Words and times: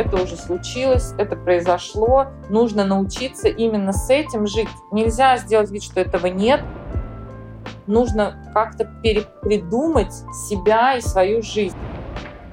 это 0.00 0.22
уже 0.22 0.36
случилось, 0.36 1.12
это 1.18 1.36
произошло. 1.36 2.26
Нужно 2.48 2.84
научиться 2.84 3.48
именно 3.48 3.92
с 3.92 4.08
этим 4.10 4.46
жить. 4.46 4.68
Нельзя 4.90 5.36
сделать 5.36 5.70
вид, 5.70 5.82
что 5.82 6.00
этого 6.00 6.26
нет. 6.26 6.62
Нужно 7.86 8.42
как-то 8.54 8.84
перепридумать 9.02 10.12
себя 10.48 10.96
и 10.96 11.00
свою 11.00 11.42
жизнь. 11.42 11.76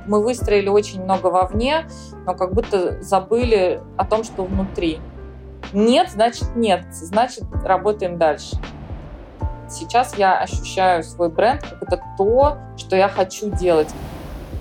Мы 0.08 0.24
выстроили 0.24 0.70
очень 0.70 1.04
много 1.04 1.28
вовне, 1.28 1.88
но 2.26 2.34
как 2.34 2.54
будто 2.54 3.02
забыли 3.02 3.82
о 3.98 4.06
том, 4.06 4.24
что 4.24 4.44
внутри. 4.44 5.00
Нет, 5.74 6.10
значит 6.10 6.56
нет, 6.56 6.86
значит 6.92 7.44
работаем 7.64 8.18
дальше. 8.18 8.58
Сейчас 9.70 10.18
я 10.18 10.40
ощущаю 10.40 11.04
свой 11.04 11.30
бренд 11.30 11.62
как 11.62 11.84
это 11.84 12.02
то, 12.18 12.58
что 12.78 12.96
я 12.96 13.10
хочу 13.10 13.50
делать. 13.50 13.90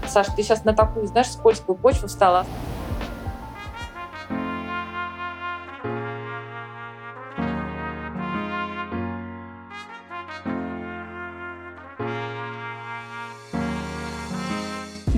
Саша, 0.07 0.33
ты 0.35 0.43
сейчас 0.43 0.65
на 0.65 0.75
такую, 0.75 1.07
знаешь, 1.07 1.31
скользкую 1.31 1.77
почву 1.77 2.09
встала. 2.09 2.45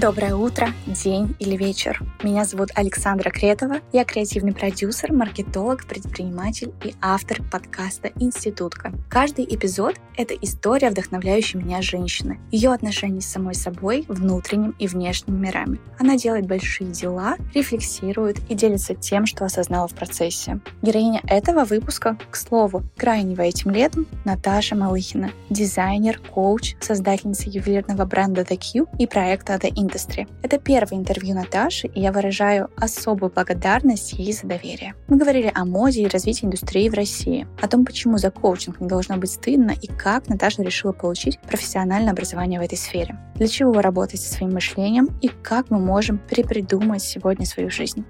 Доброе 0.01 0.37
утро, 0.37 0.69
день 0.87 1.34
или 1.41 1.57
вечер. 1.57 2.01
Меня 2.23 2.45
зовут 2.45 2.69
Александра 2.77 3.30
Кретова. 3.30 3.80
Я 3.93 4.05
креативный 4.05 4.55
продюсер, 4.55 5.12
маркетолог, 5.12 5.89
предприниматель 5.89 6.73
и 6.84 6.95
автор 7.01 7.43
подкаста 7.51 8.12
«Институтка». 8.20 8.92
Каждый 9.11 9.45
эпизод— 9.45 9.97
это 10.19 10.35
история 10.35 10.91
вдохновляющей 10.91 11.61
меня 11.61 11.81
женщины, 11.81 12.41
ее 12.51 12.73
отношений 12.73 13.21
с 13.21 13.27
самой 13.27 13.55
собой, 13.55 14.05
внутренним 14.09 14.75
и 14.79 14.89
внешним 14.89 15.41
мирами. 15.41 15.79
Она 15.97 16.17
делает 16.17 16.47
большие 16.47 16.91
дела, 16.91 17.37
рефлексирует 17.55 18.39
и 18.51 18.55
делится 18.55 18.95
тем, 18.95 19.27
что 19.27 19.45
осознала 19.45 19.87
в 19.87 19.95
процессе. 19.95 20.59
Героиня 20.83 21.23
этого 21.29 21.65
выпуска, 21.65 22.19
к 22.31 22.37
слову, 22.37 22.83
крайнего 22.97 23.42
этим 23.42 23.70
летом, 23.70 24.07
Наташа 24.25 24.75
Малыхина, 24.75 25.31
дизайнер, 25.51 26.19
коуч, 26.19 26.75
создательница 26.81 27.48
ювелирного 27.48 28.05
бренда 28.05 28.42
The 28.42 28.57
Q 28.57 28.87
и 28.98 29.07
проекта 29.07 29.55
The 29.55 29.73
Industry. 29.73 30.29
Это 30.42 30.59
первое 30.59 30.98
интервью 30.98 31.37
Наташи, 31.37 31.87
и 31.87 32.01
я 32.01 32.11
выражаю 32.11 32.70
особую 32.77 33.31
благодарность 33.31 34.14
ей 34.14 34.33
за 34.33 34.48
доверие. 34.48 34.95
Мы 35.07 35.17
говорили 35.17 35.53
о 35.55 35.64
моде 35.64 36.03
и 36.03 36.09
развитии 36.09 36.47
индустрии 36.47 36.89
в 36.89 36.95
России, 36.95 37.47
о 37.62 37.69
том, 37.69 37.85
почему 37.85 38.19
за 38.19 38.33
коучинг 38.33 38.81
не 38.81 38.89
должно 38.89 39.17
быть 39.17 39.31
стыдно 39.31 39.73
и 39.81 39.87
как 39.87 40.08
Наташа 40.28 40.62
решила 40.62 40.92
получить 40.92 41.39
профессиональное 41.41 42.12
образование 42.12 42.61
в 42.61 42.62
этой 42.62 42.78
сфере. 42.78 43.17
Для 43.34 43.47
чего 43.47 43.73
вы 43.73 43.83
работаете 43.83 44.23
со 44.25 44.34
своим 44.34 44.53
мышлением 44.55 45.09
и 45.20 45.28
как 45.28 45.70
мы 45.70 45.78
можем 45.78 46.19
перепридумать 46.19 47.03
сегодня 47.03 47.47
свою 47.47 47.70
жизнь. 47.70 48.05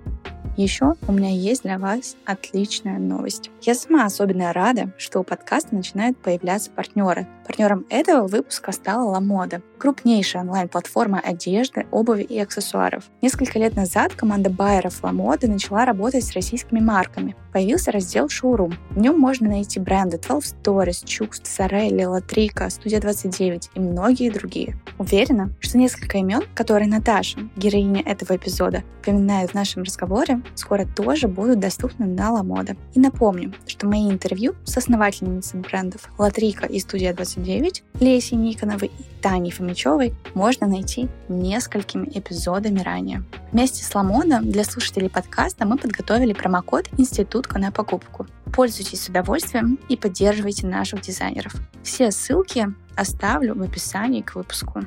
Еще 0.59 0.95
у 1.07 1.13
меня 1.13 1.31
есть 1.31 1.63
для 1.63 1.79
вас 1.79 2.17
отличная 2.25 2.99
новость. 2.99 3.49
Я 3.63 3.77
сама 3.77 4.05
особенно 4.05 4.53
рада, 4.53 4.93
что 4.99 5.21
у 5.21 5.23
подкаста 5.23 5.73
начинают 5.73 6.19
появляться 6.19 6.73
партнеры. 6.73 7.29
Партнером 7.47 7.87
этого 7.91 8.27
выпуска 8.27 8.73
стала 8.73 9.17
LaModa, 9.17 9.63
крупнейшая 9.79 10.43
онлайн-платформа 10.43 11.21
одежды, 11.21 11.87
обуви 11.91 12.23
и 12.23 12.39
аксессуаров. 12.39 13.05
Несколько 13.23 13.59
лет 13.59 13.77
назад 13.77 14.13
команда 14.15 14.51
байеров 14.51 15.03
LaModa 15.03 15.47
начала 15.47 15.85
работать 15.85 16.25
с 16.25 16.33
российскими 16.33 16.81
марками. 16.81 17.37
Появился 17.53 17.93
раздел 17.93 18.29
«Шоурум». 18.29 18.75
В 18.91 18.99
нем 18.99 19.19
можно 19.19 19.49
найти 19.49 19.81
бренды 19.81 20.19
12 20.19 20.57
Stories, 20.63 21.07
Чукст, 21.07 21.47
Сорелли, 21.47 22.05
Латрика, 22.05 22.69
Студия 22.71 23.01
29 23.01 23.71
и 23.75 23.81
многие 23.81 24.31
другие. 24.31 24.77
Уверена, 24.99 25.51
что 25.61 25.79
несколько 25.79 26.19
имен, 26.19 26.43
которые 26.55 26.89
Наташа, 26.89 27.39
героиня 27.57 28.03
этого 28.03 28.37
эпизода, 28.37 28.83
упоминает 29.01 29.51
в 29.51 29.55
нашем 29.55 29.83
разговоре, 29.85 30.43
скоро 30.55 30.85
тоже 30.85 31.29
будут 31.29 31.61
доступны 31.61 32.07
на 32.07 32.31
LaModa. 32.31 32.77
И 32.95 33.01
напомню, 33.01 33.55
что 33.67 33.87
мои 33.87 34.11
интервью 34.11 34.55
с 34.65 34.77
основательницами 34.77 35.63
брендов 35.63 36.11
Латрика 36.19 36.67
и 36.67 36.79
Студия 36.81 37.15
29 37.15 37.85
Лесей 38.01 38.37
Никоновой 38.37 38.89
и 38.89 39.23
Таней 39.23 39.51
Фомичевой 39.69 40.15
можно 40.33 40.67
найти 40.67 41.09
несколькими 41.29 42.09
эпизодами 42.15 42.81
ранее. 42.81 43.23
Вместе 43.53 43.85
с 43.85 43.93
LaModa 43.93 44.41
для 44.41 44.65
слушателей 44.65 45.11
подкаста 45.11 45.67
мы 45.67 45.77
подготовили 45.77 46.33
промокод 46.33 46.89
«Институтка 46.97 47.59
на 47.59 47.71
покупку». 47.71 48.27
Пользуйтесь 48.55 49.03
с 49.03 49.09
удовольствием 49.11 49.79
и 49.91 49.97
поддерживайте 49.99 50.67
наших 50.67 51.03
дизайнеров. 51.03 51.53
Все 51.83 52.11
ссылки 52.11 52.69
оставлю 52.97 53.55
в 53.55 53.63
описании 53.63 54.23
к 54.23 54.37
выпуску. 54.37 54.85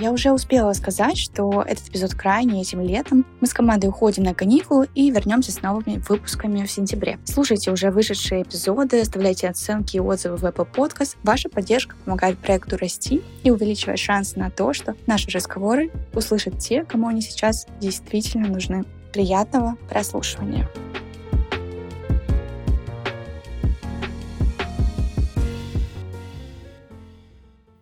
Я 0.00 0.12
уже 0.12 0.30
успела 0.30 0.72
сказать, 0.74 1.18
что 1.18 1.64
этот 1.66 1.88
эпизод 1.88 2.14
крайний 2.14 2.60
этим 2.60 2.80
летом. 2.80 3.26
Мы 3.40 3.48
с 3.48 3.52
командой 3.52 3.86
уходим 3.86 4.22
на 4.22 4.32
каникулы 4.32 4.88
и 4.94 5.10
вернемся 5.10 5.50
с 5.50 5.60
новыми 5.60 6.00
выпусками 6.08 6.64
в 6.64 6.70
сентябре. 6.70 7.18
Слушайте 7.24 7.72
уже 7.72 7.90
вышедшие 7.90 8.42
эпизоды, 8.42 9.00
оставляйте 9.00 9.48
оценки 9.48 9.96
и 9.96 10.00
отзывы 10.00 10.36
в 10.36 10.44
Apple 10.44 10.68
Podcast. 10.72 11.16
Ваша 11.24 11.48
поддержка 11.48 11.96
помогает 12.04 12.38
проекту 12.38 12.76
расти 12.76 13.22
и 13.42 13.50
увеличивает 13.50 13.98
шансы 13.98 14.38
на 14.38 14.50
то, 14.50 14.72
что 14.72 14.94
наши 15.08 15.30
разговоры 15.30 15.90
услышат 16.14 16.58
те, 16.60 16.84
кому 16.84 17.08
они 17.08 17.20
сейчас 17.20 17.66
действительно 17.80 18.46
нужны. 18.46 18.84
Приятного 19.12 19.76
прослушивания! 19.88 20.68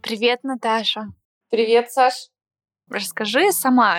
Привет, 0.01 0.45
Наташа. 0.45 1.13
Привет, 1.49 1.93
Саш. 1.93 2.29
Расскажи 2.91 3.53
сама, 3.53 3.99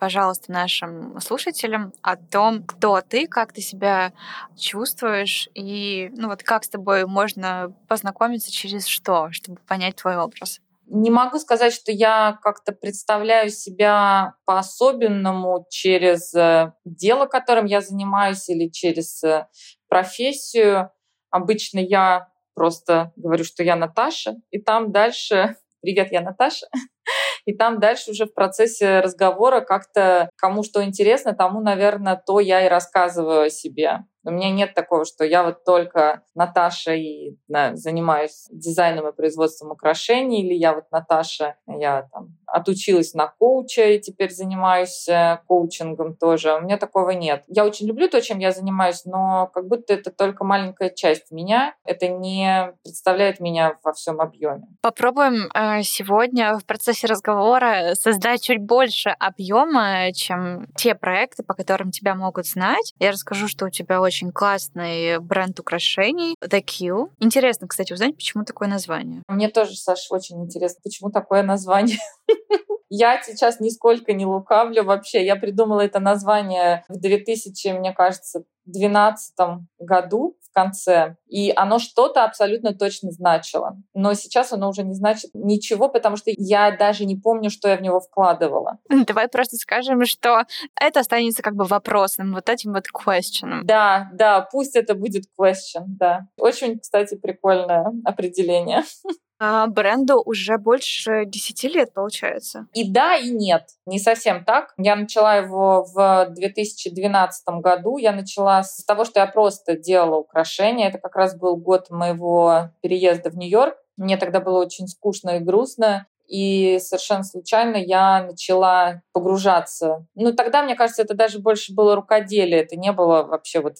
пожалуйста, 0.00 0.50
нашим 0.50 1.20
слушателям 1.20 1.92
о 2.02 2.16
том, 2.16 2.64
кто 2.64 3.00
ты, 3.00 3.28
как 3.28 3.52
ты 3.52 3.60
себя 3.60 4.12
чувствуешь 4.56 5.48
и 5.54 6.10
ну 6.16 6.26
вот 6.26 6.42
как 6.42 6.64
с 6.64 6.68
тобой 6.68 7.06
можно 7.06 7.72
познакомиться 7.86 8.50
через 8.50 8.86
что, 8.86 9.30
чтобы 9.30 9.60
понять 9.68 9.94
твой 9.94 10.16
образ. 10.16 10.60
Не 10.86 11.10
могу 11.10 11.38
сказать, 11.38 11.72
что 11.72 11.92
я 11.92 12.36
как-то 12.42 12.72
представляю 12.72 13.50
себя 13.50 14.34
по-особенному 14.44 15.66
через 15.70 16.34
э, 16.34 16.72
дело, 16.84 17.26
которым 17.26 17.66
я 17.66 17.80
занимаюсь, 17.80 18.48
или 18.48 18.68
через 18.70 19.22
э, 19.22 19.46
профессию. 19.88 20.90
Обычно 21.30 21.78
я 21.78 22.28
просто 22.54 23.12
говорю, 23.14 23.44
что 23.44 23.62
я 23.62 23.76
Наташа, 23.76 24.34
и 24.50 24.60
там 24.60 24.90
дальше 24.90 25.56
«Привет, 25.82 26.08
я 26.10 26.20
Наташа». 26.20 26.66
И 27.46 27.54
там 27.54 27.80
дальше 27.80 28.10
уже 28.10 28.26
в 28.26 28.34
процессе 28.34 29.00
разговора 29.00 29.60
как-то 29.60 30.30
кому 30.36 30.62
что 30.62 30.84
интересно, 30.84 31.34
тому, 31.34 31.60
наверное, 31.60 32.22
то 32.26 32.40
я 32.40 32.66
и 32.66 32.68
рассказываю 32.68 33.42
о 33.42 33.50
себе. 33.50 34.04
У 34.24 34.30
меня 34.30 34.50
нет 34.50 34.74
такого, 34.74 35.04
что 35.04 35.24
я 35.24 35.42
вот 35.44 35.64
только 35.64 36.22
Наташа 36.34 36.94
и 36.94 37.36
да, 37.48 37.74
занимаюсь 37.76 38.46
дизайном 38.50 39.08
и 39.08 39.12
производством 39.12 39.70
украшений, 39.70 40.42
или 40.42 40.54
я 40.54 40.74
вот 40.74 40.84
Наташа, 40.90 41.56
я 41.66 42.08
там 42.12 42.36
отучилась 42.46 43.14
на 43.14 43.28
коуча 43.38 43.90
и 43.90 44.00
теперь 44.00 44.30
занимаюсь 44.30 45.08
э, 45.08 45.38
коучингом 45.46 46.16
тоже. 46.16 46.54
У 46.54 46.60
меня 46.60 46.78
такого 46.78 47.10
нет. 47.10 47.44
Я 47.46 47.64
очень 47.64 47.86
люблю 47.86 48.08
то, 48.08 48.20
чем 48.20 48.38
я 48.38 48.52
занимаюсь, 48.52 49.04
но 49.04 49.50
как 49.52 49.68
будто 49.68 49.92
это 49.92 50.10
только 50.10 50.44
маленькая 50.44 50.90
часть 50.90 51.30
меня. 51.30 51.74
Это 51.84 52.08
не 52.08 52.72
представляет 52.82 53.40
меня 53.40 53.76
во 53.82 53.92
всем 53.92 54.20
объеме. 54.20 54.66
Попробуем 54.80 55.50
э, 55.54 55.82
сегодня 55.82 56.58
в 56.58 56.64
процессе 56.64 57.06
разговора 57.06 57.94
создать 57.94 58.42
чуть 58.42 58.62
больше 58.62 59.10
объема, 59.10 60.12
чем 60.14 60.66
те 60.76 60.94
проекты, 60.94 61.42
по 61.42 61.54
которым 61.54 61.90
тебя 61.90 62.14
могут 62.14 62.46
знать. 62.46 62.94
Я 62.98 63.12
расскажу, 63.12 63.48
что 63.48 63.66
у 63.66 63.70
тебя 63.70 64.00
очень 64.08 64.32
классный 64.32 65.20
бренд 65.20 65.60
украшений 65.60 66.34
The 66.42 66.62
Q. 66.62 67.10
Интересно, 67.20 67.68
кстати, 67.68 67.92
узнать, 67.92 68.16
почему 68.16 68.44
такое 68.44 68.68
название. 68.68 69.22
Мне 69.28 69.48
тоже, 69.48 69.76
Саша, 69.76 70.14
очень 70.14 70.42
интересно, 70.42 70.80
почему 70.82 71.10
такое 71.10 71.42
название. 71.42 71.98
Я 72.90 73.22
сейчас 73.22 73.60
нисколько 73.60 74.14
не 74.14 74.24
лукавлю 74.24 74.82
вообще. 74.82 75.24
Я 75.24 75.36
придумала 75.36 75.82
это 75.82 76.00
название 76.00 76.84
в 76.88 76.98
2000, 76.98 77.78
мне 77.78 77.92
кажется, 77.92 78.44
2012 78.68 79.34
году 79.78 80.36
в 80.50 80.54
конце, 80.54 81.16
и 81.26 81.52
оно 81.54 81.78
что-то 81.78 82.24
абсолютно 82.24 82.74
точно 82.74 83.10
значило. 83.10 83.76
Но 83.94 84.14
сейчас 84.14 84.52
оно 84.52 84.68
уже 84.68 84.82
не 84.82 84.94
значит 84.94 85.30
ничего, 85.34 85.88
потому 85.88 86.16
что 86.16 86.30
я 86.36 86.76
даже 86.76 87.04
не 87.04 87.16
помню, 87.16 87.50
что 87.50 87.68
я 87.68 87.76
в 87.76 87.82
него 87.82 88.00
вкладывала. 88.00 88.78
Давай 89.06 89.28
просто 89.28 89.56
скажем, 89.56 90.04
что 90.04 90.42
это 90.80 91.00
останется 91.00 91.42
как 91.42 91.54
бы 91.54 91.64
вопросом, 91.64 92.32
вот 92.32 92.48
этим 92.48 92.72
вот 92.72 92.84
question. 92.94 93.60
Да, 93.64 94.10
да, 94.12 94.40
пусть 94.40 94.76
это 94.76 94.94
будет 94.94 95.24
question, 95.38 95.84
да. 95.86 96.26
Очень, 96.38 96.78
кстати, 96.78 97.16
прикольное 97.16 97.92
определение. 98.04 98.82
А 99.40 99.66
бренду 99.68 100.20
уже 100.24 100.58
больше 100.58 101.24
10 101.24 101.64
лет, 101.64 101.94
получается. 101.94 102.66
И 102.74 102.90
да, 102.90 103.16
и 103.16 103.30
нет. 103.30 103.68
Не 103.86 103.98
совсем 103.98 104.44
так. 104.44 104.74
Я 104.76 104.96
начала 104.96 105.36
его 105.36 105.84
в 105.84 106.26
2012 106.30 107.44
году. 107.60 107.98
Я 107.98 108.12
начала 108.12 108.62
с 108.62 108.84
того, 108.84 109.04
что 109.04 109.20
я 109.20 109.26
просто 109.26 109.76
делала 109.76 110.16
украшения. 110.16 110.88
Это 110.88 110.98
как 110.98 111.14
раз 111.14 111.36
был 111.36 111.56
год 111.56 111.90
моего 111.90 112.70
переезда 112.82 113.30
в 113.30 113.36
Нью-Йорк. 113.36 113.76
Мне 113.96 114.16
тогда 114.16 114.40
было 114.40 114.60
очень 114.60 114.88
скучно 114.88 115.36
и 115.36 115.40
грустно. 115.40 116.06
И 116.28 116.78
совершенно 116.80 117.24
случайно 117.24 117.76
я 117.76 118.22
начала 118.22 119.02
погружаться. 119.12 120.06
Ну, 120.14 120.32
тогда, 120.34 120.62
мне 120.62 120.74
кажется, 120.74 121.02
это 121.02 121.14
даже 121.14 121.38
больше 121.38 121.72
было 121.72 121.96
рукоделие. 121.96 122.60
Это 122.60 122.76
не 122.76 122.92
было 122.92 123.22
вообще 123.22 123.60
вот 123.60 123.76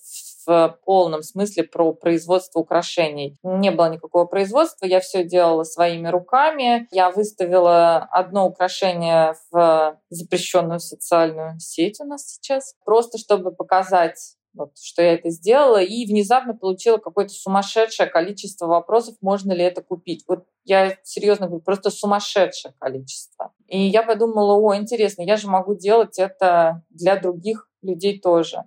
в 0.49 0.79
полном 0.85 1.23
смысле 1.23 1.65
про 1.65 1.93
производство 1.93 2.61
украшений. 2.61 3.37
Не 3.43 3.71
было 3.71 3.91
никакого 3.91 4.25
производства, 4.25 4.87
я 4.87 5.01
все 5.01 5.23
делала 5.23 5.63
своими 5.65 6.09
руками. 6.09 6.89
Я 6.91 7.11
выставила 7.11 7.99
одно 8.11 8.47
украшение 8.47 9.35
в 9.53 9.99
запрещенную 10.09 10.81
социальную 10.81 11.61
сеть 11.61 12.01
у 12.01 12.05
нас 12.05 12.27
сейчас, 12.27 12.75
просто 12.85 13.19
чтобы 13.19 13.53
показать 13.53 14.39
вот, 14.55 14.77
что 14.79 15.03
я 15.03 15.15
это 15.15 15.31
сделала, 15.31 15.81
и 15.81 16.07
внезапно 16.07 16.55
получила 16.55 16.97
какое-то 16.97 17.33
сумасшедшее 17.33 18.09
количество 18.09 18.67
вопросов, 18.67 19.15
можно 19.21 19.53
ли 19.53 19.63
это 19.63 19.83
купить. 19.83 20.25
Вот 20.27 20.47
я 20.65 20.97
серьезно 21.05 21.47
говорю, 21.47 21.63
просто 21.63 21.91
сумасшедшее 21.91 22.75
количество. 22.79 23.53
И 23.67 23.81
я 23.81 24.03
подумала, 24.03 24.55
о, 24.55 24.75
интересно, 24.75 25.23
я 25.23 25.37
же 25.37 25.49
могу 25.49 25.77
делать 25.77 26.19
это 26.19 26.83
для 26.91 27.21
других 27.21 27.69
людей 27.83 28.19
тоже. 28.19 28.65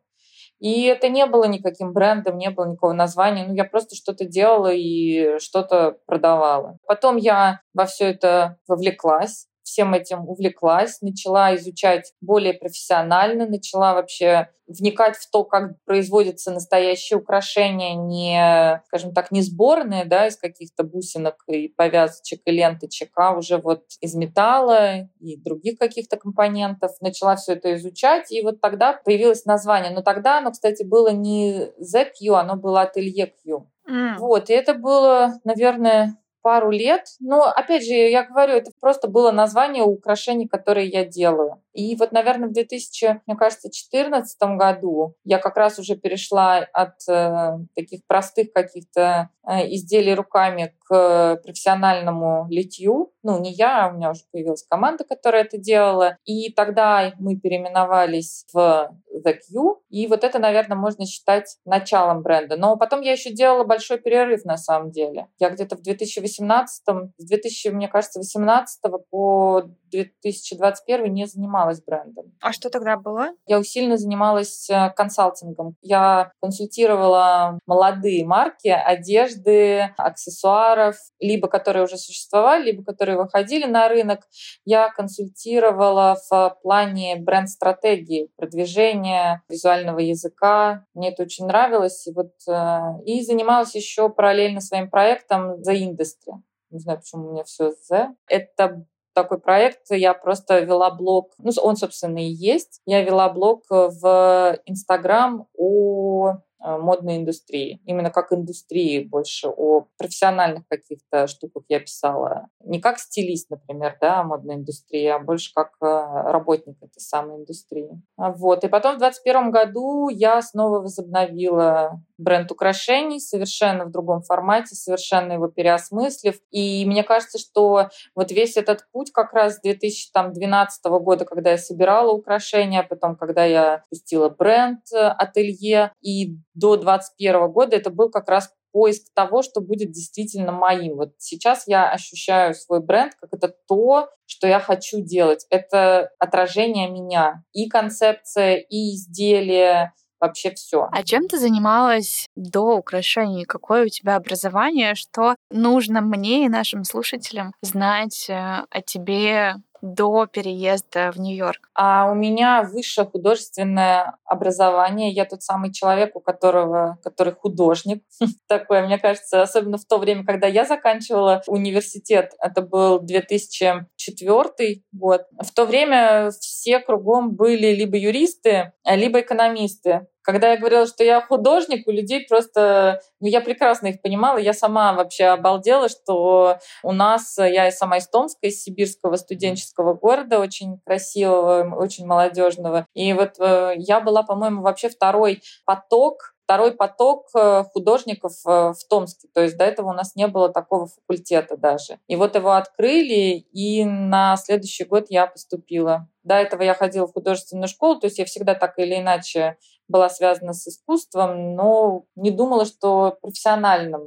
И 0.61 0.83
это 0.83 1.09
не 1.09 1.25
было 1.25 1.45
никаким 1.45 1.91
брендом, 1.91 2.37
не 2.37 2.51
было 2.51 2.67
никакого 2.67 2.93
названия. 2.93 3.45
Ну, 3.47 3.55
я 3.55 3.65
просто 3.65 3.95
что-то 3.95 4.25
делала 4.25 4.71
и 4.71 5.39
что-то 5.39 5.97
продавала. 6.05 6.77
Потом 6.85 7.17
я 7.17 7.61
во 7.73 7.85
все 7.85 8.11
это 8.11 8.57
вовлеклась 8.67 9.47
всем 9.71 9.93
этим 9.93 10.27
увлеклась, 10.27 11.01
начала 11.01 11.55
изучать 11.55 12.13
более 12.19 12.53
профессионально, 12.53 13.47
начала 13.47 13.93
вообще 13.93 14.49
вникать 14.67 15.15
в 15.15 15.29
то, 15.29 15.45
как 15.45 15.81
производятся 15.85 16.51
настоящие 16.51 17.19
украшения, 17.19 17.95
не, 17.95 18.81
скажем 18.87 19.13
так, 19.13 19.31
не 19.31 19.41
сборные, 19.41 20.05
да, 20.05 20.27
из 20.27 20.35
каких-то 20.37 20.83
бусинок 20.83 21.43
и 21.47 21.69
повязочек 21.69 22.41
и 22.45 22.51
ленточек, 22.51 23.11
а 23.15 23.31
уже 23.31 23.57
вот 23.57 23.83
из 24.01 24.13
металла 24.15 25.09
и 25.19 25.37
других 25.37 25.79
каких-то 25.79 26.17
компонентов. 26.17 26.91
Начала 26.99 27.37
все 27.37 27.53
это 27.53 27.75
изучать, 27.75 28.31
и 28.31 28.41
вот 28.41 28.59
тогда 28.59 28.93
появилось 28.93 29.45
название. 29.45 29.91
Но 29.91 30.01
тогда 30.01 30.39
оно, 30.39 30.51
кстати, 30.51 30.83
было 30.83 31.09
не 31.09 31.69
The 31.79 32.05
Q, 32.05 32.33
оно 32.35 32.55
было 32.55 32.81
Ателье 32.81 33.33
Q. 33.43 33.67
Mm. 33.89 34.17
Вот, 34.19 34.49
и 34.49 34.53
это 34.53 34.73
было, 34.73 35.33
наверное, 35.43 36.17
пару 36.41 36.71
лет. 36.71 37.05
Но, 37.19 37.43
опять 37.43 37.85
же, 37.85 37.93
я 37.93 38.23
говорю, 38.23 38.53
это 38.55 38.71
просто 38.79 39.07
было 39.07 39.31
название 39.31 39.83
украшений, 39.83 40.47
которые 40.47 40.87
я 40.87 41.05
делаю. 41.05 41.60
И 41.73 41.95
вот, 41.95 42.11
наверное, 42.11 42.49
в 42.49 42.53
2000, 42.53 43.21
мне 43.25 43.35
кажется, 43.35 43.69
2014 43.69 44.41
году 44.57 45.15
я 45.23 45.39
как 45.39 45.55
раз 45.57 45.79
уже 45.79 45.95
перешла 45.95 46.57
от 46.57 46.95
э, 47.07 47.59
таких 47.75 48.05
простых 48.07 48.51
каких-то 48.53 49.29
э, 49.47 49.73
изделий 49.73 50.13
руками 50.13 50.75
к 50.87 51.39
профессиональному 51.43 52.47
литью. 52.49 53.13
Ну, 53.23 53.39
не 53.39 53.51
я, 53.53 53.85
а 53.85 53.89
у 53.89 53.93
меня 53.93 54.11
уже 54.11 54.21
появилась 54.31 54.65
команда, 54.67 55.03
которая 55.03 55.43
это 55.43 55.57
делала. 55.57 56.17
И 56.25 56.51
тогда 56.51 57.13
мы 57.19 57.37
переименовались 57.37 58.45
в 58.53 58.91
The 59.13 59.33
Q. 59.33 59.81
И 59.89 60.07
вот 60.07 60.23
это, 60.23 60.39
наверное, 60.39 60.77
можно 60.77 61.05
считать 61.05 61.57
началом 61.65 62.21
бренда. 62.21 62.57
Но 62.57 62.75
потом 62.77 63.01
я 63.01 63.11
еще 63.13 63.31
делала 63.31 63.63
большой 63.63 63.99
перерыв 63.99 64.43
на 64.45 64.57
самом 64.57 64.91
деле. 64.91 65.27
Я 65.39 65.49
где-то 65.49 65.77
в 65.77 65.81
2018, 65.81 66.83
с 67.17 67.25
2000, 67.25 67.69
мне 67.69 67.87
кажется, 67.87 68.19
18 68.19 68.81
по 69.09 69.63
2021 69.91 71.13
не 71.13 71.25
занималась 71.25 71.60
брендом. 71.81 72.31
А 72.41 72.53
что 72.53 72.69
тогда 72.69 72.97
было? 72.97 73.29
Я 73.45 73.59
усиленно 73.59 73.97
занималась 73.97 74.69
э, 74.69 74.89
консалтингом. 74.95 75.75
Я 75.81 76.31
консультировала 76.41 77.59
молодые 77.65 78.25
марки 78.25 78.67
одежды, 78.67 79.93
аксессуаров, 79.97 80.95
либо 81.19 81.47
которые 81.47 81.83
уже 81.83 81.97
существовали, 81.97 82.71
либо 82.71 82.83
которые 82.83 83.17
выходили 83.17 83.65
на 83.65 83.87
рынок. 83.87 84.21
Я 84.65 84.89
консультировала 84.89 86.17
в 86.29 86.57
плане 86.61 87.15
бренд-стратегии, 87.17 88.29
продвижения 88.35 89.43
визуального 89.49 89.99
языка. 89.99 90.85
Мне 90.93 91.11
это 91.11 91.23
очень 91.23 91.45
нравилось. 91.45 92.07
И, 92.07 92.13
вот, 92.13 92.31
э, 92.47 93.03
и 93.05 93.21
занималась 93.23 93.75
еще 93.75 94.09
параллельно 94.09 94.61
своим 94.61 94.89
проектом 94.89 95.61
The 95.61 95.75
Industry. 95.75 96.41
Не 96.71 96.79
знаю, 96.79 96.99
почему 96.99 97.27
у 97.27 97.31
меня 97.33 97.43
все 97.43 97.73
The. 97.91 98.07
Это 98.27 98.85
такой 99.23 99.39
проект. 99.39 99.81
Я 99.89 100.13
просто 100.13 100.59
вела 100.59 100.91
блог, 100.91 101.31
ну, 101.37 101.51
он, 101.61 101.75
собственно, 101.75 102.19
и 102.19 102.29
есть. 102.29 102.81
Я 102.85 103.03
вела 103.03 103.29
блог 103.29 103.63
в 103.69 104.59
Инстаграм 104.65 105.47
о 105.57 106.37
модной 106.61 107.17
индустрии. 107.17 107.81
Именно 107.85 108.11
как 108.11 108.31
индустрии 108.31 109.03
больше, 109.03 109.47
о 109.47 109.87
профессиональных 109.97 110.67
каких-то 110.67 111.27
штуках 111.27 111.63
я 111.69 111.79
писала. 111.79 112.47
Не 112.63 112.79
как 112.79 112.99
стилист, 112.99 113.49
например, 113.49 113.97
да, 113.99 114.23
модной 114.23 114.55
индустрии, 114.55 115.07
а 115.07 115.19
больше 115.19 115.51
как 115.53 115.71
э, 115.81 115.85
работник 115.85 116.77
этой 116.81 116.99
самой 116.99 117.37
индустрии. 117.37 117.89
А 118.17 118.31
вот. 118.31 118.63
И 118.63 118.67
потом 118.67 118.95
в 118.95 118.99
2021 118.99 119.51
году 119.51 120.09
я 120.09 120.41
снова 120.41 120.79
возобновила 120.79 122.01
бренд 122.17 122.51
украшений 122.51 123.19
совершенно 123.19 123.85
в 123.85 123.91
другом 123.91 124.21
формате, 124.21 124.75
совершенно 124.75 125.33
его 125.33 125.47
переосмыслив. 125.47 126.39
И 126.51 126.85
мне 126.85 127.03
кажется, 127.03 127.39
что 127.39 127.89
вот 128.15 128.31
весь 128.31 128.57
этот 128.57 128.85
путь 128.91 129.11
как 129.11 129.33
раз 129.33 129.55
с 129.55 129.61
2012 129.61 130.85
года, 130.85 131.25
когда 131.25 131.51
я 131.51 131.57
собирала 131.57 132.11
украшения, 132.11 132.83
потом, 132.83 133.15
когда 133.15 133.45
я 133.45 133.83
пустила 133.89 134.29
бренд 134.29 134.81
э, 134.93 134.97
ателье, 134.97 135.91
и 136.01 136.37
до 136.53 136.75
2021 136.75 137.51
года 137.51 137.75
это 137.75 137.89
был 137.89 138.09
как 138.09 138.29
раз 138.29 138.51
поиск 138.71 139.07
того, 139.13 139.41
что 139.41 139.61
будет 139.61 139.91
действительно 139.91 140.51
моим. 140.51 140.95
Вот 140.95 141.13
сейчас 141.17 141.67
я 141.67 141.91
ощущаю 141.91 142.53
свой 142.53 142.81
бренд 142.81 143.13
как 143.19 143.33
это 143.33 143.53
то, 143.67 144.09
что 144.25 144.47
я 144.47 144.59
хочу 144.59 145.01
делать. 145.01 145.45
Это 145.49 146.11
отражение 146.19 146.89
меня. 146.89 147.43
И 147.51 147.67
концепция, 147.67 148.55
и 148.55 148.95
изделие, 148.95 149.93
вообще 150.21 150.51
все. 150.51 150.87
А 150.91 151.03
чем 151.03 151.27
ты 151.27 151.37
занималась 151.37 152.27
до 152.35 152.77
украшений? 152.77 153.43
Какое 153.43 153.85
у 153.85 153.89
тебя 153.89 154.15
образование? 154.15 154.95
Что 154.95 155.35
нужно 155.49 155.99
мне 155.99 156.45
и 156.45 156.49
нашим 156.49 156.83
слушателям 156.83 157.53
знать 157.61 158.29
э, 158.29 158.65
о 158.69 158.81
тебе 158.85 159.55
до 159.81 160.25
переезда 160.25 161.11
в 161.11 161.19
Нью-Йорк? 161.19 161.69
А 161.73 162.09
у 162.11 162.15
меня 162.15 162.63
высшее 162.63 163.07
художественное 163.07 164.17
образование. 164.25 165.11
Я 165.11 165.25
тот 165.25 165.41
самый 165.43 165.71
человек, 165.71 166.15
у 166.15 166.19
которого, 166.19 166.97
который 167.03 167.33
художник. 167.33 168.03
Такое, 168.47 168.85
мне 168.85 168.97
кажется, 168.97 169.41
особенно 169.41 169.77
в 169.77 169.85
то 169.85 169.97
время, 169.97 170.25
когда 170.25 170.47
я 170.47 170.65
заканчивала 170.65 171.41
университет, 171.47 172.33
это 172.39 172.61
был 172.61 172.99
2004 172.99 174.81
год. 174.91 175.21
В 175.39 175.51
то 175.53 175.65
время 175.65 176.31
все 176.31 176.79
кругом 176.79 177.35
были 177.35 177.73
либо 177.73 177.97
юристы, 177.97 178.73
либо 178.85 179.21
экономисты. 179.21 180.07
Когда 180.21 180.51
я 180.51 180.57
говорила, 180.57 180.85
что 180.85 181.03
я 181.03 181.21
художник, 181.21 181.87
у 181.87 181.91
людей 181.91 182.25
просто... 182.27 183.01
Ну, 183.19 183.27
я 183.27 183.41
прекрасно 183.41 183.87
их 183.87 184.01
понимала. 184.01 184.37
Я 184.37 184.53
сама 184.53 184.93
вообще 184.93 185.25
обалдела, 185.25 185.89
что 185.89 186.59
у 186.83 186.91
нас... 186.91 187.37
Я 187.37 187.71
сама 187.71 187.97
из 187.97 188.07
Томска, 188.07 188.47
из 188.47 188.61
сибирского 188.61 189.15
студенческого 189.15 189.93
города, 189.93 190.39
очень 190.39 190.79
красивого, 190.85 191.75
очень 191.75 192.05
молодежного. 192.05 192.85
И 192.93 193.13
вот 193.13 193.39
э, 193.39 193.73
я 193.77 193.99
была, 193.99 194.23
по-моему, 194.23 194.61
вообще 194.61 194.89
второй 194.89 195.41
поток 195.65 196.33
второй 196.51 196.73
поток 196.73 197.27
э, 197.33 197.63
художников 197.71 198.33
э, 198.45 198.73
в 198.73 198.87
Томске. 198.89 199.29
То 199.33 199.41
есть 199.41 199.57
до 199.57 199.63
этого 199.63 199.91
у 199.91 199.93
нас 199.93 200.17
не 200.17 200.27
было 200.27 200.49
такого 200.49 200.87
факультета 200.87 201.55
даже. 201.55 201.99
И 202.07 202.17
вот 202.17 202.35
его 202.35 202.51
открыли, 202.51 203.45
и 203.53 203.85
на 203.85 204.35
следующий 204.35 204.83
год 204.83 205.05
я 205.09 205.27
поступила. 205.27 206.09
До 206.23 206.35
этого 206.35 206.61
я 206.61 206.73
ходила 206.73 207.07
в 207.07 207.13
художественную 207.13 207.67
школу, 207.67 207.99
то 207.99 208.07
есть 208.07 208.19
я 208.19 208.25
всегда 208.25 208.55
так 208.55 208.77
или 208.77 208.97
иначе 208.99 209.57
была 209.87 210.09
связана 210.09 210.53
с 210.53 210.67
искусством, 210.67 211.55
но 211.55 212.05
не 212.15 212.31
думала, 212.31 212.65
что 212.65 213.17
профессионально 213.21 213.99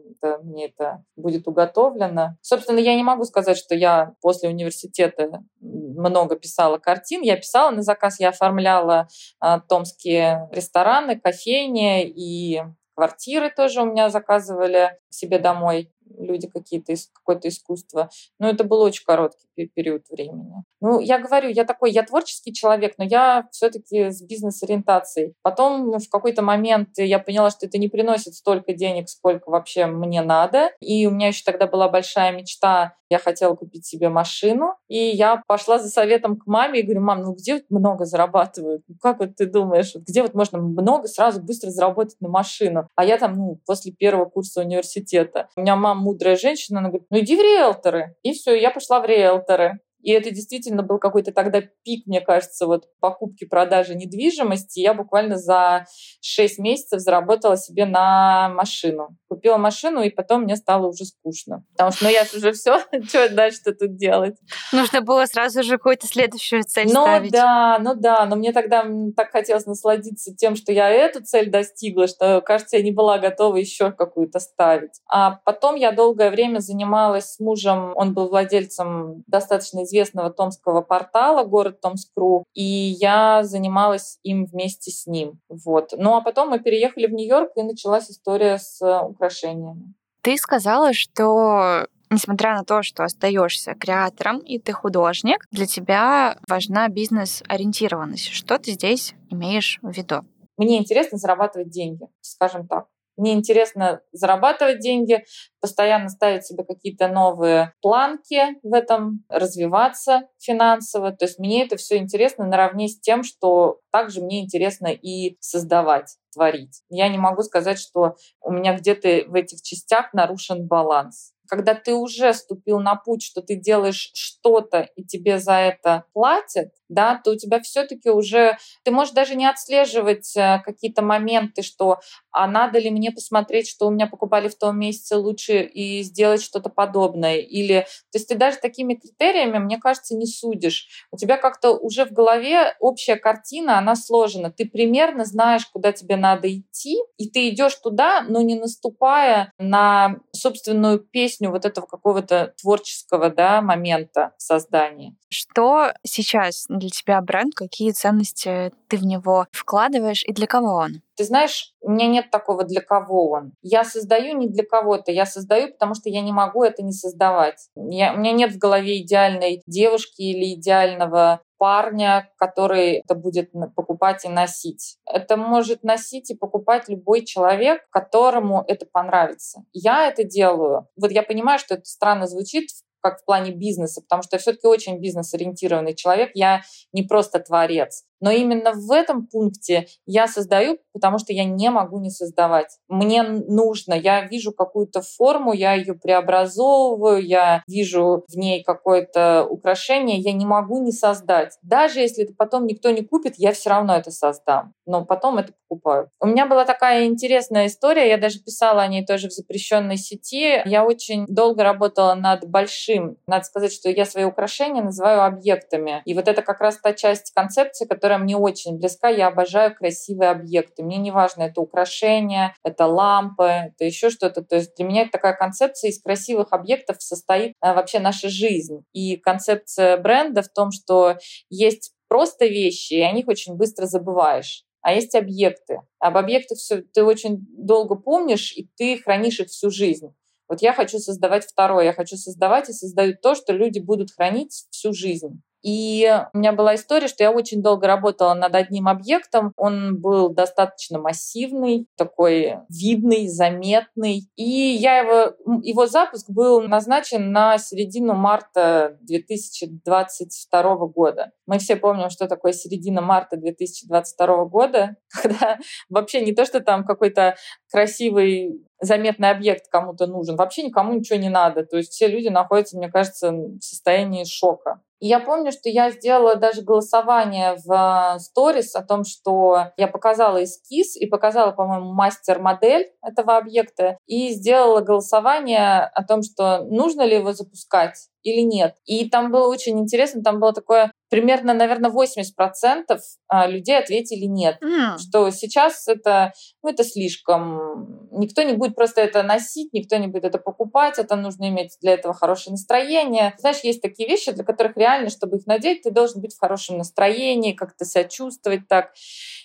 мне 0.43 0.67
это 0.67 1.05
будет 1.17 1.47
уготовлено. 1.47 2.37
Собственно, 2.41 2.79
я 2.79 2.97
не 2.97 3.03
могу 3.03 3.25
сказать, 3.25 3.59
что 3.59 3.75
я 3.75 4.15
после 4.21 4.49
университета 4.49 5.43
много 5.61 6.37
писала 6.37 6.79
картин. 6.79 7.23
Я 7.23 7.37
писала 7.37 7.71
на 7.71 7.83
заказ, 7.83 8.19
я 8.19 8.31
оформляла 8.31 9.09
а, 9.41 9.61
томские 9.61 10.49
рестораны, 10.53 11.21
кофейни 11.21 12.07
и 12.07 12.63
квартиры 12.95 13.51
тоже 13.51 13.83
у 13.83 13.87
меня 13.87 14.09
заказывали 14.09 14.99
себе 15.11 15.39
домой 15.39 15.93
люди 16.19 16.49
какие-то 16.49 16.93
из 16.93 17.09
какое-то 17.13 17.49
искусство. 17.49 18.11
Но 18.39 18.49
это 18.49 18.65
был 18.65 18.81
очень 18.81 19.05
короткий 19.05 19.47
период 19.75 20.09
времени. 20.11 20.65
Ну, 20.81 21.01
я 21.01 21.19
говорю, 21.19 21.49
я 21.49 21.65
такой, 21.65 21.93
я 21.93 22.03
творческий 22.03 22.53
человек, 22.53 22.95
но 22.99 23.05
я 23.05 23.49
все-таки 23.51 24.11
с 24.11 24.23
бизнес-ориентацией. 24.23 25.35
Потом 25.43 25.99
в 25.99 26.09
какой-то 26.11 26.43
момент 26.43 26.91
я 26.97 27.19
поняла, 27.19 27.51
что 27.51 27.67
это 27.67 27.79
не 27.79 27.89
приносит 27.89 28.35
столько 28.35 28.73
денег, 28.73 29.09
сколько 29.09 29.51
вообще 29.51 29.87
мне 29.87 30.23
надо. 30.23 30.71
И 30.81 31.07
у 31.07 31.11
меня 31.11 31.29
еще 31.29 31.43
тогда 31.45 31.67
была 31.67 31.89
большая 31.89 32.33
мечта, 32.33 32.95
я 33.11 33.19
хотела 33.19 33.55
купить 33.55 33.87
себе 33.87 34.09
машину. 34.09 34.75
И 34.89 34.97
я 34.97 35.43
пошла 35.47 35.79
за 35.79 35.89
советом 35.89 36.37
к 36.37 36.47
маме 36.47 36.81
и 36.81 36.83
говорю, 36.83 37.01
мам, 37.01 37.23
ну 37.23 37.35
где 37.35 37.55
вот 37.55 37.65
много 37.71 38.05
зарабатывают? 38.05 38.83
Ну, 38.89 38.97
как 39.01 39.21
вот 39.21 39.37
ты 39.37 39.47
думаешь, 39.47 39.95
где 39.95 40.23
вот 40.23 40.35
можно 40.35 40.59
много 40.59 41.07
сразу 41.07 41.41
быстро 41.41 41.71
заработать 41.71 42.17
на 42.21 42.29
машину? 42.29 42.89
А 42.97 43.05
я 43.05 43.19
там, 43.19 43.35
ну, 43.35 43.61
после 43.67 43.93
первого 43.93 44.25
курса 44.25 44.63
университета. 44.63 45.49
У 45.57 45.61
меня 45.61 45.77
мама 45.77 46.01
мудрая 46.05 46.37
женщина, 46.37 46.79
она 46.81 46.89
говорит, 46.89 47.07
ну 47.11 47.19
иди 47.19 47.37
в 47.37 47.41
риэлторы. 47.41 48.17
И 48.23 48.33
все, 48.33 48.55
я 48.55 48.71
пошла 48.71 49.01
в 49.01 49.07
риэлторы. 49.07 49.81
И 50.05 50.11
это 50.11 50.31
действительно 50.31 50.83
был 50.83 50.99
какой-то 50.99 51.33
тогда 51.33 51.63
пик, 51.63 52.07
мне 52.07 52.21
кажется, 52.21 52.67
вот 52.67 52.85
покупки, 53.01 53.47
продажи 53.47 53.95
недвижимости. 53.95 54.81
Я 54.81 54.93
буквально 54.93 55.39
за 55.39 55.87
6 56.21 56.59
месяцев 56.59 57.01
заработала 57.01 57.57
себе 57.57 57.87
на 57.87 58.51
машину. 58.51 59.17
Купила 59.29 59.57
машину, 59.57 60.03
и 60.03 60.11
потом 60.11 60.43
мне 60.43 60.57
стало 60.57 60.89
уже 60.89 61.07
скучно. 61.07 61.65
Потому 61.73 61.91
что, 61.91 62.05
ну, 62.05 62.11
я 62.11 62.25
же 62.27 62.37
уже 62.37 62.53
все, 62.53 62.81
что 63.09 63.31
дальше-то 63.31 63.73
тут 63.73 63.97
делать? 63.97 64.37
Нужно 64.73 65.01
было 65.01 65.25
сразу 65.25 65.63
же 65.63 65.79
какую-то 65.79 66.07
следующую 66.07 66.65
цель 66.65 66.89
ну, 66.93 67.01
ставить. 67.01 67.33
Ну 67.33 67.39
да, 67.39 67.79
ну 67.81 67.95
да, 67.95 68.27
но 68.27 68.37
мне 68.37 68.53
тогда 68.53 68.85
так 69.17 69.31
хотелось 69.31 69.65
насладиться 69.65 70.35
тем, 70.37 70.55
что 70.55 70.71
я 70.71 70.91
эту 70.91 71.25
цель 71.25 71.51
достигла, 71.51 72.09
что, 72.09 72.43
кажется, 72.43 72.77
я 72.77 72.83
не 72.83 72.93
была 72.93 73.17
готова 73.17 73.57
еще 73.57 73.91
какую-то 73.91 74.39
ставить. 74.39 75.01
А 75.09 75.41
потом 75.47 75.77
я 75.77 75.93
долгое 75.93 76.31
время 76.31 76.59
занималась 76.59 77.33
с 77.33 77.41
мужем, 77.41 77.93
он 77.97 78.13
был 78.13 78.29
владельцем 78.29 79.25
достаточно 79.27 79.85
известного 79.85 79.94
известного 79.95 80.31
томского 80.31 80.83
портала 80.83 81.45
«Город 81.45 81.81
Томскру», 81.81 82.45
и 82.53 82.63
я 82.63 83.43
занималась 83.45 84.19
им 84.23 84.47
вместе 84.47 84.91
с 84.91 85.07
ним. 85.07 85.41
Вот. 85.49 85.95
Ну 85.97 86.17
а 86.17 86.21
потом 86.21 86.51
мы 86.51 86.59
переехали 86.59 87.07
в 87.07 87.13
Нью-Йорк, 87.13 87.53
и 87.57 87.63
началась 87.63 88.11
история 88.11 88.59
с 88.59 88.81
украшениями. 89.03 89.95
Ты 90.23 90.37
сказала, 90.37 90.93
что 90.93 91.87
несмотря 92.11 92.55
на 92.55 92.65
то, 92.65 92.83
что 92.83 93.05
остаешься 93.05 93.75
креатором 93.75 94.39
и 94.39 94.59
ты 94.59 94.73
художник, 94.73 95.47
для 95.51 95.67
тебя 95.67 96.39
важна 96.49 96.89
бизнес-ориентированность. 96.89 98.29
Что 98.29 98.59
ты 98.59 98.73
здесь 98.73 99.15
имеешь 99.31 99.79
в 99.83 99.91
виду? 99.91 100.25
Мне 100.57 100.79
интересно 100.79 101.19
зарабатывать 101.19 101.71
деньги, 101.71 102.07
скажем 102.21 102.67
так. 102.67 102.87
Мне 103.17 103.33
интересно 103.33 104.01
зарабатывать 104.13 104.81
деньги, 104.81 105.25
постоянно 105.61 106.09
ставить 106.09 106.47
себе 106.47 106.65
какие-то 106.65 107.09
новые 107.09 107.73
планки 107.81 108.59
в 108.63 108.73
этом, 108.75 109.25
развиваться 109.29 110.29
финансово. 110.39 111.13
То 111.13 111.27
есть 111.27 111.39
мне 111.39 111.65
это 111.65 111.77
все 111.77 111.99
интересно 111.99 112.47
наравне 112.47 112.89
с 112.89 112.99
тем, 112.99 113.23
что 113.23 113.81
также 113.93 114.21
мне 114.21 114.43
интересно 114.43 114.89
и 114.89 115.37
создавать 115.41 116.17
творить. 116.33 116.83
Я 116.89 117.09
не 117.09 117.19
могу 117.19 117.43
сказать, 117.43 117.79
что 117.79 118.17
у 118.41 118.51
меня 118.51 118.77
где-то 118.77 119.29
в 119.29 119.35
этих 119.35 119.63
частях 119.63 120.13
нарушен 120.13 120.67
баланс 120.67 121.34
когда 121.49 121.75
ты 121.75 121.95
уже 121.95 122.33
ступил 122.35 122.81
на 122.81 122.97
путь, 122.97 123.23
что 123.23 123.43
ты 123.43 123.57
делаешь 123.57 124.11
что-то 124.15 124.89
и 124.97 125.05
тебе 125.05 125.39
за 125.39 125.55
это 125.55 126.05
платят, 126.13 126.73
да, 126.89 127.21
то 127.23 127.33
у 127.33 127.37
тебя 127.37 127.61
все-таки 127.61 128.11
уже 128.11 128.59
ты 128.85 128.91
можешь 128.91 129.15
даже 129.15 129.35
не 129.35 129.47
отслеживать 129.47 130.37
э, 130.37 130.61
какие-то 130.65 131.03
моменты, 131.03 131.63
что 131.63 132.01
а 132.31 132.47
надо 132.47 132.79
ли 132.79 132.91
мне 132.91 133.11
посмотреть, 133.13 133.69
что 133.69 133.87
у 133.87 133.91
меня 133.91 134.07
покупали 134.07 134.49
в 134.49 134.57
том 134.57 134.79
месяце 134.79 135.17
лучше 135.17 135.63
и 135.63 136.03
сделать 136.03 136.43
что-то 136.43 136.69
подобное. 136.69 137.37
Или, 137.37 137.87
то 138.11 138.19
есть 138.19 138.29
ты 138.29 138.35
даже 138.35 138.59
такими 138.59 138.95
критериями, 138.95 139.59
мне 139.59 139.79
кажется, 139.79 140.17
не 140.17 140.27
судишь. 140.27 141.07
У 141.11 141.17
тебя 141.17 141.37
как-то 141.37 141.71
уже 141.71 142.05
в 142.05 142.13
голове 142.13 142.75
общая 142.81 143.17
картина, 143.17 143.79
она 143.79 143.95
сложена. 143.95 144.51
Ты 144.51 144.67
примерно 144.67 145.25
знаешь, 145.25 145.67
куда 145.67 145.93
тебе 145.93 146.17
надо 146.17 146.53
идти, 146.53 146.99
и 147.19 147.29
ты 147.29 147.49
идешь 147.49 147.77
туда, 147.77 148.23
но 148.23 148.43
не 148.43 148.57
наступая 148.57 149.53
на 149.59 150.17
собственную 150.33 150.99
песню 150.99 151.34
вот 151.41 151.65
этого 151.65 151.87
какого-то 151.87 152.55
творческого 152.61 153.31
да, 153.31 153.63
момента 153.63 154.33
создания. 154.37 155.15
Что 155.29 155.93
сейчас 156.03 156.67
для 156.69 156.91
тебя 156.91 157.21
бренд, 157.21 157.55
какие 157.55 157.93
ценности 157.93 158.73
ты 158.89 158.97
в 158.97 159.05
него 159.05 159.47
вкладываешь 159.53 160.25
и 160.25 160.33
для 160.33 160.47
кого 160.47 160.75
он? 160.75 161.03
Ты 161.17 161.25
знаешь, 161.25 161.73
у 161.81 161.91
меня 161.91 162.07
нет 162.07 162.31
такого, 162.31 162.65
для 162.65 162.81
кого 162.81 163.31
он. 163.31 163.53
Я 163.63 163.85
создаю 163.85 164.37
не 164.37 164.49
для 164.49 164.65
кого-то, 164.65 165.13
я 165.13 165.27
создаю, 165.27 165.73
потому 165.73 165.95
что 165.95 166.09
я 166.09 166.21
не 166.21 166.33
могу 166.33 166.63
это 166.63 166.83
не 166.83 166.93
создавать. 166.93 167.69
Я, 167.77 168.15
у 168.15 168.19
меня 168.19 168.33
нет 168.33 168.53
в 168.53 168.59
голове 168.59 169.01
идеальной 169.01 169.63
девушки 169.67 170.23
или 170.23 170.55
идеального 170.55 171.41
парня, 171.59 172.31
который 172.37 173.03
это 173.05 173.15
будет 173.15 173.51
покупать 173.75 174.25
и 174.25 174.29
носить. 174.29 174.97
Это 175.07 175.37
может 175.37 175.83
носить 175.83 176.31
и 176.31 176.37
покупать 176.37 176.89
любой 176.89 177.25
человек, 177.25 177.83
которому 177.91 178.65
это 178.67 178.87
понравится. 178.87 179.63
Я 179.73 180.09
это 180.09 180.25
делаю. 180.25 180.89
Вот 181.01 181.11
я 181.11 181.23
понимаю, 181.23 181.59
что 181.59 181.75
это 181.75 181.85
странно 181.85 182.27
звучит 182.27 182.69
как 183.05 183.21
в 183.21 183.25
плане 183.27 183.51
бизнеса, 183.51 184.01
потому 184.01 184.23
что 184.23 184.37
я 184.37 184.41
все-таки 184.41 184.67
очень 184.67 184.99
бизнес-ориентированный 184.99 185.95
человек, 185.95 186.31
я 186.35 186.63
не 186.93 187.03
просто 187.03 187.39
творец. 187.39 188.05
Но 188.25 188.31
именно 188.31 188.73
в 188.73 188.91
этом 188.91 189.27
пункте 189.27 189.87
я 190.07 190.27
создаю, 190.27 190.79
потому 190.95 191.19
что 191.19 191.35
я 191.35 191.45
не 191.45 191.69
могу 191.69 192.01
не 192.01 192.09
создавать. 192.09 192.79
Мне 192.89 193.23
нужно, 193.23 193.93
я 193.93 194.23
вижу 194.25 194.51
какую-то 194.51 195.03
форму, 195.03 195.53
я 195.53 195.75
ее 195.75 195.93
преобразовываю, 195.93 197.23
я 197.23 197.63
вижу 197.69 198.25
в 198.27 198.35
ней 198.35 198.65
какое-то 198.65 199.47
украшение, 199.47 200.17
я 200.17 200.33
не 200.33 200.47
могу 200.47 200.83
не 200.83 200.91
создать. 200.91 201.59
Даже 201.61 202.01
если 202.01 202.25
это 202.25 202.33
потом 202.35 202.65
никто 202.65 202.91
не 202.93 203.03
купит, 203.03 203.35
я 203.37 203.53
все 203.53 203.69
равно 203.69 203.95
это 203.95 204.11
создам. 204.11 204.73
Но 204.87 205.05
потом 205.05 205.37
это 205.37 205.53
покупаю. 205.69 206.09
У 206.19 206.27
меня 206.27 206.47
была 206.47 206.65
такая 206.65 207.05
интересная 207.05 207.67
история, 207.67 208.09
я 208.09 208.17
даже 208.17 208.39
писала 208.39 208.81
о 208.81 208.87
ней 208.87 209.05
тоже 209.05 209.29
в 209.29 209.33
запрещенной 209.33 209.99
сети. 209.99 210.63
Я 210.65 210.87
очень 210.87 211.27
долго 211.27 211.63
работала 211.63 212.15
над 212.15 212.49
большим. 212.49 213.19
Надо 213.27 213.45
сказать, 213.45 213.73
что 213.73 213.91
я 213.91 214.07
свои 214.07 214.25
украшения 214.25 214.83
называю 214.83 215.25
объектами. 215.25 216.01
И 216.07 216.15
вот 216.15 216.27
это 216.27 216.41
как 216.41 216.61
раз 216.61 216.79
та 216.79 216.95
часть 216.95 217.33
концепции, 217.35 217.85
которая 217.87 218.14
которая 218.15 218.19
мне 218.19 218.37
очень 218.37 218.79
близка. 218.79 219.09
Я 219.09 219.29
обожаю 219.29 219.75
красивые 219.75 220.31
объекты. 220.31 220.83
Мне 220.83 220.99
не 220.99 221.11
важно, 221.11 221.43
это 221.45 221.61
украшения, 221.61 222.55
это 222.63 222.87
лампы, 222.87 223.45
это 223.45 223.85
еще 223.85 224.11
что-то. 224.11 224.43
То 224.43 224.57
есть 224.57 224.77
для 224.77 224.87
меня 224.87 225.09
такая 225.11 225.35
концепция 225.35 225.91
из 225.91 226.01
красивых 226.01 226.53
объектов 226.53 226.97
состоит 227.01 227.55
а, 227.61 227.75
вообще 227.75 227.99
наша 227.99 228.29
жизнь. 228.29 228.85
И 228.93 229.17
концепция 229.17 229.97
бренда 229.97 230.43
в 230.43 230.49
том, 230.49 230.71
что 230.71 231.17
есть 231.51 231.93
просто 232.09 232.47
вещи, 232.47 232.95
и 232.95 233.01
о 233.01 233.13
них 233.13 233.29
очень 233.29 233.55
быстро 233.55 233.87
забываешь 233.87 234.65
а 234.87 234.93
есть 234.93 235.15
объекты. 235.15 235.81
Об 235.99 236.19
объектах 236.19 236.59
все 236.59 236.83
ты 236.83 237.05
очень 237.05 237.39
долго 237.57 237.95
помнишь, 237.95 238.53
и 238.55 238.69
ты 238.77 238.99
хранишь 238.99 239.41
их 239.41 239.49
всю 239.49 239.71
жизнь. 239.71 240.15
Вот 240.47 240.61
я 240.61 240.75
хочу 240.75 240.99
создавать 240.99 241.47
второе, 241.47 241.87
я 241.87 241.95
хочу 241.95 242.17
создавать 242.19 242.69
и 242.69 242.75
создаю 242.75 243.17
то, 243.17 243.35
что 243.35 243.55
люди 243.55 243.79
будут 243.79 244.11
хранить 244.11 244.67
всю 244.71 244.93
жизнь. 244.93 245.41
И 245.65 246.07
у 246.35 246.39
меня 246.39 246.53
была 246.53 246.75
история, 246.75 247.09
что 247.09 247.25
я 247.25 247.33
очень 247.33 247.63
долго 247.63 247.87
работала 247.87 248.35
над 248.35 248.55
одним 248.55 248.87
объектом. 248.87 249.55
Он 249.57 249.99
был 249.99 250.29
достаточно 250.29 250.99
массивный, 250.99 251.89
такой 251.97 252.59
видный, 252.69 253.29
заметный. 253.29 254.29
И 254.37 254.45
я 254.45 254.99
его, 254.99 255.35
его 255.63 255.87
запуск 255.87 256.29
был 256.29 256.61
назначен 256.61 257.33
на 257.33 257.57
середину 257.57 258.13
марта 258.13 258.99
2022 259.01 260.77
года. 260.89 261.33
Мы 261.47 261.59
все 261.59 261.77
помним, 261.77 262.11
что 262.11 262.29
такое 262.29 262.53
середина 262.53 263.01
марта 263.01 263.39
2022 263.39 264.45
года, 264.45 264.97
когда 265.23 265.57
вообще 265.89 266.21
не 266.21 266.35
то, 266.35 266.45
что 266.45 266.61
там 266.61 266.85
какой-то 266.85 267.37
красивый 267.75 268.65
заметный 268.81 269.31
объект 269.31 269.69
кому-то 269.69 270.07
нужен. 270.07 270.37
Вообще 270.37 270.63
никому 270.63 270.93
ничего 270.93 271.19
не 271.19 271.29
надо. 271.29 271.65
То 271.65 271.77
есть 271.77 271.91
все 271.91 272.07
люди 272.07 272.29
находятся, 272.29 272.77
мне 272.77 272.89
кажется, 272.89 273.33
в 273.33 273.61
состоянии 273.61 274.23
шока. 274.23 274.81
И 275.01 275.09
я 275.09 275.19
помню, 275.19 275.51
что 275.51 275.69
я 275.69 275.91
сделала 275.91 276.37
даже 276.37 276.63
голосование 276.63 277.57
в 277.65 278.19
сторис 278.21 278.77
о 278.77 278.83
том, 278.83 279.03
что 279.03 279.73
я 279.77 279.89
показала 279.89 280.45
эскиз 280.45 280.97
и 280.97 281.07
показала, 281.07 281.51
по-моему, 281.51 281.93
мастер-модель 281.93 282.93
этого 283.03 283.37
объекта 283.37 283.99
и 284.07 284.31
сделала 284.31 284.81
голосование 284.81 285.81
о 285.81 286.05
том, 286.05 286.23
что 286.23 286.65
нужно 286.65 287.03
ли 287.03 287.17
его 287.17 287.33
запускать 287.33 288.09
или 288.23 288.43
нет. 288.43 288.77
И 288.85 289.11
там 289.11 289.33
было 289.33 289.49
очень 289.49 289.81
интересно, 289.81 290.23
там 290.23 290.39
было 290.39 290.53
такое 290.53 290.93
примерно, 291.15 291.55
наверное, 291.55 291.93
80% 291.93 292.99
а, 293.29 293.47
людей 293.47 293.79
ответили 293.79 294.25
нет. 294.25 294.61
Mm. 294.61 294.99
Что 294.99 295.31
сейчас 295.31 295.87
это, 295.87 296.33
ну, 296.61 296.71
это 296.71 296.83
слишком. 296.83 298.09
Никто 298.11 298.43
не 298.43 298.55
будет 298.55 298.75
просто 298.75 299.01
это 299.01 299.23
носить, 299.23 299.73
никто 299.73 299.97
не 299.97 300.09
будет 300.09 300.25
это 300.25 300.39
покупать, 300.39 300.99
это 300.99 301.15
нужно 301.15 301.49
иметь 301.51 301.77
для 301.81 301.93
этого 301.93 302.15
хорошее 302.15 302.55
настроение. 302.55 303.33
Знаешь, 303.39 303.61
есть 303.63 303.81
такие 303.81 304.09
вещи, 304.09 304.33
для 304.33 304.43
которых 304.43 304.77
реально, 304.77 305.09
чтобы 305.09 305.37
их 305.37 305.47
надеть, 305.47 305.83
ты 305.83 305.93
должен 305.93 306.21
быть 306.21 306.35
в 306.35 306.41
хорошем 306.41 306.79
настроении, 306.79 307.53
как-то 307.53 307.85
себя 307.85 308.03
чувствовать 308.03 308.67
так. 308.67 308.91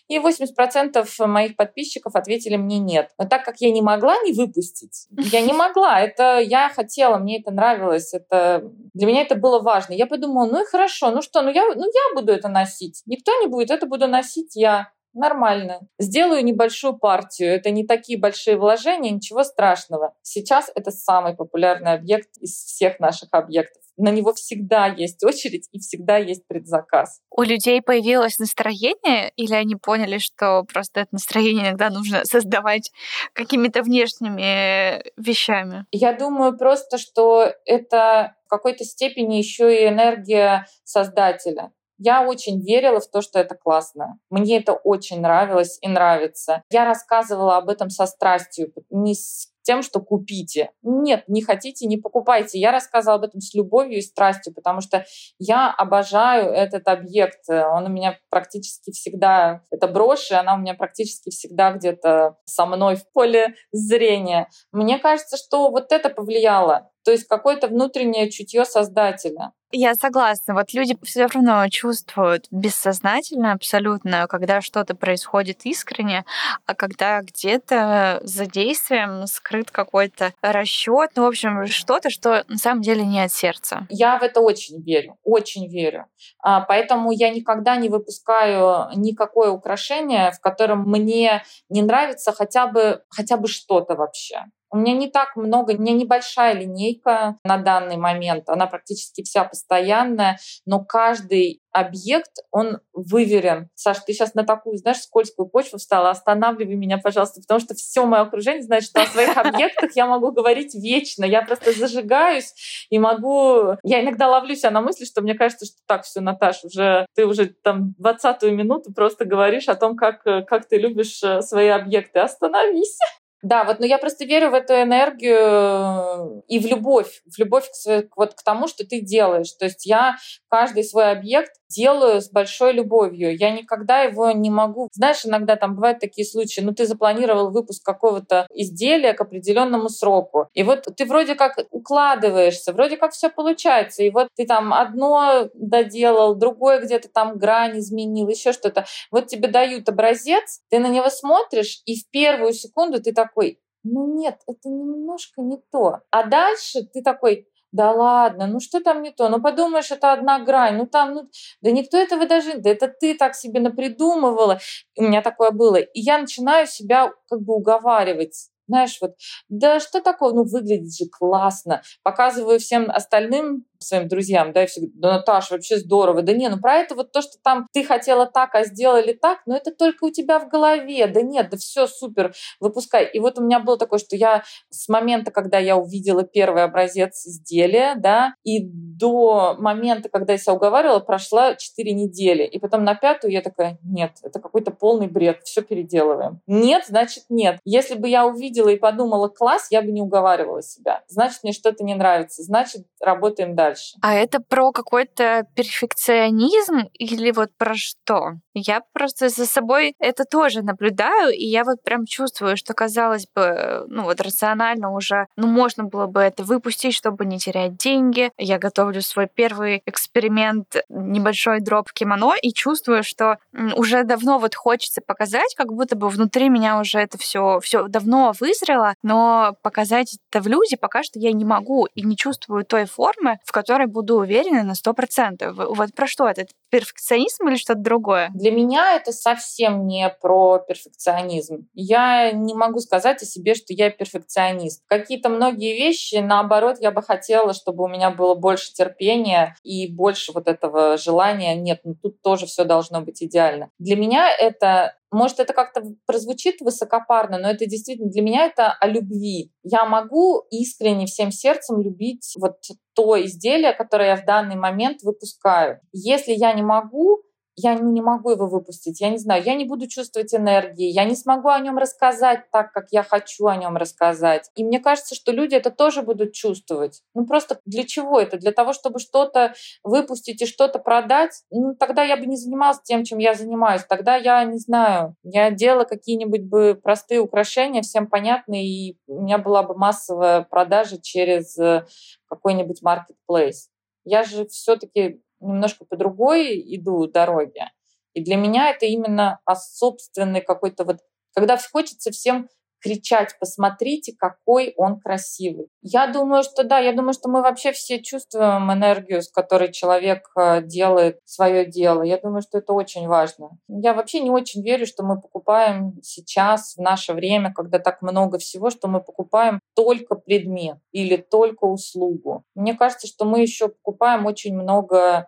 И 0.10 0.18
80% 0.18 1.28
моих 1.28 1.56
подписчиков 1.56 2.16
ответили 2.16 2.58
мне 2.58 2.80
нет. 2.80 3.12
Но 3.20 3.26
так 3.26 3.46
как 3.46 3.62
я 3.62 3.72
не 3.72 3.82
могла 3.82 4.18
не 4.24 4.34
выпустить, 4.34 5.08
я 5.12 5.42
не 5.42 5.54
могла. 5.54 6.02
Это 6.02 6.40
я 6.40 6.70
хотела, 6.70 7.20
мне 7.20 7.40
это 7.40 7.52
нравилось. 7.52 8.14
Это, 8.14 8.64
для 8.96 9.08
меня 9.08 9.22
это 9.22 9.36
было 9.36 9.62
важно. 9.62 9.94
Я 9.94 10.08
подумала, 10.08 10.48
ну 10.48 10.64
и 10.64 10.66
хорошо, 10.66 11.12
ну 11.12 11.22
что, 11.22 11.44
ну 11.44 11.52
я, 11.52 11.64
ну 11.64 11.84
я 11.84 12.16
буду 12.16 12.34
это 12.34 12.50
носить. 12.50 13.04
Никто 13.06 13.32
не 13.40 13.48
будет, 13.48 13.70
это 13.70 13.86
буду 13.86 14.08
носить 14.08 14.56
я. 14.56 14.90
Нормально. 15.14 15.82
Сделаю 15.98 16.44
небольшую 16.44 16.98
партию. 16.98 17.54
Это 17.54 17.72
не 17.72 17.86
такие 17.86 18.20
большие 18.20 18.58
вложения, 18.58 19.12
ничего 19.12 19.44
страшного. 19.44 20.14
Сейчас 20.22 20.72
это 20.76 20.92
самый 20.92 21.36
популярный 21.36 21.94
объект 21.94 22.38
из 22.38 22.52
всех 22.52 23.00
наших 23.00 23.30
объектов 23.32 23.84
на 24.00 24.10
него 24.10 24.34
всегда 24.34 24.88
есть 24.88 25.24
очередь 25.24 25.68
и 25.72 25.80
всегда 25.80 26.18
есть 26.18 26.48
предзаказ. 26.48 27.22
У 27.30 27.44
людей 27.44 27.82
появилось 27.82 28.40
настроение 28.40 29.32
или 29.36 29.54
они 29.54 29.76
поняли, 29.76 30.18
что 30.18 30.64
просто 30.64 31.02
это 31.02 31.10
настроение 31.12 31.66
иногда 31.66 31.90
нужно 31.90 32.22
создавать 32.24 32.92
какими-то 33.34 33.84
внешними 33.84 35.04
вещами? 35.18 35.86
Я 35.92 36.14
думаю 36.14 36.58
просто, 36.58 36.98
что 36.98 37.52
это 37.66 38.36
в 38.46 38.50
какой-то 38.50 38.84
степени 38.86 39.36
еще 39.36 39.84
и 39.84 39.88
энергия 39.88 40.66
создателя. 40.86 41.72
Я 42.00 42.26
очень 42.26 42.62
верила 42.62 43.00
в 43.00 43.08
то, 43.08 43.22
что 43.22 43.40
это 43.40 43.56
классно. 43.56 44.20
Мне 44.30 44.58
это 44.58 44.74
очень 44.74 45.22
нравилось 45.22 45.78
и 45.82 45.88
нравится. 45.88 46.64
Я 46.72 46.86
рассказывала 46.86 47.58
об 47.58 47.70
этом 47.70 47.90
со 47.90 48.06
страстью, 48.06 48.74
не 48.90 49.14
с 49.14 49.52
тем, 49.64 49.84
что 49.84 50.00
купите. 50.00 50.72
Нет, 50.82 51.26
не 51.28 51.44
хотите, 51.44 51.86
не 51.86 51.98
покупайте. 51.98 52.58
Я 52.58 52.72
рассказывала 52.72 53.20
об 53.20 53.26
этом 53.26 53.40
с 53.40 53.54
любовью 53.54 54.00
и 54.00 54.02
страстью, 54.02 54.52
потому 54.52 54.82
что 54.82 55.06
я 55.38 55.72
обожаю 55.72 56.52
этот 56.52 56.88
объект. 56.88 57.48
Он 57.50 57.86
у 57.86 57.90
меня 57.90 58.18
практически 58.32 58.92
всегда, 58.92 59.62
это 59.70 59.88
брошь, 59.88 60.32
и 60.32 60.34
она 60.34 60.56
у 60.56 60.58
меня 60.58 60.74
практически 60.74 61.30
всегда 61.30 61.72
где-то 61.74 62.38
со 62.46 62.66
мной 62.66 62.96
в 62.96 63.12
поле 63.12 63.54
зрения. 63.72 64.50
Мне 64.72 64.98
кажется, 64.98 65.38
что 65.38 65.70
вот 65.70 65.92
это 65.92 66.10
повлияло. 66.10 66.90
То 67.04 67.12
есть 67.12 67.28
какое-то 67.28 67.68
внутреннее 67.68 68.30
чутье 68.30 68.66
создателя. 68.66 69.54
Я 69.72 69.94
согласна. 69.94 70.56
Вот 70.56 70.74
люди 70.74 70.98
все 71.04 71.28
равно 71.28 71.68
чувствуют 71.70 72.48
бессознательно 72.50 73.52
абсолютно, 73.52 74.26
когда 74.26 74.62
что-то 74.62 74.96
происходит 74.96 75.64
искренне, 75.66 76.26
а 76.66 76.74
когда 76.74 77.22
где-то 77.22 78.20
за 78.24 78.48
действием 78.48 79.28
скрыт 79.28 79.70
какой-то 79.70 80.34
расчет, 80.42 81.12
ну, 81.16 81.24
в 81.24 81.28
общем, 81.28 81.68
что-то, 81.68 82.10
что 82.10 82.46
на 82.48 82.58
самом 82.58 82.82
деле 82.82 83.06
не 83.06 83.22
от 83.24 83.32
сердца. 83.32 83.86
Я 83.90 84.18
в 84.18 84.24
это 84.24 84.42
очень 84.42 84.82
верю, 84.82 85.18
очень 85.24 85.68
верю. 85.68 86.08
А, 86.40 86.62
поэтому 86.62 87.12
я 87.12 87.30
никогда 87.30 87.76
не 87.76 87.90
выпускаю 87.90 88.88
никакое 88.96 89.52
украшение, 89.52 90.32
в 90.32 90.40
котором 90.40 90.90
мне 90.90 91.44
не 91.70 91.84
нравится 91.84 92.32
хотя 92.32 92.66
бы, 92.66 93.04
хотя 93.10 93.38
бы 93.38 93.48
что-то 93.48 93.94
вообще. 93.94 94.46
У 94.72 94.78
меня 94.78 94.94
не 94.94 95.10
так 95.10 95.36
много, 95.36 95.72
у 95.72 95.78
меня 95.78 95.94
небольшая 95.94 96.54
линейка 96.54 97.38
на 97.44 97.58
данный 97.58 97.98
момент, 97.98 98.50
она 98.50 98.68
практически 98.68 99.24
вся 99.24 99.44
постоянная, 99.44 100.38
но 100.66 100.84
каждый 100.84 101.62
объект, 101.72 102.32
он 102.52 102.80
выверен. 102.94 103.70
Саш, 103.76 104.00
ты 104.00 104.14
сейчас 104.14 104.34
на 104.34 104.44
такую, 104.44 104.78
знаешь, 104.78 105.02
скользкую 105.02 105.48
почву 105.48 105.78
встала, 105.78 106.10
останавливай 106.10 106.76
меня, 106.76 106.98
пожалуйста, 106.98 107.42
потому 107.42 107.60
что 107.60 107.76
все 107.76 108.06
мое 108.06 108.22
окружение 108.22 108.64
знает, 108.64 108.84
что 108.84 109.02
о 109.02 109.06
своих 109.06 109.38
объектах 109.38 109.92
я 109.96 110.08
могу 110.08 110.32
говорить 110.32 110.74
вечно. 110.74 111.26
Я 111.26 111.42
просто 111.44 111.72
зажигаюсь 111.74 112.54
и 112.90 112.98
могу... 113.00 113.78
Я 113.84 114.02
иногда 114.02 114.28
ловлю 114.28 114.56
себя 114.56 114.72
на 114.72 114.82
мысли, 114.82 115.06
что 115.06 115.22
мне 115.22 115.36
кажется, 115.36 115.66
что 115.66 115.78
так, 115.86 116.04
все, 116.04 116.22
Наташ, 116.22 116.64
уже 116.64 117.06
ты 117.16 117.26
уже 117.26 117.48
там 117.48 117.94
двадцатую 117.98 118.56
минуту 118.56 118.94
просто 118.94 119.26
говоришь 119.26 119.68
о 119.68 119.76
том, 119.76 119.96
как, 119.96 120.24
как 120.24 120.68
ты 120.68 120.78
любишь 120.78 121.22
э, 121.24 121.42
свои 121.42 121.68
объекты. 121.68 122.20
Остановись. 122.20 122.98
Да, 123.42 123.64
вот, 123.64 123.80
но 123.80 123.86
я 123.86 123.98
просто 123.98 124.26
верю 124.26 124.50
в 124.52 124.54
эту 124.54 124.74
энергию 124.74 126.44
и 126.48 126.60
в 126.60 126.66
любовь, 126.66 127.22
в 127.26 127.40
любовь 127.40 127.70
к, 127.72 128.10
вот, 128.18 128.34
к 128.34 128.44
тому, 128.44 128.68
что 128.68 128.86
ты 128.86 129.00
делаешь. 129.00 129.52
То 129.54 129.66
есть 129.66 129.86
я 129.86 130.18
каждый 130.50 130.84
свой 130.84 131.12
объект 131.12 131.54
делаю 131.70 132.22
с 132.22 132.30
большой 132.30 132.74
любовью. 132.74 133.36
Я 133.38 133.52
никогда 133.52 134.02
его 134.02 134.32
не 134.32 134.50
могу... 134.50 134.90
Знаешь, 134.92 135.26
иногда 135.26 135.56
там 135.56 135.76
бывают 135.76 136.00
такие 136.00 136.26
случаи, 136.26 136.62
ну 136.62 136.74
ты 136.74 136.86
запланировал 136.86 137.52
выпуск 137.52 137.84
какого-то 137.84 138.48
изделия 138.54 139.14
к 139.14 139.22
определенному 139.22 139.90
сроку. 139.90 140.48
И 140.54 140.64
вот 140.64 140.88
ты 140.96 141.06
вроде 141.06 141.36
как 141.36 141.58
укладываешься, 141.72 142.74
вроде 142.74 142.98
как 142.98 143.12
все 143.12 143.30
получается. 143.30 144.04
И 144.04 144.10
вот 144.10 144.30
ты 144.36 144.46
там 144.46 144.74
одно 144.74 145.50
доделал, 145.54 146.36
другое 146.36 146.82
где-то 146.82 147.10
там 147.10 147.38
грань 147.38 147.80
изменил, 147.80 148.28
еще 148.28 148.52
что-то. 148.52 148.86
Вот 149.12 149.28
тебе 149.28 149.48
дают 149.48 149.88
образец, 149.90 150.62
ты 150.70 150.80
на 150.80 150.88
него 150.88 151.10
смотришь, 151.10 151.82
и 151.86 151.96
в 152.00 152.10
первую 152.10 152.54
секунду 152.54 153.02
ты 153.02 153.14
такой, 153.14 153.60
ну 153.84 154.18
нет, 154.18 154.40
это 154.48 154.70
немножко 154.70 155.42
не 155.42 155.58
то. 155.72 156.00
А 156.12 156.24
дальше 156.24 156.84
ты 156.94 157.02
такой, 157.02 157.48
да 157.72 157.92
ладно, 157.92 158.48
ну 158.48 158.60
что 158.60 158.80
там 158.82 159.02
не 159.02 159.12
то? 159.12 159.30
Ну 159.30 159.42
подумаешь, 159.42 159.92
это 159.92 160.14
одна 160.14 160.40
грань, 160.40 160.78
ну 160.78 160.88
там, 160.88 161.14
ну, 161.14 161.30
да 161.62 161.72
никто 161.72 161.98
этого 161.98 162.26
даже, 162.28 162.58
да 162.58 162.70
это 162.72 162.88
ты 162.88 163.16
так 163.16 163.36
себе 163.36 163.60
напридумывала. 163.60 164.60
У 164.98 165.04
меня 165.04 165.22
такое 165.22 165.52
было. 165.52 165.78
И 165.78 166.00
я 166.02 166.18
начинаю 166.20 166.68
себя 166.68 167.12
как 167.30 167.42
бы 167.42 167.56
уговаривать 167.56 168.50
знаешь, 168.70 168.98
вот, 169.02 169.16
да 169.50 169.80
что 169.80 170.02
такое, 170.02 170.34
ну 170.34 170.44
выглядит 170.44 170.96
же 170.96 171.06
классно. 171.10 171.82
Показываю 172.04 172.60
всем 172.60 172.90
остальным 172.90 173.66
своим 173.80 174.08
друзьям, 174.08 174.52
да, 174.54 174.64
и 174.64 174.68
все 174.68 174.82
говорят, 174.82 175.00
да, 175.00 175.14
Наташа, 175.14 175.54
вообще 175.54 175.78
здорово. 175.78 176.22
Да 176.22 176.34
не, 176.34 176.50
ну 176.50 176.60
про 176.60 176.76
это 176.76 176.96
вот 176.96 177.12
то, 177.12 177.22
что 177.22 177.38
там 177.44 177.68
ты 177.74 177.84
хотела 177.84 178.26
так, 178.26 178.54
а 178.56 178.64
сделали 178.64 179.14
так, 179.14 179.40
но 179.46 179.56
это 179.56 179.72
только 179.72 180.06
у 180.06 180.12
тебя 180.12 180.40
в 180.40 180.50
голове. 180.50 181.08
Да 181.08 181.22
нет, 181.22 181.50
да 181.50 181.58
все 181.58 181.88
супер, 181.88 182.34
выпускай. 182.60 183.06
И 183.06 183.20
вот 183.20 183.40
у 183.40 183.44
меня 183.44 183.60
было 183.60 183.78
такое, 183.78 184.00
что 184.00 184.16
я 184.16 184.44
с 184.70 184.88
момента, 184.90 185.32
когда 185.32 185.58
я 185.58 185.78
увидела 185.78 186.24
первый 186.24 186.64
образец 186.64 187.26
изделия, 187.26 187.96
да, 187.96 188.34
и 188.44 188.60
до 188.62 189.56
момента, 189.58 190.10
когда 190.10 190.34
я 190.34 190.40
себя 190.40 190.54
уговаривала, 190.54 191.00
прошла 191.00 191.56
4 191.56 191.94
недели. 191.94 192.44
И 192.44 192.60
потом 192.60 192.84
на 192.84 192.96
пятую 192.96 193.32
я 193.32 193.42
такая, 193.42 193.80
нет, 193.84 194.12
это 194.24 194.40
какой-то 194.40 194.72
полный 194.72 195.08
бред, 195.08 195.42
все 195.44 195.62
переделываем. 195.62 196.42
Нет, 196.48 196.84
значит 196.88 197.24
нет. 197.30 197.60
Если 197.64 197.96
бы 197.96 198.10
я 198.10 198.26
увидела 198.26 198.59
и 198.68 198.78
подумала, 198.78 199.28
класс, 199.30 199.68
я 199.70 199.82
бы 199.82 199.92
не 199.92 200.02
уговаривала 200.02 200.62
себя. 200.62 201.04
Значит, 201.08 201.44
мне 201.44 201.54
что-то 201.54 201.84
не 201.84 201.96
нравится, 201.96 202.44
значит, 202.44 202.86
работаем 203.00 203.56
дальше. 203.56 203.96
А 204.02 204.14
это 204.14 204.40
про 204.42 204.72
какой-то 204.72 205.46
перфекционизм 205.56 206.90
или 206.94 207.32
вот 207.32 207.52
про 207.58 207.76
что? 207.76 208.34
Я 208.54 208.82
просто 208.94 209.30
за 209.30 209.46
собой 209.46 209.96
это 210.00 210.26
тоже 210.26 210.62
наблюдаю, 210.62 211.34
и 211.34 211.46
я 211.46 211.64
вот 211.64 211.82
прям 211.84 212.06
чувствую, 212.06 212.58
что, 212.58 212.74
казалось 212.74 213.28
бы, 213.34 213.86
ну 213.88 214.04
вот 214.04 214.20
рационально 214.22 214.92
уже, 214.94 215.28
ну 215.38 215.48
можно 215.48 215.86
было 215.86 216.08
бы 216.08 216.20
это 216.22 216.44
выпустить, 216.44 216.94
чтобы 216.94 217.26
не 217.26 217.40
терять 217.40 217.78
деньги. 217.78 218.32
Я 218.38 218.58
готовлю 218.58 219.02
свой 219.02 219.28
первый 219.34 219.82
эксперимент, 219.86 220.76
небольшой 220.90 221.62
дроп 221.62 221.92
кимоно, 221.94 222.34
и 222.42 222.52
чувствую, 222.52 223.04
что 223.04 223.38
уже 223.76 224.04
давно 224.04 224.40
вот 224.40 224.56
хочется 224.56 225.02
показать, 225.02 225.56
как 225.56 225.72
будто 225.74 225.96
бы 225.96 226.10
внутри 226.10 226.50
меня 226.50 226.80
уже 226.80 227.00
это 227.00 227.18
все 227.18 227.60
все 227.62 227.88
давно 227.88 228.34
вызрело, 228.50 228.94
но 229.04 229.56
показать 229.62 230.18
это 230.32 230.42
в 230.42 230.48
люди 230.48 230.76
пока 230.76 231.04
что 231.04 231.20
я 231.20 231.32
не 231.32 231.46
могу 231.46 231.88
и 231.96 232.02
не 232.02 232.18
чувствую 232.18 232.66
той 232.66 232.86
формы, 232.86 233.40
в 233.46 233.52
которой 233.52 233.88
буду 233.88 234.18
уверена 234.18 234.64
на 234.64 234.76
сто 234.76 234.94
процентов. 234.94 235.56
Вот 235.56 235.94
про 235.94 236.08
что 236.08 236.28
это? 236.28 236.46
перфекционизм 236.70 237.48
или 237.48 237.56
что-то 237.56 237.82
другое? 237.82 238.30
Для 238.34 238.52
меня 238.52 238.96
это 238.96 239.12
совсем 239.12 239.88
не 239.88 240.10
про 240.22 240.60
перфекционизм. 240.60 241.68
Я 241.74 242.32
не 242.32 242.54
могу 242.54 242.80
сказать 242.80 243.22
о 243.22 243.26
себе, 243.26 243.56
что 243.56 243.74
я 243.74 243.90
перфекционист. 243.90 244.84
Какие-то 244.88 245.30
многие 245.30 245.76
вещи, 245.76 246.16
наоборот, 246.16 246.78
я 246.80 246.92
бы 246.92 247.02
хотела, 247.02 247.54
чтобы 247.54 247.84
у 247.84 247.88
меня 247.88 248.12
было 248.12 248.36
больше 248.36 248.74
терпения 248.74 249.56
и 249.64 249.92
больше 249.92 250.32
вот 250.32 250.48
этого 250.48 250.98
желания. 250.98 251.56
Нет, 251.56 251.82
ну 251.84 251.96
тут 251.96 252.22
тоже 252.22 252.46
все 252.46 252.64
должно 252.64 253.02
быть 253.02 253.22
идеально. 253.24 253.72
Для 253.80 253.96
меня 253.96 254.30
это 254.32 254.96
может, 255.12 255.40
это 255.40 255.54
как-то 255.54 255.84
прозвучит 256.06 256.62
высокопарно, 256.62 257.38
но 257.40 257.50
это 257.50 257.66
действительно 257.66 258.10
для 258.10 258.22
меня 258.22 258.46
это 258.46 258.72
о 258.72 258.88
любви. 258.88 259.52
Я 259.64 259.86
могу 259.86 260.44
искренне 260.52 261.06
всем 261.08 261.32
сердцем 261.32 261.82
любить 261.82 262.34
вот 262.40 262.58
то 262.94 263.24
изделие, 263.24 263.74
которое 263.74 264.10
я 264.10 264.16
в 264.18 264.26
данный 264.26 264.56
момент 264.56 265.02
выпускаю. 265.02 265.80
Если 265.94 266.34
я 266.34 266.54
не 266.54 266.62
могу, 266.62 267.24
я 267.62 267.78
ну, 267.78 267.92
не 267.92 268.02
могу 268.02 268.32
его 268.32 268.48
выпустить, 268.48 269.02
я 269.02 269.10
не 269.10 269.18
знаю, 269.18 269.44
я 269.44 269.56
не 269.56 269.66
буду 269.66 269.88
чувствовать 269.88 270.34
энергии, 270.34 270.88
я 270.88 271.04
не 271.04 271.16
смогу 271.16 271.50
о 271.50 271.60
нем 271.60 271.78
рассказать 271.78 272.50
так, 272.52 272.72
как 272.72 272.88
я 272.92 273.04
хочу 273.04 273.48
о 273.48 273.56
нем 273.56 273.76
рассказать. 273.76 274.50
И 274.56 274.64
мне 274.64 274.80
кажется, 274.80 275.16
что 275.16 275.32
люди 275.32 275.56
это 275.56 275.70
тоже 275.72 276.02
будут 276.02 276.34
чувствовать. 276.34 277.02
Ну 277.14 277.26
просто 277.26 277.60
для 277.66 277.84
чего 277.84 278.20
это? 278.20 278.38
Для 278.38 278.52
того, 278.52 278.74
чтобы 278.74 279.00
что-то 279.00 279.54
выпустить 279.84 280.42
и 280.42 280.46
что-то 280.46 280.80
продать? 280.80 281.44
Ну 281.52 281.76
тогда 281.76 282.04
я 282.04 282.18
бы 282.18 282.26
не 282.26 282.38
занималась 282.38 282.82
тем, 282.84 283.04
чем 283.04 283.20
я 283.20 283.34
занимаюсь. 283.34 283.84
Тогда 283.84 284.16
я 284.16 284.44
не 284.46 284.58
знаю, 284.58 285.16
я 285.24 285.52
делала 285.52 285.84
какие-нибудь 285.84 286.44
бы 286.44 286.80
простые 286.82 287.20
украшения, 287.20 287.82
всем 287.82 288.08
понятные, 288.08 288.66
и 288.66 288.98
у 289.08 289.22
меня 289.22 289.38
была 289.38 289.64
бы 289.64 289.76
массовая 289.76 290.42
продажа 290.42 291.02
через 291.02 291.58
э, 291.58 291.86
какой-нибудь 292.28 292.82
marketplace. 292.84 293.68
Я 294.06 294.24
же 294.24 294.48
все-таки 294.48 295.22
немножко 295.40 295.86
по 295.86 295.96
другой 295.96 296.62
иду 296.76 297.08
дороге. 297.08 297.72
И 298.14 298.24
для 298.24 298.36
меня 298.36 298.70
это 298.70 298.86
именно 298.86 299.40
о 299.46 299.56
собственной 299.56 300.42
какой-то 300.42 300.84
вот... 300.84 301.00
Когда 301.34 301.58
хочется 301.58 302.12
всем 302.12 302.50
кричать, 302.82 303.36
посмотрите, 303.40 304.14
какой 304.18 304.74
он 304.78 305.00
красивый. 305.00 305.68
Я 305.82 306.08
думаю, 306.08 306.44
что 306.44 306.64
да, 306.64 306.80
я 306.80 306.94
думаю, 306.94 307.14
что 307.14 307.30
мы 307.30 307.42
вообще 307.42 307.72
все 307.72 308.02
чувствуем 308.02 308.72
энергию, 308.72 309.22
с 309.22 309.30
которой 309.30 309.72
человек 309.72 310.30
э, 310.38 310.62
делает 310.64 311.20
свое 311.26 311.66
дело. 311.66 312.02
Я 312.04 312.18
думаю, 312.18 312.42
что 312.42 312.58
это 312.58 312.74
очень 312.74 313.08
важно. 313.08 313.52
Я 313.68 313.94
вообще 313.94 314.20
не 314.20 314.30
очень 314.30 314.64
верю, 314.64 314.86
что 314.86 315.04
мы 315.04 315.20
покупаем 315.20 316.00
сейчас, 316.02 316.76
в 316.76 316.82
наше 316.82 317.14
время, 317.14 317.54
когда 317.54 317.80
так 317.80 318.02
много 318.02 318.38
всего, 318.38 318.70
что 318.70 318.88
мы 318.88 319.02
покупаем 319.02 319.60
только 319.76 320.16
предмет 320.16 320.78
или 320.92 321.18
только 321.18 321.66
услугу. 321.66 322.44
Мне 322.56 322.74
кажется, 322.74 323.08
что 323.08 323.26
мы 323.26 323.42
еще 323.42 323.70
покупаем 323.70 324.26
очень 324.26 324.56
много 324.56 325.28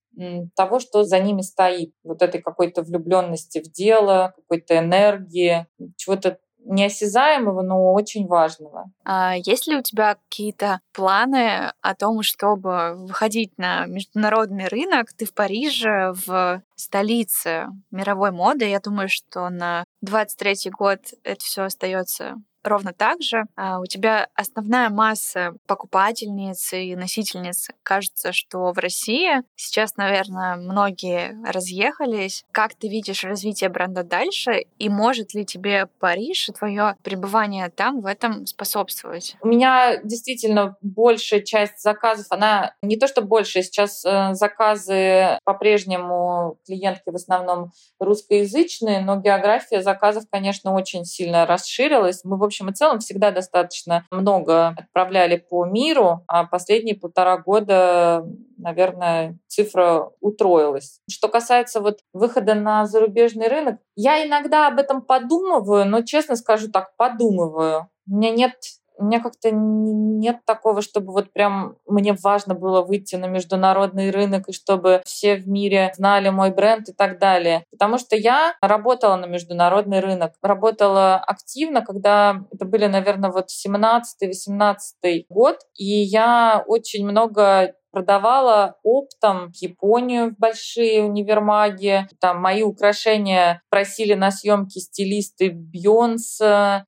того, 0.55 0.79
что 0.79 1.03
за 1.03 1.19
ними 1.19 1.41
стоит. 1.41 1.93
Вот 2.03 2.21
этой 2.21 2.41
какой-то 2.41 2.83
влюбленности 2.83 3.59
в 3.59 3.71
дело, 3.71 4.33
какой-то 4.35 4.77
энергии, 4.77 5.67
чего-то 5.97 6.37
неосязаемого, 6.65 7.61
но 7.61 7.93
очень 7.93 8.27
важного. 8.27 8.91
А 9.03 9.35
есть 9.35 9.67
ли 9.67 9.75
у 9.75 9.81
тебя 9.81 10.15
какие-то 10.15 10.79
планы 10.93 11.71
о 11.81 11.95
том, 11.95 12.21
чтобы 12.21 12.95
выходить 12.95 13.57
на 13.57 13.85
международный 13.85 14.67
рынок? 14.67 15.13
Ты 15.13 15.25
в 15.25 15.33
Париже, 15.33 16.13
в 16.25 16.61
столице 16.75 17.67
мировой 17.91 18.31
моды. 18.31 18.65
Я 18.65 18.79
думаю, 18.79 19.09
что 19.09 19.49
на 19.49 19.83
23 20.01 20.71
год 20.71 20.99
это 21.23 21.43
все 21.43 21.63
остается 21.63 22.41
ровно 22.63 22.93
так 22.93 23.21
же 23.21 23.45
а, 23.55 23.79
у 23.79 23.85
тебя 23.85 24.27
основная 24.35 24.89
масса 24.89 25.55
покупательниц 25.67 26.73
и 26.73 26.95
носительниц. 26.95 27.69
Кажется, 27.83 28.31
что 28.31 28.71
в 28.71 28.77
России 28.77 29.41
сейчас, 29.55 29.97
наверное, 29.97 30.55
многие 30.55 31.37
разъехались. 31.45 32.43
Как 32.51 32.73
ты 32.75 32.87
видишь 32.87 33.23
развитие 33.23 33.69
бренда 33.69 34.03
дальше? 34.03 34.65
И 34.77 34.89
может 34.89 35.33
ли 35.33 35.45
тебе 35.45 35.87
Париж 35.99 36.49
и 36.49 36.53
твое 36.53 36.95
пребывание 37.03 37.69
там 37.69 38.01
в 38.01 38.05
этом 38.05 38.45
способствовать? 38.45 39.35
У 39.41 39.47
меня 39.47 39.97
действительно 40.03 40.77
большая 40.81 41.41
часть 41.41 41.79
заказов, 41.81 42.27
она 42.29 42.75
не 42.81 42.97
то 42.97 43.07
что 43.07 43.21
больше, 43.21 43.61
сейчас 43.61 44.03
э, 44.05 44.33
заказы 44.33 45.39
по-прежнему 45.43 46.57
клиентки 46.65 47.09
в 47.09 47.15
основном 47.15 47.71
русскоязычные, 47.99 49.01
но 49.01 49.17
география 49.17 49.81
заказов, 49.81 50.25
конечно, 50.29 50.73
очень 50.73 51.05
сильно 51.05 51.45
расширилась. 51.45 52.23
Мы, 52.23 52.37
в 52.37 52.43
общем 52.51 52.69
и 52.69 52.73
целом 52.73 52.99
всегда 52.99 53.31
достаточно 53.31 54.05
много 54.11 54.75
отправляли 54.77 55.37
по 55.37 55.65
миру, 55.65 56.23
а 56.27 56.45
последние 56.45 56.95
полтора 56.95 57.37
года, 57.37 58.25
наверное, 58.57 59.37
цифра 59.47 60.11
утроилась. 60.19 60.99
Что 61.09 61.29
касается 61.29 61.79
вот 61.79 61.99
выхода 62.13 62.53
на 62.53 62.85
зарубежный 62.85 63.47
рынок, 63.47 63.79
я 63.95 64.25
иногда 64.25 64.67
об 64.67 64.79
этом 64.79 65.01
подумываю, 65.01 65.85
но, 65.85 66.01
честно 66.01 66.35
скажу 66.35 66.69
так, 66.69 66.95
подумываю. 66.97 67.87
У 68.07 68.17
меня 68.17 68.31
нет 68.31 68.53
у 69.01 69.05
меня 69.05 69.19
как-то 69.19 69.49
нет 69.51 70.45
такого, 70.45 70.81
чтобы 70.81 71.11
вот 71.11 71.33
прям 71.33 71.75
мне 71.87 72.13
важно 72.13 72.53
было 72.53 72.81
выйти 72.81 73.15
на 73.15 73.25
международный 73.25 74.11
рынок 74.11 74.47
и 74.47 74.53
чтобы 74.53 75.01
все 75.05 75.35
в 75.35 75.47
мире 75.47 75.91
знали 75.95 76.29
мой 76.29 76.51
бренд 76.51 76.89
и 76.89 76.93
так 76.93 77.19
далее. 77.19 77.65
Потому 77.71 77.97
что 77.97 78.15
я 78.15 78.53
работала 78.61 79.15
на 79.15 79.25
международный 79.25 79.99
рынок, 79.99 80.33
работала 80.41 81.15
активно, 81.15 81.81
когда 81.81 82.43
это 82.51 82.65
были, 82.65 82.85
наверное, 82.85 83.31
вот 83.31 83.47
17-18 83.49 85.25
год, 85.29 85.57
и 85.75 85.85
я 85.85 86.63
очень 86.67 87.05
много 87.05 87.73
продавала 87.91 88.75
оптом 88.83 89.51
в 89.51 89.55
Японию 89.57 90.31
в 90.31 90.39
большие 90.39 91.03
универмаги. 91.03 92.07
Там 92.19 92.41
мои 92.41 92.63
украшения 92.63 93.61
просили 93.69 94.13
на 94.13 94.31
съемки 94.31 94.79
стилисты 94.79 95.49
Бьонс, 95.49 96.39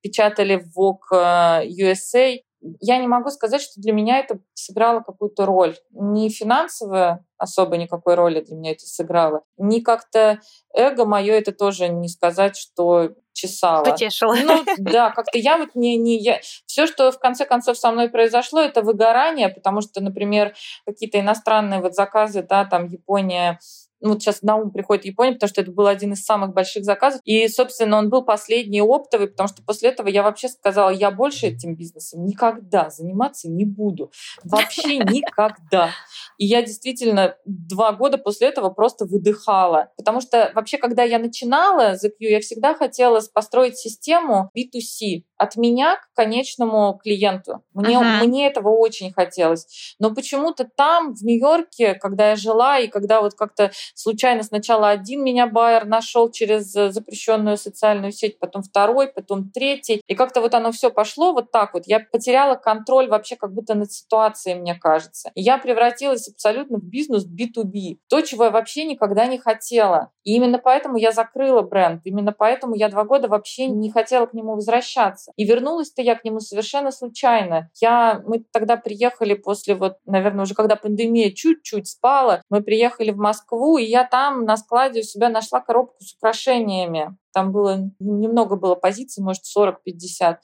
печатали 0.01 0.55
в 0.55 0.77
Vogue 0.77 1.65
USA. 1.67 2.37
Я 2.79 2.97
не 2.97 3.07
могу 3.07 3.29
сказать, 3.29 3.61
что 3.61 3.81
для 3.81 3.93
меня 3.93 4.19
это 4.19 4.39
сыграло 4.53 5.01
какую-то 5.01 5.45
роль. 5.45 5.75
Не 5.91 6.29
финансовая 6.29 7.25
особо 7.37 7.77
никакой 7.77 8.15
роли 8.15 8.41
для 8.41 8.55
меня 8.55 8.71
это 8.71 8.85
сыграло. 8.85 9.43
Не 9.57 9.81
как-то 9.81 10.39
эго 10.73 11.05
мое 11.05 11.33
это 11.33 11.51
тоже 11.51 11.89
не 11.89 12.07
сказать, 12.07 12.55
что 12.55 13.11
чесало. 13.33 13.83
Потешило. 13.83 14.35
Ну 14.35 14.63
да, 14.77 15.09
как-то 15.11 15.37
я 15.37 15.57
вот 15.57 15.75
не, 15.75 15.97
не 15.97 16.17
я... 16.19 16.39
Все, 16.65 16.87
что 16.87 17.11
в 17.11 17.19
конце 17.19 17.45
концов 17.45 17.77
со 17.77 17.91
мной 17.91 18.09
произошло, 18.09 18.61
это 18.61 18.81
выгорание, 18.81 19.49
потому 19.49 19.81
что, 19.81 20.01
например, 20.01 20.55
какие-то 20.85 21.19
иностранные 21.19 21.81
вот 21.81 21.95
заказы, 21.95 22.43
да, 22.43 22.65
там 22.65 22.85
Япония, 22.85 23.59
вот 24.09 24.21
сейчас 24.21 24.41
на 24.41 24.57
ум 24.57 24.71
приходит 24.71 25.05
Япония, 25.05 25.33
потому 25.33 25.49
что 25.49 25.61
это 25.61 25.71
был 25.71 25.87
один 25.87 26.13
из 26.13 26.23
самых 26.23 26.53
больших 26.53 26.83
заказов. 26.83 27.21
И, 27.23 27.47
собственно, 27.47 27.97
он 27.97 28.09
был 28.09 28.23
последний 28.23 28.81
оптовый, 28.81 29.27
потому 29.27 29.47
что 29.47 29.63
после 29.63 29.89
этого 29.89 30.07
я 30.07 30.23
вообще 30.23 30.49
сказала, 30.49 30.89
я 30.89 31.11
больше 31.11 31.47
этим 31.47 31.75
бизнесом 31.75 32.25
никогда 32.25 32.89
заниматься 32.89 33.49
не 33.49 33.65
буду. 33.65 34.11
Вообще 34.43 34.97
никогда. 34.99 35.91
И 36.37 36.45
я 36.45 36.61
действительно 36.61 37.35
два 37.45 37.93
года 37.93 38.17
после 38.17 38.47
этого 38.47 38.69
просто 38.69 39.05
выдыхала. 39.05 39.89
Потому 39.97 40.21
что 40.21 40.51
вообще, 40.55 40.77
когда 40.77 41.03
я 41.03 41.19
начинала 41.19 41.93
The 41.93 42.09
Q, 42.09 42.15
я 42.19 42.39
всегда 42.39 42.73
хотела 42.75 43.21
построить 43.33 43.77
систему 43.77 44.51
B2C 44.57 45.23
от 45.37 45.55
меня 45.57 45.97
к 45.97 46.15
конечному 46.15 46.99
клиенту. 47.03 47.63
Мне, 47.73 47.95
uh-huh. 47.95 48.25
мне 48.25 48.47
этого 48.47 48.69
очень 48.69 49.11
хотелось. 49.11 49.95
Но 49.99 50.13
почему-то 50.13 50.67
там, 50.75 51.13
в 51.13 51.21
Нью-Йорке, 51.23 51.95
когда 51.95 52.29
я 52.29 52.35
жила, 52.35 52.79
и 52.79 52.87
когда 52.87 53.21
вот 53.21 53.33
как-то 53.33 53.71
случайно 53.93 54.43
сначала 54.43 54.89
один 54.89 55.23
меня 55.23 55.47
байер 55.47 55.85
нашел 55.85 56.31
через 56.31 56.75
э, 56.75 56.91
запрещенную 56.91 57.57
социальную 57.57 58.11
сеть, 58.11 58.39
потом 58.39 58.63
второй, 58.63 59.07
потом 59.07 59.49
третий. 59.49 60.01
И 60.07 60.15
как-то 60.15 60.41
вот 60.41 60.53
оно 60.53 60.71
все 60.71 60.89
пошло 60.89 61.33
вот 61.33 61.51
так 61.51 61.73
вот. 61.73 61.83
Я 61.85 61.99
потеряла 61.99 62.55
контроль 62.55 63.07
вообще 63.07 63.35
как 63.35 63.53
будто 63.53 63.75
над 63.75 63.91
ситуацией, 63.91 64.55
мне 64.55 64.75
кажется. 64.75 65.31
И 65.35 65.41
я 65.41 65.57
превратилась 65.57 66.27
абсолютно 66.27 66.77
в 66.77 66.83
бизнес 66.83 67.25
B2B. 67.25 67.97
То, 68.09 68.21
чего 68.21 68.45
я 68.45 68.51
вообще 68.51 68.85
никогда 68.85 69.27
не 69.27 69.37
хотела. 69.37 70.11
И 70.23 70.35
именно 70.35 70.57
поэтому 70.57 70.97
я 70.97 71.11
закрыла 71.11 71.61
бренд. 71.61 72.01
Именно 72.05 72.31
поэтому 72.31 72.75
я 72.75 72.89
два 72.89 73.03
года 73.03 73.27
вообще 73.27 73.67
не 73.67 73.91
хотела 73.91 74.25
к 74.25 74.33
нему 74.33 74.55
возвращаться. 74.55 75.31
И 75.35 75.45
вернулась-то 75.45 76.01
я 76.01 76.15
к 76.15 76.23
нему 76.23 76.39
совершенно 76.39 76.91
случайно. 76.91 77.69
Я, 77.81 78.21
мы 78.25 78.43
тогда 78.51 78.77
приехали 78.77 79.33
после 79.33 79.75
вот, 79.75 79.97
наверное, 80.05 80.43
уже 80.43 80.53
когда 80.53 80.75
пандемия 80.75 81.31
чуть-чуть 81.31 81.87
спала, 81.87 82.41
мы 82.49 82.61
приехали 82.61 83.11
в 83.11 83.17
Москву, 83.17 83.77
и 83.83 83.89
я 83.89 84.05
там 84.05 84.45
на 84.45 84.57
складе 84.57 85.01
у 85.01 85.03
себя 85.03 85.29
нашла 85.29 85.59
коробку 85.59 86.03
с 86.03 86.13
украшениями. 86.15 87.15
Там 87.33 87.51
было 87.51 87.89
немного 87.99 88.55
было 88.55 88.75
позиций, 88.75 89.23
может, 89.23 89.43
40-50, 89.57 90.37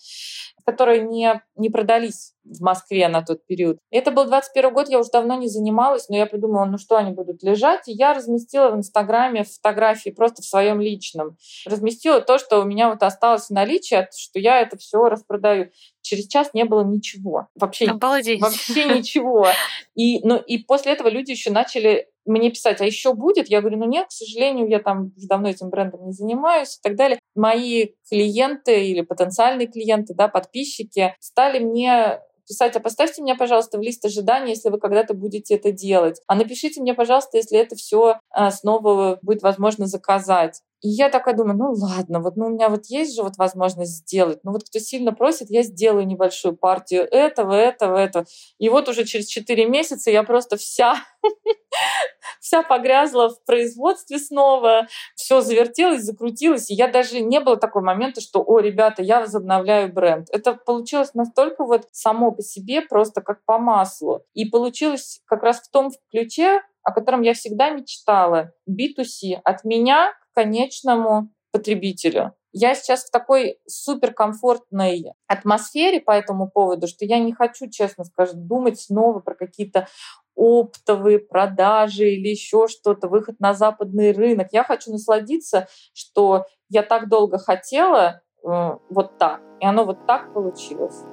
которые 0.66 1.02
не, 1.02 1.42
не 1.56 1.70
продались 1.70 2.34
в 2.44 2.62
Москве 2.62 3.08
на 3.08 3.22
тот 3.22 3.46
период. 3.46 3.78
Это 3.92 4.10
был 4.10 4.26
21 4.26 4.74
год, 4.74 4.90
я 4.90 5.00
уже 5.00 5.10
давно 5.12 5.36
не 5.36 5.48
занималась, 5.48 6.10
но 6.10 6.18
я 6.18 6.26
подумала, 6.26 6.66
ну 6.66 6.80
что 6.80 6.98
они 6.98 7.12
будут 7.12 7.44
лежать? 7.44 7.88
И 7.88 7.92
я 7.92 8.16
разместила 8.16 8.72
в 8.72 8.76
Инстаграме 8.76 9.44
фотографии 9.44 10.10
просто 10.10 10.42
в 10.42 10.46
своем 10.46 10.82
личном. 10.82 11.38
Разместила 11.68 12.22
то, 12.22 12.40
что 12.40 12.60
у 12.60 12.66
меня 12.66 12.90
вот 12.90 13.04
осталось 13.04 13.48
в 13.48 13.52
наличии, 13.52 14.08
что 14.18 14.40
я 14.40 14.60
это 14.62 14.78
все 14.78 15.08
распродаю. 15.10 15.72
Через 16.10 16.26
час 16.26 16.50
не 16.56 16.66
было 16.66 16.84
ничего. 16.84 17.50
Вообще, 17.54 17.86
Обалдеть. 17.86 18.42
вообще 18.42 18.86
ничего. 18.98 19.46
И, 19.94 20.26
ну, 20.28 20.38
и 20.38 20.58
после 20.58 20.94
этого 20.94 21.08
люди 21.08 21.30
еще 21.30 21.52
начали 21.52 22.08
мне 22.26 22.50
писать, 22.50 22.82
а 22.82 22.86
еще 22.86 23.14
будет? 23.14 23.48
Я 23.48 23.62
говорю, 23.62 23.78
ну 23.78 23.86
нет, 23.86 24.08
к 24.08 24.12
сожалению, 24.12 24.68
я 24.68 24.80
там 24.80 25.12
уже 25.16 25.28
давно 25.28 25.50
этим 25.50 25.70
брендом 25.70 26.08
не 26.08 26.12
занимаюсь 26.12 26.78
и 26.78 26.80
так 26.82 26.96
далее. 26.96 27.20
Мои 27.36 27.90
клиенты 28.10 28.88
или 28.88 29.02
потенциальные 29.02 29.68
клиенты, 29.68 30.16
да, 30.16 30.30
подписчики 30.30 31.16
стали 31.20 31.60
мне 31.60 32.22
писать, 32.48 32.76
а 32.76 32.80
поставьте 32.80 33.22
меня, 33.22 33.36
пожалуйста, 33.36 33.78
в 33.78 33.82
лист 33.82 34.04
ожидания, 34.04 34.50
если 34.50 34.70
вы 34.70 34.80
когда-то 34.80 35.14
будете 35.14 35.54
это 35.54 35.72
делать. 35.72 36.20
А 36.26 36.34
напишите 36.34 36.82
мне, 36.82 36.96
пожалуйста, 36.96 37.38
если 37.38 37.60
это 37.60 37.76
все 37.76 38.20
а, 38.32 38.50
снова 38.50 39.20
будет 39.22 39.44
возможно 39.44 39.86
заказать. 39.86 40.62
И 40.82 40.88
я 40.90 41.10
такая 41.10 41.36
думаю, 41.36 41.58
ну 41.58 41.72
ладно, 41.74 42.22
вот 42.22 42.38
ну, 42.38 42.46
у 42.46 42.50
меня 42.50 42.70
вот 42.70 42.86
есть 42.86 43.16
же 43.16 43.24
вот 43.24 43.38
возможность 43.38 43.98
сделать. 43.98 44.40
Ну 44.44 44.52
вот 44.52 44.64
кто 44.64 44.80
сильно 44.80 45.12
просит, 45.12 45.50
я 45.50 45.64
сделаю 45.64 46.08
небольшую 46.08 46.56
партию 46.56 47.04
этого, 47.04 47.54
этого, 47.54 47.98
этого. 47.98 48.26
И 48.60 48.70
вот 48.70 48.88
уже 48.88 49.04
через 49.04 49.28
4 49.28 49.66
месяца 49.66 50.10
я 50.10 50.24
просто 50.24 50.56
вся, 50.56 50.96
вся 52.40 52.64
погрязла 52.64 53.30
в 53.30 53.44
производстве 53.46 54.20
снова, 54.20 54.88
все 55.16 55.42
завертелось, 55.42 56.04
закрутилось. 56.04 56.70
И 56.72 56.76
я 56.76 56.88
даже 56.88 57.20
не 57.20 57.42
было 57.42 57.58
такого 57.58 57.84
момента, 57.84 58.22
что, 58.22 58.42
о, 58.42 58.60
ребята, 58.60 59.04
я 59.04 59.20
возобновляю 59.20 59.92
бренд. 59.92 60.28
Это 60.32 60.54
получилось 60.54 61.14
настолько 61.14 61.66
вот 61.66 61.88
само 61.92 62.32
по 62.32 62.42
себе, 62.42 62.82
просто 62.82 63.22
как 63.22 63.44
по 63.44 63.60
маслу. 63.60 64.24
И 64.34 64.46
получилось 64.46 65.22
как 65.26 65.44
раз 65.44 65.60
в 65.60 65.70
том 65.72 65.92
ключе, 66.10 66.62
о 66.90 66.92
котором 66.92 67.22
я 67.22 67.34
всегда 67.34 67.70
мечтала. 67.70 68.52
B2C. 68.70 69.40
От 69.44 69.64
меня 69.64 70.14
конечному 70.34 71.30
потребителю. 71.52 72.34
Я 72.52 72.74
сейчас 72.74 73.06
в 73.06 73.12
такой 73.12 73.60
суперкомфортной 73.68 75.14
атмосфере 75.28 76.02
по 76.02 76.12
этому 76.12 76.50
поводу, 76.50 76.88
что 76.88 77.06
я 77.06 77.20
не 77.20 77.32
хочу, 77.32 77.70
честно 77.70 78.06
скажем, 78.06 78.48
думать 78.48 78.80
снова 78.80 79.20
про 79.20 79.36
какие-то 79.36 79.88
оптовые 80.36 81.20
продажи 81.20 82.10
или 82.10 82.30
еще 82.30 82.68
что-то, 82.68 83.08
выход 83.08 83.40
на 83.40 83.54
западный 83.54 84.14
рынок. 84.14 84.48
Я 84.52 84.64
хочу 84.64 84.92
насладиться, 84.92 85.68
что 85.94 86.46
я 86.70 86.82
так 86.82 87.10
долго 87.10 87.38
хотела, 87.38 88.22
э, 88.44 88.78
вот 88.90 89.18
так. 89.20 89.42
И 89.60 89.66
оно 89.66 89.86
вот 89.86 90.08
так 90.08 90.34
получилось. 90.34 91.04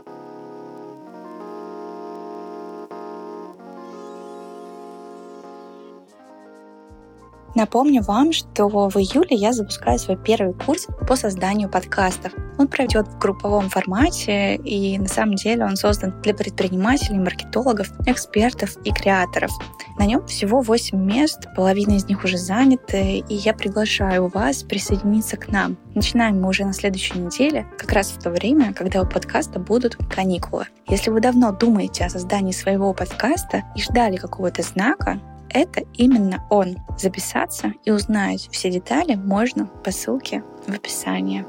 Напомню 7.57 8.03
вам, 8.03 8.35
что 8.35 8.69
в 8.69 8.99
июле 8.99 9.35
я 9.35 9.55
запускаю 9.55 9.99
свой 9.99 10.19
первый 10.19 10.53
курс 10.53 10.89
по 11.09 11.17
созданию 11.17 11.71
подкастов. 11.71 12.33
Он 12.59 12.69
пройдет 12.69 13.09
в 13.09 13.19
групповом 13.19 13.71
формате, 13.71 14.57
и 14.57 14.99
на 14.99 15.09
самом 15.09 15.37
деле 15.37 15.65
он 15.65 15.77
создан 15.77 16.21
для 16.21 16.35
предпринимателей, 16.35 17.19
маркетологов, 17.19 17.91
экспертов 18.05 18.77
и 18.85 18.93
креаторов. 18.93 19.51
На 19.99 20.05
нем 20.05 20.27
всего 20.27 20.61
8 20.61 21.03
мест, 21.03 21.49
половина 21.57 21.93
из 21.93 22.05
них 22.05 22.25
уже 22.25 22.37
заняты, 22.37 23.25
и 23.27 23.35
я 23.35 23.55
приглашаю 23.55 24.29
вас 24.29 24.63
присоединиться 24.63 25.39
к 25.39 25.49
нам. 25.49 25.79
Начинаем 25.95 26.39
мы 26.39 26.51
уже 26.51 26.67
на 26.67 26.75
следующей 26.75 27.19
неделе, 27.19 27.67
как 27.79 27.91
раз 27.93 28.11
в 28.11 28.23
то 28.23 28.29
время, 28.29 28.75
когда 28.75 29.01
у 29.01 29.07
подкаста 29.07 29.61
будут 29.61 29.97
каникулы. 30.15 30.67
Если 30.89 31.09
вы 31.09 31.21
давно 31.21 31.53
думаете 31.53 32.05
о 32.05 32.11
создании 32.11 32.53
своего 32.53 32.93
подкаста 32.93 33.63
и 33.75 33.81
ждали 33.81 34.17
какого-то 34.17 34.61
знака, 34.61 35.19
это 35.51 35.83
именно 35.95 36.47
он. 36.51 36.77
Записаться 36.99 37.73
и 37.85 37.91
узнать 37.91 38.49
все 38.51 38.71
детали 38.71 39.15
можно 39.15 39.67
по 39.67 39.91
ссылке 39.91 40.43
в 40.67 40.75
описании. 40.75 41.45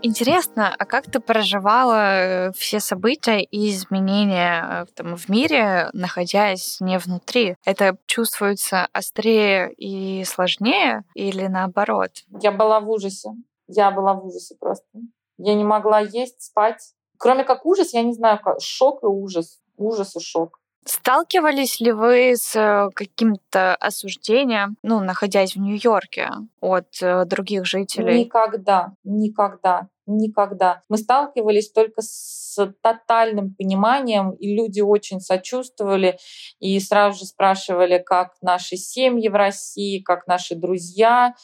Интересно, 0.00 0.72
а 0.78 0.84
как 0.86 1.10
ты 1.10 1.18
проживала 1.18 2.48
э, 2.48 2.52
все 2.52 2.78
события 2.78 3.42
и 3.42 3.70
изменения 3.70 4.64
э, 4.64 4.86
там, 4.94 5.16
в 5.16 5.28
мире, 5.28 5.90
находясь 5.92 6.80
не 6.80 6.98
внутри? 6.98 7.56
Это 7.64 7.96
чувствуется 8.06 8.86
острее 8.92 9.72
и 9.72 10.22
сложнее 10.24 11.02
или 11.14 11.46
наоборот? 11.48 12.12
Я 12.40 12.52
была 12.52 12.78
в 12.78 12.88
ужасе. 12.88 13.30
Я 13.66 13.90
была 13.90 14.14
в 14.14 14.24
ужасе 14.24 14.54
просто. 14.60 14.86
Я 15.36 15.54
не 15.54 15.64
могла 15.64 15.98
есть, 15.98 16.42
спать. 16.42 16.94
Кроме 17.18 17.44
как 17.44 17.66
ужас, 17.66 17.92
я 17.92 18.02
не 18.02 18.12
знаю, 18.12 18.38
как 18.42 18.60
шок 18.60 19.02
и 19.02 19.06
ужас. 19.06 19.60
Ужас 19.76 20.16
и 20.16 20.20
шок. 20.20 20.58
Сталкивались 20.84 21.80
ли 21.80 21.92
вы 21.92 22.32
с 22.34 22.56
э, 22.56 22.88
каким-то 22.94 23.74
осуждением, 23.74 24.78
ну, 24.82 25.00
находясь 25.00 25.54
в 25.54 25.60
Нью-Йорке, 25.60 26.30
от 26.62 27.02
э, 27.02 27.26
других 27.26 27.66
жителей? 27.66 28.20
Никогда, 28.20 28.94
никогда, 29.04 29.88
никогда. 30.06 30.80
Мы 30.88 30.96
сталкивались 30.96 31.70
только 31.72 32.00
с 32.00 32.56
тотальным 32.80 33.54
пониманием, 33.54 34.30
и 34.30 34.54
люди 34.54 34.80
очень 34.80 35.20
сочувствовали 35.20 36.18
и 36.58 36.80
сразу 36.80 37.18
же 37.18 37.26
спрашивали, 37.26 37.98
как 37.98 38.32
наши 38.40 38.76
семьи 38.76 39.28
в 39.28 39.34
России, 39.34 40.00
как 40.00 40.26
наши 40.26 40.54
друзья 40.54 41.34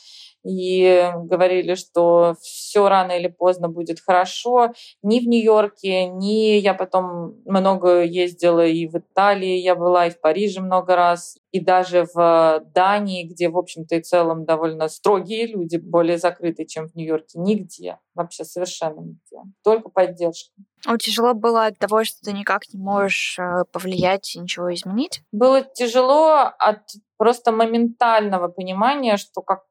и 0.44 1.10
говорили, 1.16 1.74
что 1.74 2.36
все 2.40 2.88
рано 2.88 3.12
или 3.12 3.28
поздно 3.28 3.68
будет 3.68 4.00
хорошо. 4.00 4.72
Ни 5.02 5.20
в 5.20 5.26
Нью-Йорке, 5.26 6.06
ни 6.06 6.58
я 6.58 6.74
потом 6.74 7.40
много 7.44 8.02
ездила 8.02 8.64
и 8.64 8.86
в 8.86 8.96
Италии, 8.96 9.58
я 9.58 9.74
была 9.74 10.06
и 10.06 10.10
в 10.10 10.20
Париже 10.20 10.60
много 10.60 10.96
раз, 10.96 11.38
и 11.50 11.60
даже 11.60 12.06
в 12.12 12.62
Дании, 12.74 13.24
где, 13.24 13.48
в 13.48 13.56
общем-то, 13.56 13.96
и 13.96 14.02
целом 14.02 14.44
довольно 14.44 14.88
строгие 14.88 15.46
люди, 15.46 15.76
более 15.76 16.18
закрытые, 16.18 16.66
чем 16.66 16.88
в 16.88 16.94
Нью-Йорке. 16.94 17.38
Нигде, 17.38 17.98
вообще 18.14 18.44
совершенно 18.44 19.00
нигде. 19.00 19.38
Только 19.62 19.88
поддержка. 19.88 20.52
А 20.86 20.98
тяжело 20.98 21.32
было 21.32 21.66
от 21.66 21.78
того, 21.78 22.04
что 22.04 22.20
ты 22.22 22.32
никак 22.32 22.62
не 22.72 22.78
можешь 22.78 23.38
э, 23.38 23.64
повлиять 23.72 24.36
и 24.36 24.40
ничего 24.40 24.72
изменить? 24.74 25.22
Было 25.32 25.62
тяжело 25.62 26.50
от 26.58 26.82
просто 27.16 27.52
моментального 27.52 28.48
понимания, 28.48 29.16
что 29.16 29.40
как 29.40 29.62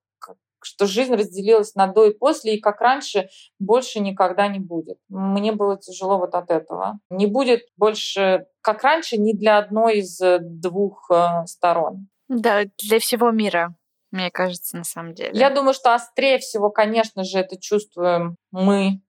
что 0.65 0.85
жизнь 0.85 1.13
разделилась 1.13 1.75
на 1.75 1.87
до 1.87 2.05
и 2.05 2.13
после, 2.13 2.55
и 2.55 2.59
как 2.59 2.81
раньше 2.81 3.29
больше 3.59 3.99
никогда 3.99 4.47
не 4.47 4.59
будет. 4.59 4.97
Мне 5.09 5.51
было 5.51 5.77
тяжело 5.77 6.17
вот 6.17 6.35
от 6.35 6.49
этого. 6.51 6.99
Не 7.09 7.27
будет 7.27 7.61
больше, 7.77 8.45
как 8.61 8.83
раньше, 8.83 9.17
ни 9.17 9.33
для 9.33 9.57
одной 9.57 9.99
из 9.99 10.19
э, 10.21 10.39
двух 10.41 11.09
э, 11.11 11.45
сторон. 11.45 12.07
Да, 12.27 12.63
для 12.77 12.99
всего 12.99 13.31
мира 13.31 13.75
мне 14.13 14.29
кажется, 14.29 14.77
на 14.77 14.83
самом 14.83 15.15
деле. 15.15 15.31
Я 15.33 15.49
думаю, 15.49 15.73
что 15.73 15.95
острее 15.95 16.37
всего, 16.37 16.69
конечно 16.69 17.23
же, 17.23 17.39
это 17.39 17.59
чувствуем 17.59 18.37
мы, 18.51 19.01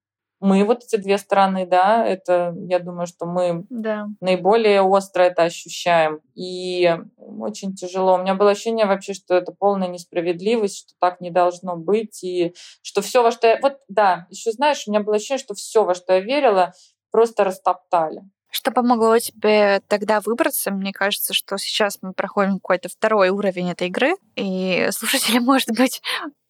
мы 0.44 0.62
вот 0.64 0.84
эти 0.84 0.96
две 0.96 1.16
стороны, 1.16 1.66
да, 1.66 2.06
это, 2.06 2.54
я 2.68 2.78
думаю, 2.78 3.06
что 3.06 3.24
мы 3.24 3.64
да. 3.70 4.08
наиболее 4.20 4.82
остро 4.82 5.22
это 5.22 5.44
ощущаем. 5.44 6.20
И 6.34 6.94
очень 7.16 7.74
тяжело. 7.74 8.16
У 8.16 8.18
меня 8.18 8.34
было 8.34 8.50
ощущение 8.50 8.84
вообще, 8.84 9.14
что 9.14 9.34
это 9.34 9.52
полная 9.52 9.88
несправедливость, 9.88 10.80
что 10.80 10.92
так 11.00 11.22
не 11.22 11.30
должно 11.30 11.76
быть, 11.76 12.22
и 12.22 12.54
что 12.82 13.00
все, 13.00 13.22
во 13.22 13.30
что 13.30 13.46
я... 13.46 13.58
Вот, 13.62 13.78
да, 13.88 14.26
еще 14.28 14.52
знаешь, 14.52 14.84
у 14.86 14.90
меня 14.90 15.00
было 15.00 15.16
ощущение, 15.16 15.42
что 15.42 15.54
все, 15.54 15.82
во 15.82 15.94
что 15.94 16.12
я 16.12 16.20
верила, 16.20 16.74
просто 17.10 17.44
растоптали. 17.44 18.20
Что 18.54 18.70
помогло 18.70 19.18
тебе 19.18 19.80
тогда 19.88 20.20
выбраться? 20.20 20.70
Мне 20.70 20.92
кажется, 20.92 21.34
что 21.34 21.58
сейчас 21.58 21.98
мы 22.02 22.12
проходим 22.12 22.60
какой-то 22.60 22.88
второй 22.88 23.30
уровень 23.30 23.72
этой 23.72 23.88
игры, 23.88 24.14
и 24.36 24.86
слушателям, 24.92 25.42
может 25.44 25.70
быть, 25.72 26.00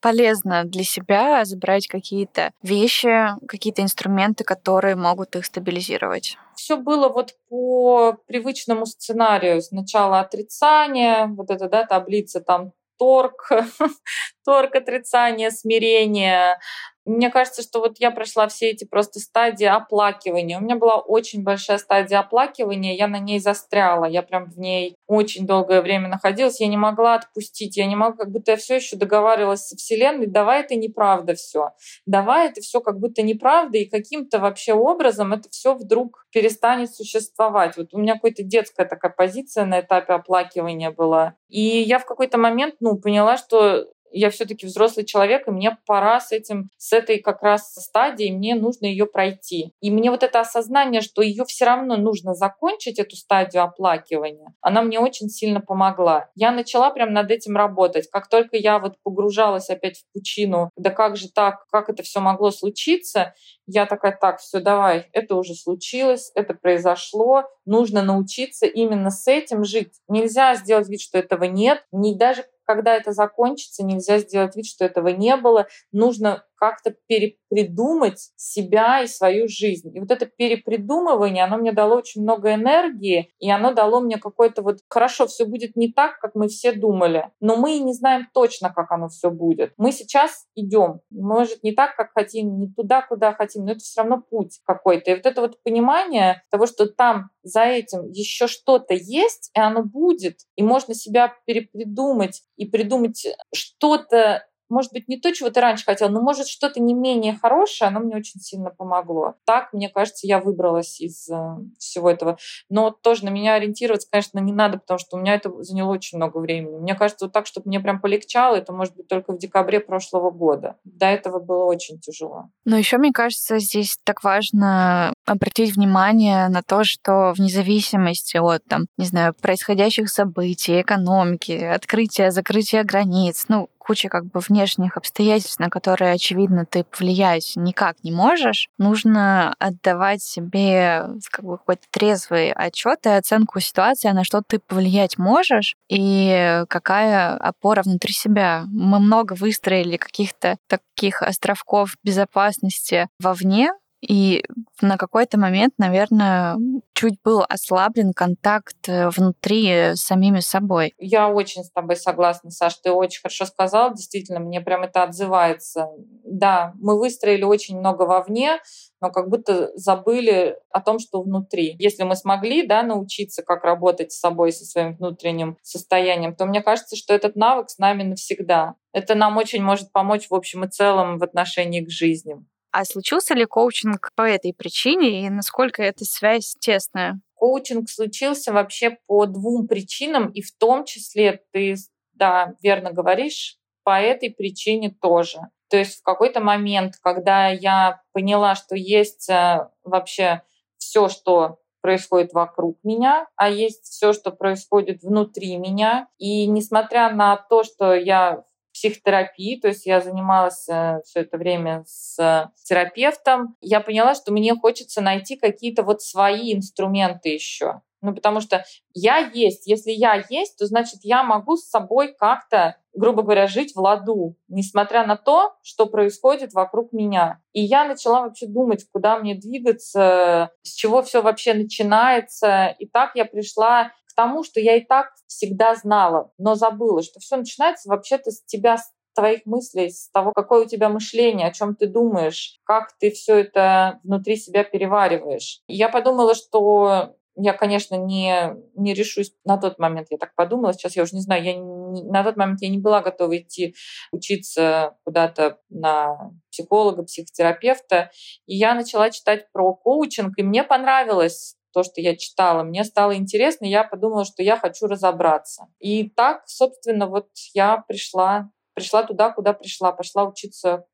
полезно 0.02 0.64
для 0.64 0.84
себя 0.84 1.46
забрать 1.46 1.88
какие-то 1.88 2.50
вещи, 2.62 3.30
какие-то 3.48 3.80
инструменты, 3.80 4.44
которые 4.44 4.96
могут 4.96 5.34
их 5.34 5.46
стабилизировать. 5.46 6.36
Все 6.56 6.76
было 6.76 7.08
вот 7.08 7.36
по 7.48 8.18
привычному 8.26 8.84
сценарию. 8.84 9.62
Сначала 9.62 10.20
отрицание, 10.20 11.28
вот 11.28 11.50
эта 11.50 11.70
да, 11.70 11.86
таблица 11.86 12.42
там 12.42 12.72
торг, 12.98 13.50
торг, 14.44 14.74
отрицание, 14.74 15.50
смирение, 15.50 16.58
мне 17.04 17.30
кажется, 17.30 17.62
что 17.62 17.80
вот 17.80 17.98
я 17.98 18.10
прошла 18.10 18.48
все 18.48 18.70
эти 18.70 18.84
просто 18.84 19.20
стадии 19.20 19.66
оплакивания. 19.66 20.58
У 20.58 20.62
меня 20.62 20.76
была 20.76 20.96
очень 20.96 21.42
большая 21.42 21.78
стадия 21.78 22.18
оплакивания, 22.18 22.94
я 22.94 23.08
на 23.08 23.18
ней 23.18 23.38
застряла, 23.38 24.06
я 24.06 24.22
прям 24.22 24.50
в 24.50 24.58
ней 24.58 24.96
очень 25.06 25.46
долгое 25.46 25.82
время 25.82 26.08
находилась, 26.08 26.60
я 26.60 26.66
не 26.66 26.76
могла 26.76 27.14
отпустить, 27.14 27.76
я 27.76 27.86
не 27.86 27.96
могла, 27.96 28.24
как 28.24 28.30
будто 28.30 28.52
я 28.52 28.56
все 28.56 28.76
еще 28.76 28.96
договаривалась 28.96 29.66
со 29.66 29.76
Вселенной, 29.76 30.26
давай 30.26 30.60
это 30.60 30.76
неправда 30.76 31.34
все, 31.34 31.70
давай 32.06 32.48
это 32.48 32.60
все 32.60 32.80
как 32.80 32.98
будто 32.98 33.22
неправда, 33.22 33.78
и 33.78 33.84
каким-то 33.84 34.38
вообще 34.38 34.72
образом 34.72 35.32
это 35.32 35.48
все 35.50 35.74
вдруг 35.74 36.26
перестанет 36.32 36.94
существовать. 36.94 37.76
Вот 37.76 37.92
у 37.92 37.98
меня 37.98 38.14
какая-то 38.14 38.42
детская 38.42 38.86
такая 38.86 39.12
позиция 39.12 39.64
на 39.66 39.80
этапе 39.80 40.14
оплакивания 40.14 40.90
была. 40.90 41.34
И 41.48 41.60
я 41.60 41.98
в 41.98 42.06
какой-то 42.06 42.38
момент, 42.38 42.76
ну, 42.80 42.98
поняла, 42.98 43.36
что 43.36 43.86
я 44.18 44.30
все-таки 44.30 44.66
взрослый 44.66 45.04
человек, 45.04 45.46
и 45.46 45.50
мне 45.50 45.76
пора 45.86 46.20
с 46.20 46.32
этим, 46.32 46.70
с 46.78 46.92
этой 46.92 47.18
как 47.18 47.42
раз 47.42 47.74
стадией, 47.74 48.32
мне 48.32 48.54
нужно 48.54 48.86
ее 48.86 49.06
пройти. 49.06 49.72
И 49.80 49.90
мне 49.90 50.10
вот 50.10 50.22
это 50.22 50.40
осознание, 50.40 51.00
что 51.00 51.22
ее 51.22 51.44
все 51.44 51.64
равно 51.64 51.96
нужно 51.96 52.34
закончить, 52.34 52.98
эту 52.98 53.16
стадию 53.16 53.64
оплакивания, 53.64 54.54
она 54.60 54.82
мне 54.82 55.00
очень 55.00 55.28
сильно 55.28 55.60
помогла. 55.60 56.28
Я 56.34 56.52
начала 56.52 56.90
прям 56.90 57.12
над 57.12 57.30
этим 57.30 57.56
работать. 57.56 58.08
Как 58.10 58.28
только 58.28 58.56
я 58.56 58.78
вот 58.78 58.94
погружалась 59.02 59.70
опять 59.70 59.98
в 59.98 60.12
пучину, 60.12 60.70
да 60.76 60.90
как 60.90 61.16
же 61.16 61.28
так, 61.28 61.66
как 61.70 61.88
это 61.88 62.02
все 62.02 62.20
могло 62.20 62.50
случиться, 62.50 63.34
я 63.66 63.86
такая, 63.86 64.16
так, 64.20 64.40
все, 64.40 64.60
давай, 64.60 65.08
это 65.12 65.36
уже 65.36 65.54
случилось, 65.54 66.30
это 66.34 66.54
произошло, 66.54 67.44
нужно 67.64 68.02
научиться 68.02 68.66
именно 68.66 69.10
с 69.10 69.26
этим 69.26 69.64
жить. 69.64 69.94
Нельзя 70.08 70.54
сделать 70.54 70.88
вид, 70.88 71.00
что 71.00 71.18
этого 71.18 71.44
нет, 71.44 71.84
не 71.90 72.14
даже 72.14 72.44
когда 72.64 72.94
это 72.94 73.12
закончится, 73.12 73.84
нельзя 73.84 74.18
сделать 74.18 74.56
вид, 74.56 74.66
что 74.66 74.84
этого 74.84 75.08
не 75.08 75.36
было. 75.36 75.66
Нужно 75.92 76.44
как-то 76.64 76.94
перепридумать 77.06 78.30
себя 78.36 79.02
и 79.02 79.06
свою 79.06 79.48
жизнь. 79.48 79.94
И 79.94 80.00
вот 80.00 80.10
это 80.10 80.24
перепридумывание, 80.24 81.44
оно 81.44 81.58
мне 81.58 81.72
дало 81.72 81.96
очень 81.96 82.22
много 82.22 82.54
энергии, 82.54 83.30
и 83.38 83.50
оно 83.50 83.74
дало 83.74 84.00
мне 84.00 84.16
какой-то 84.16 84.62
вот, 84.62 84.78
хорошо, 84.88 85.26
все 85.26 85.44
будет 85.44 85.76
не 85.76 85.92
так, 85.92 86.18
как 86.20 86.34
мы 86.34 86.48
все 86.48 86.72
думали, 86.72 87.30
но 87.40 87.56
мы 87.56 87.76
и 87.76 87.82
не 87.82 87.92
знаем 87.92 88.28
точно, 88.32 88.72
как 88.72 88.90
оно 88.92 89.08
все 89.08 89.30
будет. 89.30 89.74
Мы 89.76 89.92
сейчас 89.92 90.46
идем, 90.54 91.00
может, 91.10 91.62
не 91.62 91.72
так, 91.72 91.96
как 91.96 92.12
хотим, 92.14 92.58
не 92.58 92.68
туда, 92.68 93.02
куда 93.02 93.34
хотим, 93.34 93.66
но 93.66 93.72
это 93.72 93.80
все 93.80 94.00
равно 94.00 94.22
путь 94.22 94.60
какой-то. 94.64 95.10
И 95.10 95.14
вот 95.16 95.26
это 95.26 95.40
вот 95.42 95.62
понимание 95.62 96.42
того, 96.50 96.64
что 96.64 96.86
там 96.86 97.28
за 97.42 97.64
этим 97.64 98.10
еще 98.10 98.46
что-то 98.46 98.94
есть, 98.94 99.50
и 99.54 99.60
оно 99.60 99.82
будет, 99.82 100.38
и 100.56 100.62
можно 100.62 100.94
себя 100.94 101.34
перепридумать 101.44 102.42
и 102.56 102.64
придумать 102.64 103.26
что-то 103.54 104.46
может 104.68 104.92
быть, 104.92 105.08
не 105.08 105.18
то, 105.18 105.32
чего 105.32 105.50
ты 105.50 105.60
раньше 105.60 105.84
хотел, 105.84 106.08
но, 106.08 106.20
может, 106.20 106.46
что-то 106.46 106.80
не 106.80 106.94
менее 106.94 107.38
хорошее, 107.40 107.88
оно 107.88 108.00
мне 108.00 108.16
очень 108.16 108.40
сильно 108.40 108.70
помогло. 108.70 109.34
Так, 109.44 109.72
мне 109.72 109.88
кажется, 109.88 110.26
я 110.26 110.40
выбралась 110.40 111.00
из 111.00 111.28
э, 111.28 111.56
всего 111.78 112.10
этого. 112.10 112.38
Но 112.68 112.90
тоже 112.90 113.24
на 113.24 113.30
меня 113.30 113.54
ориентироваться, 113.54 114.08
конечно, 114.10 114.38
не 114.38 114.52
надо, 114.52 114.78
потому 114.78 114.98
что 114.98 115.16
у 115.16 115.20
меня 115.20 115.34
это 115.34 115.50
заняло 115.62 115.92
очень 115.92 116.18
много 116.18 116.38
времени. 116.38 116.78
Мне 116.78 116.94
кажется, 116.94 117.26
вот 117.26 117.32
так, 117.32 117.46
чтобы 117.46 117.68
мне 117.68 117.80
прям 117.80 118.00
полегчало, 118.00 118.56
это 118.56 118.72
может 118.72 118.94
быть 118.96 119.08
только 119.08 119.32
в 119.32 119.38
декабре 119.38 119.80
прошлого 119.80 120.30
года. 120.30 120.76
До 120.84 121.06
этого 121.06 121.38
было 121.38 121.64
очень 121.64 121.98
тяжело. 122.00 122.50
Но 122.64 122.76
еще, 122.76 122.98
мне 122.98 123.12
кажется, 123.12 123.58
здесь 123.58 123.98
так 124.04 124.24
важно 124.24 125.12
обратить 125.26 125.76
внимание 125.76 126.48
на 126.48 126.62
то, 126.62 126.84
что 126.84 127.32
вне 127.36 127.48
зависимости 127.48 128.36
от, 128.36 128.64
там, 128.64 128.86
не 128.98 129.06
знаю, 129.06 129.34
происходящих 129.40 130.08
событий, 130.10 130.80
экономики, 130.80 131.52
открытия, 131.52 132.30
закрытия 132.30 132.84
границ, 132.84 133.46
ну, 133.48 133.68
куча 133.84 134.08
как 134.08 134.26
бы 134.26 134.40
внешних 134.40 134.96
обстоятельств, 134.96 135.58
на 135.58 135.70
которые, 135.70 136.12
очевидно, 136.12 136.64
ты 136.66 136.84
повлиять 136.84 137.52
никак 137.56 138.02
не 138.02 138.10
можешь, 138.10 138.68
нужно 138.78 139.54
отдавать 139.58 140.22
себе 140.22 141.06
как 141.30 141.44
бы 141.44 141.58
какой-то 141.58 141.82
трезвый 141.90 142.52
отчет 142.52 143.06
и 143.06 143.10
оценку 143.10 143.60
ситуации, 143.60 144.08
на 144.08 144.24
что 144.24 144.42
ты 144.46 144.58
повлиять 144.58 145.18
можешь 145.18 145.76
и 145.88 146.64
какая 146.68 147.36
опора 147.36 147.82
внутри 147.82 148.12
себя. 148.12 148.64
Мы 148.68 148.98
много 149.00 149.34
выстроили 149.34 149.96
каких-то 149.96 150.56
таких 150.66 151.22
островков 151.22 151.96
безопасности 152.02 153.08
вовне, 153.20 153.72
и 154.04 154.44
на 154.80 154.96
какой-то 154.96 155.38
момент, 155.38 155.74
наверное, 155.78 156.56
чуть 156.94 157.20
был 157.24 157.44
ослаблен 157.48 158.12
контакт 158.12 158.88
э, 158.88 159.08
внутри 159.10 159.94
с 159.94 160.00
самими 160.00 160.40
собой. 160.40 160.94
Я 160.98 161.28
очень 161.28 161.64
с 161.64 161.70
тобой 161.70 161.96
согласна, 161.96 162.50
Саш, 162.50 162.76
ты 162.76 162.90
очень 162.90 163.20
хорошо 163.20 163.46
сказал, 163.46 163.94
действительно, 163.94 164.40
мне 164.40 164.60
прям 164.60 164.82
это 164.82 165.02
отзывается. 165.02 165.88
Да, 166.24 166.72
мы 166.80 166.98
выстроили 166.98 167.44
очень 167.44 167.78
много 167.78 168.02
вовне, 168.02 168.58
но 169.00 169.10
как 169.10 169.28
будто 169.28 169.70
забыли 169.74 170.56
о 170.70 170.80
том, 170.80 170.98
что 170.98 171.22
внутри. 171.22 171.76
Если 171.78 172.04
мы 172.04 172.16
смогли 172.16 172.66
да, 172.66 172.82
научиться, 172.82 173.42
как 173.42 173.64
работать 173.64 174.12
с 174.12 174.18
собой, 174.20 174.52
со 174.52 174.64
своим 174.64 174.96
внутренним 174.96 175.58
состоянием, 175.62 176.34
то 176.34 176.46
мне 176.46 176.62
кажется, 176.62 176.96
что 176.96 177.12
этот 177.14 177.36
навык 177.36 177.70
с 177.70 177.78
нами 177.78 178.02
навсегда. 178.02 178.74
Это 178.92 179.14
нам 179.14 179.36
очень 179.36 179.62
может 179.62 179.92
помочь 179.92 180.28
в 180.30 180.34
общем 180.34 180.64
и 180.64 180.68
целом 180.68 181.18
в 181.18 181.22
отношении 181.22 181.84
к 181.84 181.90
жизни. 181.90 182.36
А 182.76 182.84
случился 182.84 183.34
ли 183.34 183.44
коучинг 183.44 184.10
по 184.16 184.22
этой 184.22 184.52
причине 184.52 185.24
и 185.24 185.30
насколько 185.30 185.80
эта 185.80 186.04
связь 186.04 186.56
тесная? 186.58 187.20
Коучинг 187.36 187.88
случился 187.88 188.52
вообще 188.52 188.98
по 189.06 189.26
двум 189.26 189.68
причинам, 189.68 190.28
и 190.32 190.42
в 190.42 190.50
том 190.58 190.84
числе 190.84 191.44
ты, 191.52 191.76
да, 192.14 192.54
верно 192.64 192.90
говоришь, 192.90 193.58
по 193.84 194.00
этой 194.00 194.30
причине 194.30 194.92
тоже. 195.00 195.38
То 195.70 195.76
есть 195.76 196.00
в 196.00 196.02
какой-то 196.02 196.40
момент, 196.40 196.94
когда 197.00 197.46
я 197.46 198.02
поняла, 198.10 198.56
что 198.56 198.74
есть 198.74 199.30
э, 199.30 199.68
вообще 199.84 200.42
все, 200.76 201.08
что 201.08 201.60
происходит 201.80 202.32
вокруг 202.32 202.78
меня, 202.82 203.28
а 203.36 203.50
есть 203.50 203.84
все, 203.84 204.12
что 204.12 204.32
происходит 204.32 205.04
внутри 205.04 205.58
меня. 205.58 206.08
И 206.18 206.48
несмотря 206.48 207.12
на 207.14 207.36
то, 207.36 207.62
что 207.62 207.94
я 207.94 208.42
психотерапии, 208.84 209.58
то 209.58 209.68
есть 209.68 209.86
я 209.86 210.00
занималась 210.00 210.68
э, 210.68 211.00
все 211.04 211.20
это 211.20 211.38
время 211.38 211.84
с 211.86 212.52
терапевтом, 212.64 213.56
я 213.60 213.80
поняла, 213.80 214.14
что 214.14 214.30
мне 214.30 214.54
хочется 214.54 215.00
найти 215.00 215.36
какие-то 215.36 215.82
вот 215.82 216.02
свои 216.02 216.54
инструменты 216.54 217.30
еще. 217.30 217.80
Ну, 218.02 218.14
потому 218.14 218.42
что 218.42 218.62
я 218.92 219.16
есть. 219.16 219.66
Если 219.66 219.90
я 219.90 220.22
есть, 220.28 220.58
то 220.58 220.66
значит 220.66 221.00
я 221.04 221.22
могу 221.22 221.56
с 221.56 221.70
собой 221.70 222.14
как-то, 222.14 222.76
грубо 222.92 223.22
говоря, 223.22 223.46
жить 223.46 223.74
в 223.74 223.80
ладу, 223.80 224.36
несмотря 224.46 225.06
на 225.06 225.16
то, 225.16 225.54
что 225.62 225.86
происходит 225.86 226.52
вокруг 226.52 226.92
меня. 226.92 227.40
И 227.54 227.62
я 227.62 227.86
начала 227.86 228.20
вообще 228.20 228.46
думать, 228.46 228.84
куда 228.92 229.18
мне 229.18 229.34
двигаться, 229.34 230.50
с 230.60 230.74
чего 230.74 231.02
все 231.02 231.22
вообще 231.22 231.54
начинается. 231.54 232.76
И 232.78 232.86
так 232.86 233.12
я 233.14 233.24
пришла 233.24 233.90
тому, 234.14 234.44
что 234.44 234.60
я 234.60 234.76
и 234.76 234.80
так 234.80 235.12
всегда 235.26 235.74
знала, 235.74 236.32
но 236.38 236.54
забыла, 236.54 237.02
что 237.02 237.20
все 237.20 237.36
начинается 237.36 237.88
вообще-то 237.88 238.30
с 238.30 238.42
тебя, 238.44 238.78
с 238.78 238.90
твоих 239.14 239.46
мыслей, 239.46 239.90
с 239.90 240.10
того, 240.10 240.32
какое 240.32 240.64
у 240.64 240.68
тебя 240.68 240.88
мышление, 240.88 241.46
о 241.46 241.52
чем 241.52 241.76
ты 241.76 241.86
думаешь, 241.86 242.58
как 242.64 242.96
ты 242.98 243.10
все 243.10 243.36
это 243.36 244.00
внутри 244.02 244.36
себя 244.36 244.64
перевариваешь. 244.64 245.60
Я 245.68 245.88
подумала, 245.88 246.34
что 246.34 247.14
я, 247.36 247.52
конечно, 247.52 247.96
не, 247.96 248.54
не 248.76 248.94
решусь 248.94 249.32
на 249.44 249.56
тот 249.56 249.78
момент, 249.78 250.08
я 250.10 250.18
так 250.18 250.34
подумала, 250.34 250.72
сейчас 250.72 250.96
я 250.96 251.02
уже 251.02 251.16
не 251.16 251.20
знаю, 251.20 251.42
я 251.42 251.54
не, 251.54 252.02
на 252.04 252.22
тот 252.22 252.36
момент 252.36 252.62
я 252.62 252.68
не 252.68 252.78
была 252.78 253.02
готова 253.02 253.36
идти 253.36 253.74
учиться 254.12 254.96
куда-то 255.04 255.58
на 255.68 256.30
психолога, 256.50 257.02
психотерапевта, 257.02 258.10
и 258.46 258.56
я 258.56 258.74
начала 258.74 259.10
читать 259.10 259.50
про 259.52 259.74
коучинг, 259.74 260.38
и 260.38 260.42
мне 260.42 260.62
понравилось 260.62 261.56
то, 261.74 261.82
что 261.82 262.00
я 262.00 262.16
читала, 262.16 262.62
мне 262.62 262.84
стало 262.84 263.16
интересно, 263.16 263.66
и 263.66 263.70
я 263.70 263.84
подумала, 263.84 264.24
что 264.24 264.42
я 264.42 264.56
хочу 264.56 264.86
разобраться. 264.86 265.66
И 265.80 266.08
так, 266.08 266.44
собственно, 266.46 267.06
вот 267.06 267.28
я 267.52 267.84
пришла, 267.88 268.50
пришла 268.74 269.02
туда, 269.02 269.30
куда 269.30 269.52
пришла, 269.52 269.92
пошла 269.92 270.24
учиться 270.24 270.86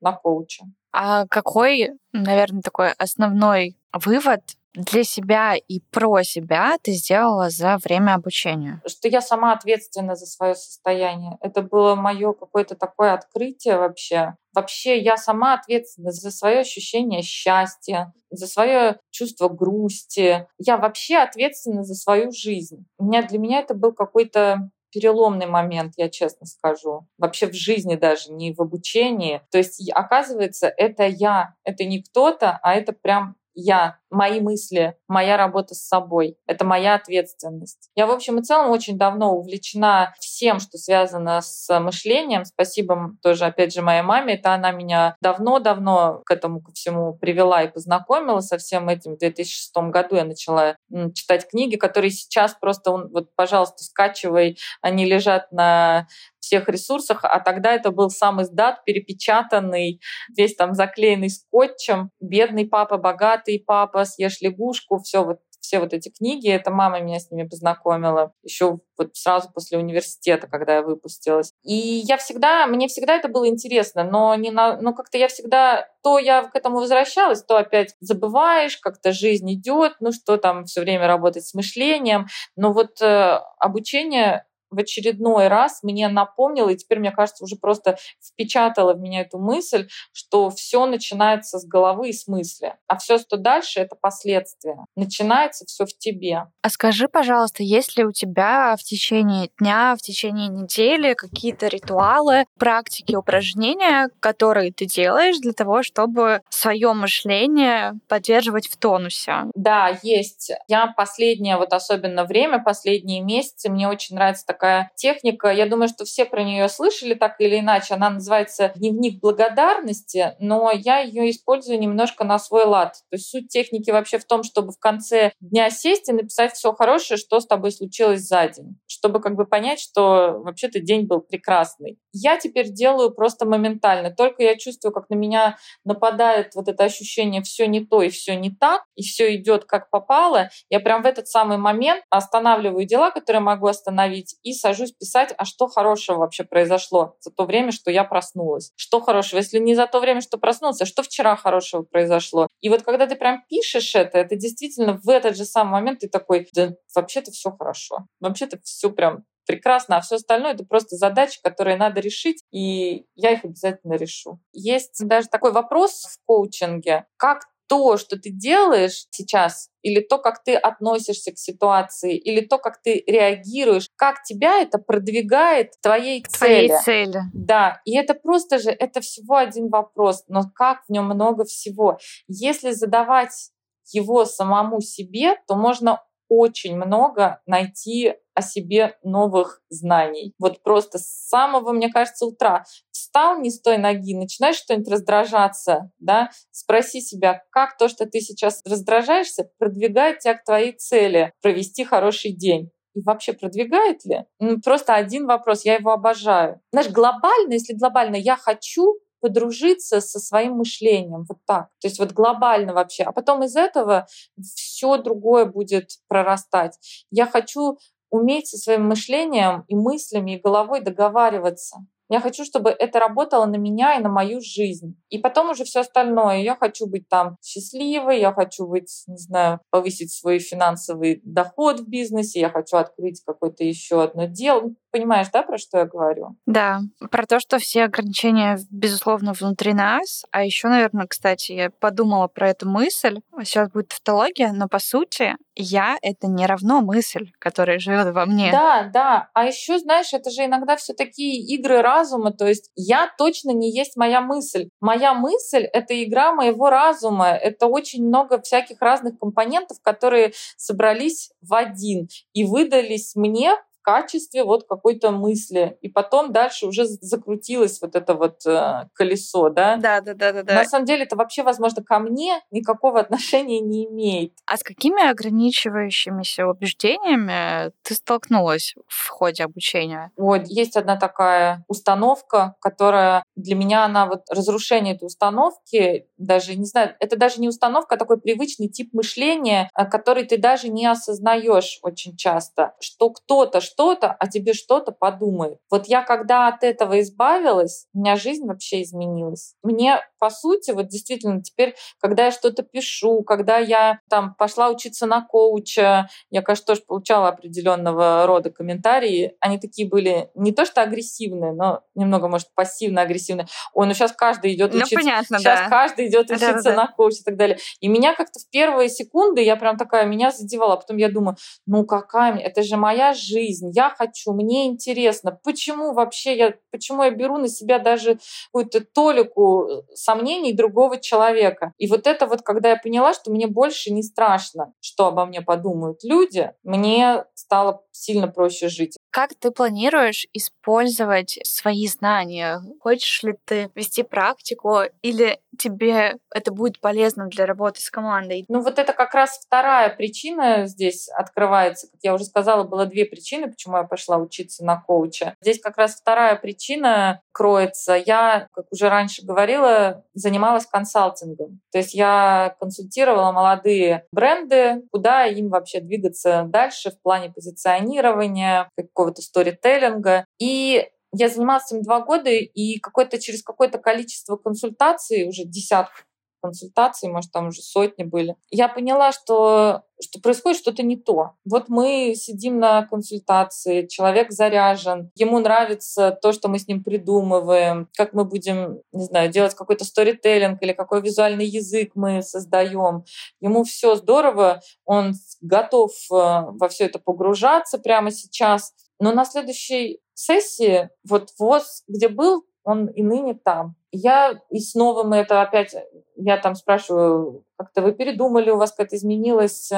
на 0.00 0.12
коуча. 0.12 0.64
А 0.92 1.26
какой, 1.26 1.90
наверное, 2.12 2.62
такой 2.62 2.92
основной 2.92 3.76
вывод 3.92 4.42
для 4.76 5.04
себя 5.04 5.54
и 5.56 5.80
про 5.80 6.22
себя 6.22 6.76
ты 6.82 6.92
сделала 6.92 7.50
за 7.50 7.78
время 7.78 8.14
обучения? 8.14 8.82
Что 8.86 9.08
я 9.08 9.20
сама 9.20 9.52
ответственна 9.52 10.14
за 10.14 10.26
свое 10.26 10.54
состояние. 10.54 11.38
Это 11.40 11.62
было 11.62 11.94
мое 11.94 12.32
какое-то 12.32 12.76
такое 12.76 13.14
открытие 13.14 13.78
вообще. 13.78 14.36
Вообще 14.54 14.98
я 14.98 15.16
сама 15.16 15.54
ответственна 15.54 16.12
за 16.12 16.30
свое 16.30 16.60
ощущение 16.60 17.22
счастья, 17.22 18.12
за 18.30 18.46
свое 18.46 18.98
чувство 19.10 19.48
грусти. 19.48 20.46
Я 20.58 20.76
вообще 20.76 21.18
ответственна 21.18 21.82
за 21.82 21.94
свою 21.94 22.30
жизнь. 22.32 22.86
У 22.98 23.04
меня, 23.04 23.22
для 23.22 23.38
меня 23.38 23.60
это 23.60 23.74
был 23.74 23.92
какой-то 23.92 24.70
переломный 24.92 25.46
момент, 25.46 25.92
я 25.96 26.08
честно 26.08 26.46
скажу. 26.46 27.06
Вообще 27.18 27.48
в 27.48 27.54
жизни 27.54 27.96
даже, 27.96 28.32
не 28.32 28.54
в 28.54 28.60
обучении. 28.60 29.42
То 29.50 29.58
есть, 29.58 29.90
оказывается, 29.90 30.68
это 30.68 31.04
я, 31.06 31.54
это 31.64 31.84
не 31.84 32.02
кто-то, 32.02 32.58
а 32.62 32.74
это 32.74 32.92
прям 32.92 33.36
я, 33.56 33.98
мои 34.10 34.40
мысли, 34.40 34.96
моя 35.08 35.36
работа 35.36 35.74
с 35.74 35.86
собой. 35.86 36.36
Это 36.46 36.64
моя 36.64 36.94
ответственность. 36.94 37.90
Я, 37.96 38.06
в 38.06 38.10
общем 38.10 38.38
и 38.38 38.42
целом, 38.42 38.70
очень 38.70 38.98
давно 38.98 39.34
увлечена 39.34 40.14
всем, 40.20 40.60
что 40.60 40.78
связано 40.78 41.40
с 41.40 41.80
мышлением. 41.80 42.44
Спасибо 42.44 43.12
тоже, 43.22 43.46
опять 43.46 43.72
же, 43.72 43.82
моей 43.82 44.02
маме. 44.02 44.34
Это 44.34 44.54
она 44.54 44.70
меня 44.70 45.16
давно-давно 45.20 46.22
к 46.24 46.30
этому 46.30 46.60
ко 46.60 46.72
всему 46.72 47.14
привела 47.14 47.62
и 47.62 47.72
познакомила 47.72 48.40
со 48.40 48.58
всем 48.58 48.88
этим. 48.88 49.14
В 49.14 49.18
2006 49.18 49.74
году 49.90 50.16
я 50.16 50.24
начала 50.24 50.76
читать 51.14 51.48
книги, 51.48 51.76
которые 51.76 52.10
сейчас 52.10 52.54
просто, 52.54 52.92
вот, 52.92 53.34
пожалуйста, 53.34 53.82
скачивай. 53.82 54.58
Они 54.82 55.06
лежат 55.06 55.50
на 55.50 56.06
всех 56.46 56.68
ресурсах, 56.68 57.24
а 57.24 57.40
тогда 57.40 57.72
это 57.72 57.90
был 57.90 58.10
сам 58.10 58.40
издат, 58.42 58.84
перепечатанный, 58.84 60.00
весь 60.36 60.54
там 60.54 60.74
заклеенный 60.74 61.30
скотчем. 61.30 62.10
«Бедный 62.20 62.66
папа, 62.66 62.96
богатый 62.96 63.62
папа», 63.64 64.04
«Съешь 64.04 64.40
лягушку», 64.40 64.98
все 64.98 65.24
вот 65.24 65.38
все 65.66 65.80
вот 65.80 65.92
эти 65.92 66.10
книги, 66.10 66.48
это 66.48 66.70
мама 66.70 67.00
меня 67.00 67.18
с 67.18 67.30
ними 67.30 67.46
познакомила 67.46 68.32
еще 68.42 68.78
вот 68.96 69.14
сразу 69.14 69.50
после 69.52 69.78
университета, 69.78 70.46
когда 70.46 70.76
я 70.76 70.82
выпустилась. 70.82 71.52
И 71.62 71.74
я 71.74 72.16
всегда, 72.16 72.66
мне 72.66 72.88
всегда 72.88 73.16
это 73.16 73.28
было 73.28 73.48
интересно, 73.48 74.04
но 74.04 74.34
не 74.36 74.50
на, 74.50 74.80
но 74.80 74.94
как-то 74.94 75.18
я 75.18 75.28
всегда, 75.28 75.88
то 76.02 76.18
я 76.18 76.44
к 76.44 76.56
этому 76.56 76.76
возвращалась, 76.76 77.42
то 77.42 77.56
опять 77.56 77.94
забываешь, 78.00 78.78
как-то 78.78 79.12
жизнь 79.12 79.52
идет, 79.52 79.96
ну 80.00 80.12
что 80.12 80.36
там 80.36 80.64
все 80.64 80.80
время 80.80 81.06
работать 81.06 81.44
с 81.44 81.52
мышлением. 81.52 82.26
Но 82.54 82.72
вот 82.72 83.02
э, 83.02 83.40
обучение 83.58 84.45
в 84.70 84.78
очередной 84.78 85.48
раз 85.48 85.82
мне 85.82 86.08
напомнило, 86.08 86.68
и 86.70 86.76
теперь, 86.76 86.98
мне 86.98 87.10
кажется, 87.10 87.44
уже 87.44 87.56
просто 87.56 87.96
впечатала 88.22 88.94
в 88.94 89.00
меня 89.00 89.20
эту 89.20 89.38
мысль, 89.38 89.88
что 90.12 90.50
все 90.50 90.86
начинается 90.86 91.58
с 91.58 91.66
головы 91.66 92.10
и 92.10 92.12
с 92.12 92.26
мысли, 92.26 92.74
а 92.86 92.96
все, 92.98 93.18
что 93.18 93.36
дальше, 93.36 93.80
это 93.80 93.96
последствия. 93.96 94.84
Начинается 94.96 95.64
все 95.66 95.86
в 95.86 95.96
тебе. 95.96 96.44
А 96.62 96.70
скажи, 96.70 97.08
пожалуйста, 97.08 97.62
есть 97.62 97.96
ли 97.96 98.04
у 98.04 98.12
тебя 98.12 98.76
в 98.78 98.82
течение 98.82 99.50
дня, 99.58 99.94
в 99.96 100.02
течение 100.02 100.48
недели 100.48 101.14
какие-то 101.14 101.68
ритуалы, 101.68 102.44
практики, 102.58 103.14
упражнения, 103.14 104.10
которые 104.20 104.72
ты 104.72 104.86
делаешь 104.86 105.38
для 105.38 105.52
того, 105.52 105.82
чтобы 105.82 106.42
свое 106.50 106.92
мышление 106.92 107.94
поддерживать 108.08 108.68
в 108.68 108.76
тонусе? 108.76 109.44
Да, 109.54 109.98
есть. 110.02 110.52
Я 110.68 110.88
последнее, 110.88 111.56
вот 111.56 111.72
особенно 111.72 112.24
время, 112.24 112.62
последние 112.62 113.20
месяцы, 113.20 113.68
мне 113.68 113.88
очень 113.88 114.16
нравится 114.16 114.44
такая 114.56 114.90
техника. 114.96 115.52
Я 115.52 115.66
думаю, 115.66 115.88
что 115.88 116.04
все 116.04 116.24
про 116.24 116.42
нее 116.42 116.68
слышали 116.68 117.14
так 117.14 117.38
или 117.40 117.60
иначе. 117.60 117.94
Она 117.94 118.08
называется 118.08 118.72
дневник 118.74 119.20
благодарности, 119.20 120.34
но 120.38 120.70
я 120.72 121.00
ее 121.00 121.30
использую 121.30 121.78
немножко 121.78 122.24
на 122.24 122.38
свой 122.38 122.64
лад. 122.64 122.94
То 123.10 123.16
есть 123.16 123.28
суть 123.28 123.48
техники 123.48 123.90
вообще 123.90 124.18
в 124.18 124.24
том, 124.24 124.42
чтобы 124.42 124.72
в 124.72 124.78
конце 124.78 125.32
дня 125.40 125.68
сесть 125.68 126.08
и 126.08 126.12
написать 126.12 126.54
все 126.54 126.72
хорошее, 126.72 127.18
что 127.18 127.38
с 127.38 127.46
тобой 127.46 127.70
случилось 127.70 128.22
за 128.22 128.48
день, 128.48 128.78
чтобы 128.86 129.20
как 129.20 129.36
бы 129.36 129.44
понять, 129.44 129.78
что 129.78 130.40
вообще-то 130.42 130.80
день 130.80 131.06
был 131.06 131.20
прекрасный. 131.20 131.98
Я 132.12 132.38
теперь 132.38 132.70
делаю 132.70 133.10
просто 133.10 133.44
моментально. 133.44 134.10
Только 134.10 134.42
я 134.42 134.56
чувствую, 134.56 134.92
как 134.92 135.10
на 135.10 135.14
меня 135.16 135.58
нападает 135.84 136.54
вот 136.54 136.68
это 136.68 136.84
ощущение 136.84 137.42
все 137.42 137.66
не 137.66 137.84
то 137.84 138.00
и 138.00 138.08
все 138.08 138.36
не 138.36 138.50
так, 138.50 138.84
и 138.94 139.02
все 139.02 139.36
идет 139.36 139.66
как 139.66 139.90
попало. 139.90 140.48
Я 140.70 140.80
прям 140.80 141.02
в 141.02 141.06
этот 141.06 141.28
самый 141.28 141.58
момент 141.58 142.02
останавливаю 142.08 142.86
дела, 142.86 143.10
которые 143.10 143.42
могу 143.42 143.66
остановить, 143.66 144.36
и 144.46 144.54
сажусь 144.54 144.92
писать, 144.92 145.34
а 145.36 145.44
что 145.44 145.66
хорошего 145.66 146.18
вообще 146.18 146.44
произошло 146.44 147.16
за 147.18 147.32
то 147.32 147.46
время, 147.46 147.72
что 147.72 147.90
я 147.90 148.04
проснулась. 148.04 148.70
Что 148.76 149.00
хорошего? 149.00 149.40
Если 149.40 149.58
не 149.58 149.74
за 149.74 149.88
то 149.88 149.98
время, 149.98 150.20
что 150.20 150.38
проснулся, 150.38 150.86
что 150.86 151.02
вчера 151.02 151.34
хорошего 151.34 151.82
произошло? 151.82 152.46
И 152.60 152.68
вот 152.68 152.82
когда 152.82 153.08
ты 153.08 153.16
прям 153.16 153.42
пишешь 153.48 153.96
это, 153.96 154.18
это 154.18 154.36
действительно 154.36 155.00
в 155.02 155.08
этот 155.08 155.36
же 155.36 155.44
самый 155.44 155.72
момент 155.72 155.98
ты 155.98 156.08
такой, 156.08 156.48
да 156.54 156.74
вообще-то 156.94 157.32
все 157.32 157.50
хорошо. 157.50 158.06
Вообще-то 158.20 158.60
все 158.62 158.90
прям 158.90 159.24
прекрасно, 159.46 159.96
а 159.96 160.00
все 160.00 160.14
остальное 160.14 160.52
это 160.52 160.64
просто 160.64 160.94
задачи, 160.94 161.40
которые 161.42 161.76
надо 161.76 162.00
решить, 162.00 162.42
и 162.52 163.06
я 163.16 163.32
их 163.32 163.44
обязательно 163.44 163.94
решу. 163.94 164.38
Есть 164.52 165.04
даже 165.04 165.26
такой 165.26 165.50
вопрос 165.50 166.04
в 166.04 166.24
коучинге, 166.24 167.06
как 167.16 167.46
то, 167.68 167.96
что 167.96 168.18
ты 168.18 168.30
делаешь 168.30 169.06
сейчас, 169.10 169.70
или 169.82 170.00
то, 170.00 170.18
как 170.18 170.42
ты 170.44 170.54
относишься 170.54 171.32
к 171.32 171.38
ситуации, 171.38 172.16
или 172.16 172.40
то, 172.44 172.58
как 172.58 172.80
ты 172.82 173.02
реагируешь, 173.06 173.88
как 173.96 174.22
тебя 174.22 174.60
это 174.60 174.78
продвигает 174.78 175.76
к 175.76 175.80
твоей 175.80 176.24
цели. 176.24 176.68
Твоей 176.68 176.82
цели. 176.82 177.20
Да, 177.32 177.80
и 177.84 177.96
это 177.96 178.14
просто 178.14 178.58
же, 178.58 178.70
это 178.70 179.00
всего 179.00 179.36
один 179.36 179.68
вопрос, 179.68 180.24
но 180.28 180.42
как 180.54 180.84
в 180.86 180.92
нем 180.92 181.06
много 181.06 181.44
всего. 181.44 181.98
Если 182.28 182.72
задавать 182.72 183.50
его 183.92 184.24
самому 184.24 184.80
себе, 184.80 185.36
то 185.46 185.54
можно 185.54 186.02
очень 186.28 186.76
много 186.76 187.40
найти 187.46 188.14
о 188.34 188.42
себе 188.42 188.96
новых 189.02 189.62
знаний. 189.70 190.34
Вот 190.38 190.62
просто 190.62 190.98
с 190.98 191.06
самого, 191.28 191.72
мне 191.72 191.90
кажется, 191.90 192.26
утра 192.26 192.64
встал 192.90 193.40
не 193.40 193.50
с 193.50 193.60
той 193.60 193.78
ноги, 193.78 194.14
начинаешь 194.14 194.56
что-нибудь 194.56 194.92
раздражаться, 194.92 195.90
да, 195.98 196.30
спроси 196.50 197.00
себя, 197.00 197.42
как 197.50 197.76
то, 197.78 197.88
что 197.88 198.06
ты 198.06 198.20
сейчас 198.20 198.62
раздражаешься, 198.66 199.50
продвигает 199.58 200.18
тебя 200.18 200.34
к 200.34 200.44
твоей 200.44 200.72
цели 200.72 201.32
провести 201.40 201.84
хороший 201.84 202.32
день 202.32 202.70
и 202.96 203.02
вообще 203.02 203.32
продвигает 203.34 204.04
ли? 204.04 204.24
Ну, 204.40 204.60
просто 204.60 204.94
один 204.94 205.26
вопрос, 205.26 205.64
я 205.64 205.76
его 205.76 205.92
обожаю. 205.92 206.60
Знаешь, 206.72 206.90
глобально, 206.90 207.52
если 207.52 207.74
глобально 207.74 208.16
я 208.16 208.36
хочу, 208.36 208.98
подружиться 209.26 210.00
со 210.00 210.20
своим 210.20 210.52
мышлением, 210.52 211.24
вот 211.28 211.38
так. 211.46 211.66
То 211.80 211.88
есть 211.88 211.98
вот 211.98 212.12
глобально 212.12 212.72
вообще. 212.72 213.02
А 213.02 213.10
потом 213.10 213.42
из 213.42 213.56
этого 213.56 214.06
все 214.40 214.98
другое 214.98 215.46
будет 215.46 215.98
прорастать. 216.06 216.78
Я 217.10 217.26
хочу 217.26 217.78
уметь 218.08 218.46
со 218.46 218.56
своим 218.56 218.86
мышлением 218.86 219.64
и 219.66 219.74
мыслями, 219.74 220.36
и 220.36 220.40
головой 220.40 220.80
договариваться. 220.80 221.78
Я 222.08 222.20
хочу, 222.20 222.44
чтобы 222.44 222.70
это 222.70 222.98
работало 222.98 223.46
на 223.46 223.56
меня 223.56 223.96
и 223.96 224.02
на 224.02 224.08
мою 224.08 224.40
жизнь. 224.40 224.96
И 225.08 225.18
потом 225.18 225.50
уже 225.50 225.64
все 225.64 225.80
остальное. 225.80 226.38
Я 226.38 226.56
хочу 226.56 226.86
быть 226.86 227.08
там 227.08 227.36
счастливой, 227.42 228.20
я 228.20 228.32
хочу 228.32 228.66
быть, 228.66 229.04
не 229.06 229.16
знаю, 229.16 229.60
повысить 229.70 230.12
свой 230.12 230.38
финансовый 230.38 231.20
доход 231.24 231.80
в 231.80 231.88
бизнесе, 231.88 232.40
я 232.40 232.50
хочу 232.50 232.76
открыть 232.76 233.22
какое-то 233.24 233.64
еще 233.64 234.02
одно 234.02 234.26
дело. 234.26 234.70
Понимаешь, 234.90 235.28
да, 235.32 235.42
про 235.42 235.58
что 235.58 235.78
я 235.78 235.84
говорю? 235.84 236.36
Да, 236.46 236.80
про 237.10 237.26
то, 237.26 237.38
что 237.38 237.58
все 237.58 237.84
ограничения, 237.84 238.58
безусловно, 238.70 239.34
внутри 239.34 239.74
нас. 239.74 240.24
А 240.30 240.44
еще, 240.44 240.68
наверное, 240.68 241.06
кстати, 241.06 241.52
я 241.52 241.70
подумала 241.70 242.28
про 242.28 242.50
эту 242.50 242.68
мысль. 242.68 243.20
Сейчас 243.42 243.70
будет 243.70 243.88
тавтология, 243.88 244.52
но 244.52 244.68
по 244.68 244.78
сути 244.78 245.36
я— 245.54 245.96
это 246.02 246.28
не 246.28 246.46
равно 246.46 246.80
мысль, 246.80 247.30
которая 247.38 247.78
живет 247.78 248.14
во 248.14 248.26
мне. 248.26 248.50
Да, 248.52 248.90
да. 248.92 249.28
А 249.34 249.44
еще, 249.44 249.78
знаешь, 249.78 250.12
это 250.12 250.30
же 250.30 250.44
иногда 250.44 250.76
все 250.76 250.94
такие 250.94 251.42
игры 251.54 251.82
разума. 251.82 251.95
То 252.32 252.46
есть 252.46 252.70
я 252.74 253.10
точно 253.18 253.50
не 253.50 253.70
есть 253.70 253.96
моя 253.96 254.20
мысль. 254.20 254.68
Моя 254.80 255.14
мысль— 255.14 255.64
это 255.72 256.02
игра 256.02 256.32
моего 256.32 256.70
разума. 256.70 257.28
Это 257.28 257.66
очень 257.66 258.06
много 258.06 258.40
всяких 258.40 258.80
разных 258.80 259.18
компонентов, 259.18 259.78
которые 259.82 260.32
собрались 260.56 261.30
в 261.40 261.54
один 261.54 262.08
и 262.32 262.44
выдались 262.44 263.14
мне 263.14 263.52
качестве 263.86 264.42
вот 264.42 264.66
какой-то 264.68 265.12
мысли. 265.12 265.78
И 265.80 265.88
потом 265.88 266.32
дальше 266.32 266.66
уже 266.66 266.86
закрутилось 266.86 267.80
вот 267.80 267.94
это 267.94 268.14
вот 268.14 268.44
э, 268.44 268.88
колесо, 268.94 269.48
да? 269.48 269.76
Да, 269.76 270.00
да, 270.00 270.14
да, 270.14 270.32
да, 270.32 270.42
да. 270.42 270.54
На 270.54 270.64
самом 270.64 270.86
деле 270.86 271.04
это 271.04 271.14
вообще, 271.14 271.44
возможно, 271.44 271.84
ко 271.84 272.00
мне 272.00 272.40
никакого 272.50 272.98
отношения 272.98 273.60
не 273.60 273.86
имеет. 273.86 274.32
А 274.44 274.56
с 274.56 274.64
какими 274.64 275.08
ограничивающимися 275.08 276.48
убеждениями 276.48 277.70
ты 277.82 277.94
столкнулась 277.94 278.74
в 278.88 279.08
ходе 279.08 279.44
обучения? 279.44 280.10
Вот, 280.16 280.48
есть 280.48 280.76
одна 280.76 280.96
такая 280.96 281.64
установка, 281.68 282.56
которая 282.60 283.22
для 283.36 283.54
меня, 283.54 283.84
она 283.84 284.06
вот 284.06 284.22
разрушение 284.30 284.96
этой 284.96 285.04
установки, 285.04 286.08
даже, 286.18 286.56
не 286.56 286.64
знаю, 286.64 286.96
это 286.98 287.16
даже 287.16 287.40
не 287.40 287.48
установка, 287.48 287.94
а 287.94 287.98
такой 287.98 288.20
привычный 288.20 288.66
тип 288.66 288.92
мышления, 288.92 289.70
э, 289.78 289.84
который 289.86 290.24
ты 290.24 290.38
даже 290.38 290.70
не 290.70 290.86
осознаешь 290.86 291.78
очень 291.82 292.16
часто, 292.16 292.74
что 292.80 293.10
кто-то, 293.10 293.60
что-то, 293.76 294.10
а 294.18 294.26
тебе 294.26 294.54
что-то 294.54 294.90
подумает. 294.90 295.58
Вот 295.70 295.86
я 295.86 296.02
когда 296.02 296.48
от 296.48 296.64
этого 296.64 297.00
избавилась, 297.00 297.86
у 297.92 297.98
меня 297.98 298.16
жизнь 298.16 298.46
вообще 298.46 298.82
изменилась. 298.82 299.54
Мне, 299.62 300.00
по 300.18 300.30
сути, 300.30 300.70
вот 300.70 300.88
действительно 300.88 301.42
теперь, 301.42 301.74
когда 302.00 302.26
я 302.26 302.30
что-то 302.30 302.62
пишу, 302.62 303.22
когда 303.22 303.58
я 303.58 304.00
там 304.08 304.34
пошла 304.34 304.70
учиться 304.70 305.06
на 305.06 305.20
коуча, 305.20 306.08
я, 306.30 306.42
конечно, 306.42 306.66
тоже 306.66 306.82
получала 306.86 307.28
определенного 307.28 308.26
рода 308.26 308.50
комментарии. 308.50 309.36
Они 309.40 309.58
такие 309.58 309.86
были 309.86 310.30
не 310.34 310.52
то 310.52 310.64
что 310.64 310.80
агрессивные, 310.82 311.52
но 311.52 311.82
немного, 311.94 312.28
может, 312.28 312.48
пассивно-агрессивные. 312.54 313.46
Ой, 313.74 313.86
ну 313.86 313.92
сейчас 313.92 314.12
каждый 314.12 314.54
идет 314.54 314.72
ну, 314.72 314.78
учиться. 314.78 314.96
Понятно, 314.96 315.38
сейчас 315.38 315.60
да. 315.60 315.68
каждый 315.68 316.08
идет 316.08 316.30
учиться 316.30 316.62
да, 316.62 316.70
да, 316.70 316.74
на 316.74 316.86
коуч 316.86 317.20
и 317.20 317.24
так 317.24 317.36
далее. 317.36 317.58
И 317.80 317.88
меня 317.88 318.14
как-то 318.14 318.38
в 318.40 318.48
первые 318.50 318.88
секунды 318.88 319.42
я 319.42 319.56
прям 319.56 319.76
такая, 319.76 320.06
меня 320.06 320.30
задевала. 320.30 320.74
А 320.74 320.76
потом 320.76 320.96
я 320.96 321.10
думаю, 321.10 321.36
ну 321.66 321.84
какая, 321.84 322.38
это 322.38 322.62
же 322.62 322.76
моя 322.76 323.12
жизнь 323.12 323.65
жизнь, 323.66 323.76
я 323.76 323.90
хочу, 323.90 324.32
мне 324.32 324.66
интересно, 324.66 325.38
почему 325.44 325.92
вообще 325.92 326.36
я, 326.36 326.54
почему 326.70 327.02
я 327.02 327.10
беру 327.10 327.38
на 327.38 327.48
себя 327.48 327.78
даже 327.78 328.18
какую-то 328.52 328.80
толику 328.80 329.68
э, 329.68 329.82
сомнений 329.94 330.52
другого 330.52 330.98
человека. 330.98 331.72
И 331.78 331.86
вот 331.88 332.06
это 332.06 332.26
вот, 332.26 332.42
когда 332.42 332.70
я 332.70 332.76
поняла, 332.76 333.14
что 333.14 333.30
мне 333.30 333.46
больше 333.46 333.92
не 333.92 334.02
страшно, 334.02 334.72
что 334.80 335.06
обо 335.06 335.26
мне 335.26 335.40
подумают 335.40 336.02
люди, 336.02 336.52
мне 336.62 337.24
стало 337.34 337.82
сильно 337.92 338.28
проще 338.28 338.68
жить. 338.68 338.96
Как 339.10 339.34
ты 339.34 339.50
планируешь 339.50 340.26
использовать 340.32 341.38
свои 341.44 341.86
знания? 341.86 342.60
Хочешь 342.80 343.22
ли 343.22 343.34
ты 343.44 343.70
вести 343.74 344.02
практику 344.02 344.80
или 345.02 345.40
тебе 345.56 346.16
это 346.34 346.52
будет 346.52 346.80
полезно 346.80 347.26
для 347.28 347.46
работы 347.46 347.80
с 347.80 347.90
командой? 347.90 348.44
Ну 348.48 348.60
вот 348.60 348.78
это 348.78 348.92
как 348.92 349.14
раз 349.14 349.40
вторая 349.44 349.88
причина 349.94 350.66
здесь 350.66 351.08
открывается. 351.08 351.88
Как 351.90 352.00
я 352.02 352.14
уже 352.14 352.24
сказала, 352.24 352.64
было 352.64 352.86
две 352.86 353.04
причины, 353.04 353.48
почему 353.48 353.78
я 353.78 353.84
пошла 353.84 354.18
учиться 354.18 354.64
на 354.64 354.80
коуча. 354.80 355.34
Здесь 355.40 355.60
как 355.60 355.78
раз 355.78 355.94
вторая 355.94 356.36
причина 356.36 357.20
кроется. 357.32 357.94
Я, 357.94 358.48
как 358.52 358.66
уже 358.70 358.88
раньше 358.88 359.24
говорила, 359.24 360.04
занималась 360.14 360.66
консалтингом. 360.66 361.60
То 361.72 361.78
есть 361.78 361.94
я 361.94 362.54
консультировала 362.60 363.32
молодые 363.32 364.04
бренды, 364.12 364.82
куда 364.92 365.26
им 365.26 365.48
вообще 365.48 365.80
двигаться 365.80 366.44
дальше 366.46 366.90
в 366.90 367.00
плане 367.00 367.30
позиционирования, 367.30 368.68
какого 368.76 369.06
какого-то 369.06 369.22
сторителлинга. 369.22 370.24
И 370.38 370.88
я 371.12 371.28
занималась 371.28 371.70
этим 371.72 371.82
два 371.82 372.00
года, 372.00 372.30
и 372.30 372.78
какое-то, 372.78 373.20
через 373.20 373.42
какое-то 373.42 373.78
количество 373.78 374.36
консультаций, 374.36 375.28
уже 375.28 375.44
десятку 375.44 376.02
консультаций, 376.46 377.08
может, 377.08 377.32
там 377.32 377.48
уже 377.48 377.60
сотни 377.62 378.04
были, 378.04 378.36
я 378.50 378.68
поняла, 378.68 379.12
что, 379.12 379.82
что 380.00 380.20
происходит 380.20 380.58
что-то 380.58 380.82
не 380.82 380.96
то. 380.96 381.32
Вот 381.44 381.68
мы 381.68 382.14
сидим 382.16 382.58
на 382.58 382.86
консультации, 382.86 383.86
человек 383.86 384.30
заряжен, 384.30 385.10
ему 385.14 385.38
нравится 385.40 386.16
то, 386.22 386.32
что 386.32 386.48
мы 386.48 386.58
с 386.58 386.68
ним 386.68 386.84
придумываем, 386.84 387.88
как 387.96 388.12
мы 388.12 388.24
будем, 388.24 388.80
не 388.92 389.04
знаю, 389.04 389.30
делать 389.30 389.54
какой-то 389.54 389.84
сторителлинг 389.84 390.62
или 390.62 390.72
какой 390.72 391.02
визуальный 391.02 391.46
язык 391.46 391.92
мы 391.94 392.22
создаем. 392.22 393.04
Ему 393.40 393.64
все 393.64 393.96
здорово, 393.96 394.60
он 394.84 395.14
готов 395.40 395.90
э, 396.10 396.14
во 396.14 396.68
все 396.68 396.84
это 396.84 396.98
погружаться 396.98 397.78
прямо 397.78 398.10
сейчас. 398.10 398.72
Но 398.98 399.12
на 399.12 399.24
следующей 399.24 400.00
сессии 400.16 400.90
вот 401.08 401.30
ВОЗ, 401.38 401.84
где 401.86 402.08
был, 402.08 402.44
он 402.64 402.86
и 402.86 403.02
ныне 403.02 403.34
там. 403.34 403.76
Я 403.92 404.40
и 404.50 404.58
снова 404.58 405.04
мы 405.04 405.16
это 405.16 405.40
опять, 405.40 405.74
я 406.16 406.36
там 406.36 406.56
спрашиваю, 406.56 407.44
как-то 407.56 407.80
вы 407.80 407.92
передумали, 407.92 408.50
у 408.50 408.56
вас 408.56 408.72
как-то 408.72 408.96
изменилось. 408.96 409.68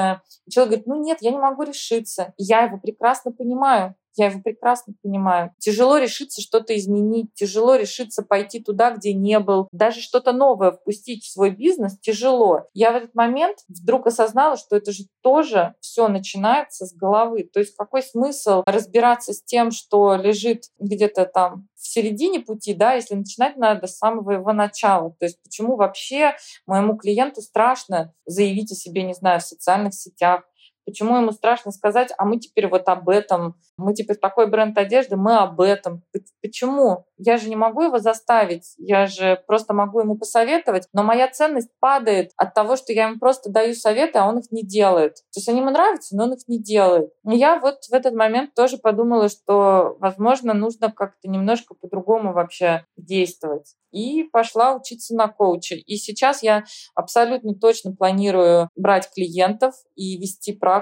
Человек 0.51 0.71
говорит, 0.71 0.87
ну 0.87 1.03
нет, 1.03 1.19
я 1.21 1.31
не 1.31 1.39
могу 1.39 1.65
решиться. 1.65 2.33
Я 2.39 2.63
его 2.63 2.79
прекрасно 2.79 3.31
понимаю. 3.31 3.95
Я 4.19 4.27
его 4.27 4.41
прекрасно 4.41 4.95
понимаю. 5.01 5.55
Тяжело 5.59 5.97
решиться 5.97 6.43
что-то 6.43 6.77
изменить, 6.77 7.33
тяжело 7.35 7.77
решиться 7.77 8.25
пойти 8.25 8.61
туда, 8.61 8.91
где 8.91 9.13
не 9.15 9.39
был. 9.39 9.69
Даже 9.71 10.01
что-то 10.01 10.33
новое 10.33 10.73
впустить 10.73 11.23
в 11.23 11.31
свой 11.31 11.51
бизнес 11.51 11.97
тяжело. 12.01 12.65
Я 12.75 12.91
в 12.91 12.97
этот 12.97 13.15
момент 13.15 13.59
вдруг 13.69 14.09
осознала, 14.09 14.57
что 14.57 14.75
это 14.75 14.91
же 14.91 15.05
тоже 15.23 15.77
все 15.79 16.09
начинается 16.09 16.85
с 16.85 16.93
головы. 16.93 17.45
То 17.45 17.61
есть 17.61 17.77
какой 17.77 18.03
смысл 18.03 18.65
разбираться 18.67 19.33
с 19.33 19.41
тем, 19.41 19.71
что 19.71 20.17
лежит 20.17 20.65
где-то 20.81 21.25
там 21.25 21.69
в 21.77 21.87
середине 21.87 22.41
пути, 22.41 22.75
да, 22.75 22.95
если 22.95 23.15
начинать 23.15 23.57
надо 23.57 23.87
с 23.87 23.99
самого 23.99 24.33
его 24.33 24.53
начала. 24.53 25.15
То 25.21 25.27
есть 25.27 25.41
почему 25.45 25.77
вообще 25.77 26.35
моему 26.67 26.97
клиенту 26.97 27.41
страшно 27.41 28.13
заявить 28.27 28.73
о 28.73 28.75
себе, 28.75 29.05
не 29.05 29.15
знаю, 29.15 29.39
в 29.39 29.45
социальных 29.45 29.95
сетях, 29.95 30.43
Почему 30.89 31.19
ему 31.19 31.33
страшно 31.33 31.71
сказать, 31.71 32.15
а 32.17 32.25
мы 32.25 32.39
теперь 32.39 32.67
вот 32.67 32.89
об 32.89 33.11
этом, 33.11 33.57
мы 33.77 33.93
теперь 33.93 34.17
такой 34.17 34.47
бренд 34.47 34.79
одежды, 34.79 35.17
мы 35.17 35.37
об 35.37 35.61
этом. 35.61 36.03
Почему? 36.41 37.05
Я 37.19 37.37
же 37.37 37.51
не 37.51 37.57
могу 37.57 37.83
его 37.83 37.99
заставить, 37.99 38.73
я 38.79 39.07
же 39.07 39.39
просто 39.47 39.75
могу 39.75 40.01
ему 40.01 40.17
посоветовать, 40.17 40.89
но 40.95 41.03
моя 41.03 41.29
ценность 41.29 41.69
падает 41.79 42.31
от 42.39 42.55
того, 42.55 42.77
что 42.77 42.95
я 42.95 43.09
ему 43.09 43.19
просто 43.19 43.51
даю 43.51 43.75
советы, 43.75 44.19
а 44.19 44.27
он 44.27 44.39
их 44.39 44.51
не 44.51 44.63
делает. 44.63 45.17
То 45.17 45.41
есть 45.41 45.49
они 45.51 45.59
ему 45.59 45.69
нравятся, 45.69 46.17
но 46.17 46.25
он 46.25 46.33
их 46.33 46.49
не 46.49 46.59
делает. 46.59 47.11
И 47.31 47.37
я 47.37 47.61
вот 47.61 47.85
в 47.85 47.93
этот 47.93 48.15
момент 48.15 48.55
тоже 48.55 48.79
подумала, 48.79 49.29
что, 49.29 49.99
возможно, 50.01 50.55
нужно 50.55 50.91
как-то 50.91 51.29
немножко 51.29 51.75
по-другому 51.75 52.33
вообще 52.33 52.87
действовать 52.97 53.75
и 53.91 54.25
пошла 54.25 54.75
учиться 54.75 55.15
на 55.15 55.29
коуча. 55.29 55.75
И 55.75 55.97
сейчас 55.97 56.43
я 56.43 56.65
абсолютно 56.95 57.55
точно 57.55 57.95
планирую 57.95 58.69
брать 58.77 59.11
клиентов 59.13 59.75
и 59.95 60.19
вести 60.19 60.53
практику 60.53 60.78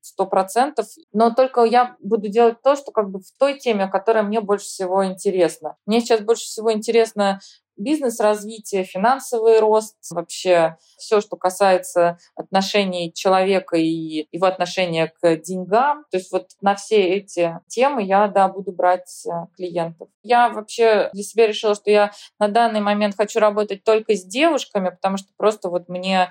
сто 0.00 0.26
процентов, 0.26 0.86
но 1.12 1.30
только 1.30 1.64
я 1.64 1.96
буду 2.00 2.28
делать 2.28 2.62
то, 2.62 2.76
что 2.76 2.92
как 2.92 3.10
бы 3.10 3.20
в 3.20 3.38
той 3.38 3.58
теме, 3.58 3.88
которая 3.88 4.22
мне 4.22 4.40
больше 4.40 4.66
всего 4.66 5.04
интересна. 5.06 5.76
Мне 5.86 6.00
сейчас 6.00 6.20
больше 6.20 6.44
всего 6.44 6.72
интересно 6.72 7.40
бизнес-развитие, 7.76 8.84
финансовый 8.84 9.58
рост, 9.58 9.96
вообще 10.10 10.76
все, 10.96 11.20
что 11.20 11.36
касается 11.36 12.18
отношений 12.36 13.12
человека 13.12 13.76
и 13.76 14.28
его 14.30 14.46
отношения 14.46 15.12
к 15.20 15.36
деньгам. 15.36 16.04
То 16.10 16.18
есть 16.18 16.30
вот 16.32 16.50
на 16.60 16.74
все 16.74 17.02
эти 17.02 17.58
темы 17.68 18.02
я, 18.02 18.28
да, 18.28 18.48
буду 18.48 18.72
брать 18.72 19.26
э, 19.26 19.30
клиентов. 19.56 20.08
Я 20.22 20.48
вообще 20.50 21.10
для 21.12 21.22
себя 21.22 21.46
решила, 21.46 21.74
что 21.74 21.90
я 21.90 22.12
на 22.38 22.48
данный 22.48 22.80
момент 22.80 23.16
хочу 23.16 23.40
работать 23.40 23.84
только 23.84 24.14
с 24.14 24.24
девушками, 24.24 24.90
потому 24.90 25.16
что 25.16 25.28
просто 25.36 25.68
вот 25.68 25.88
мне 25.88 26.30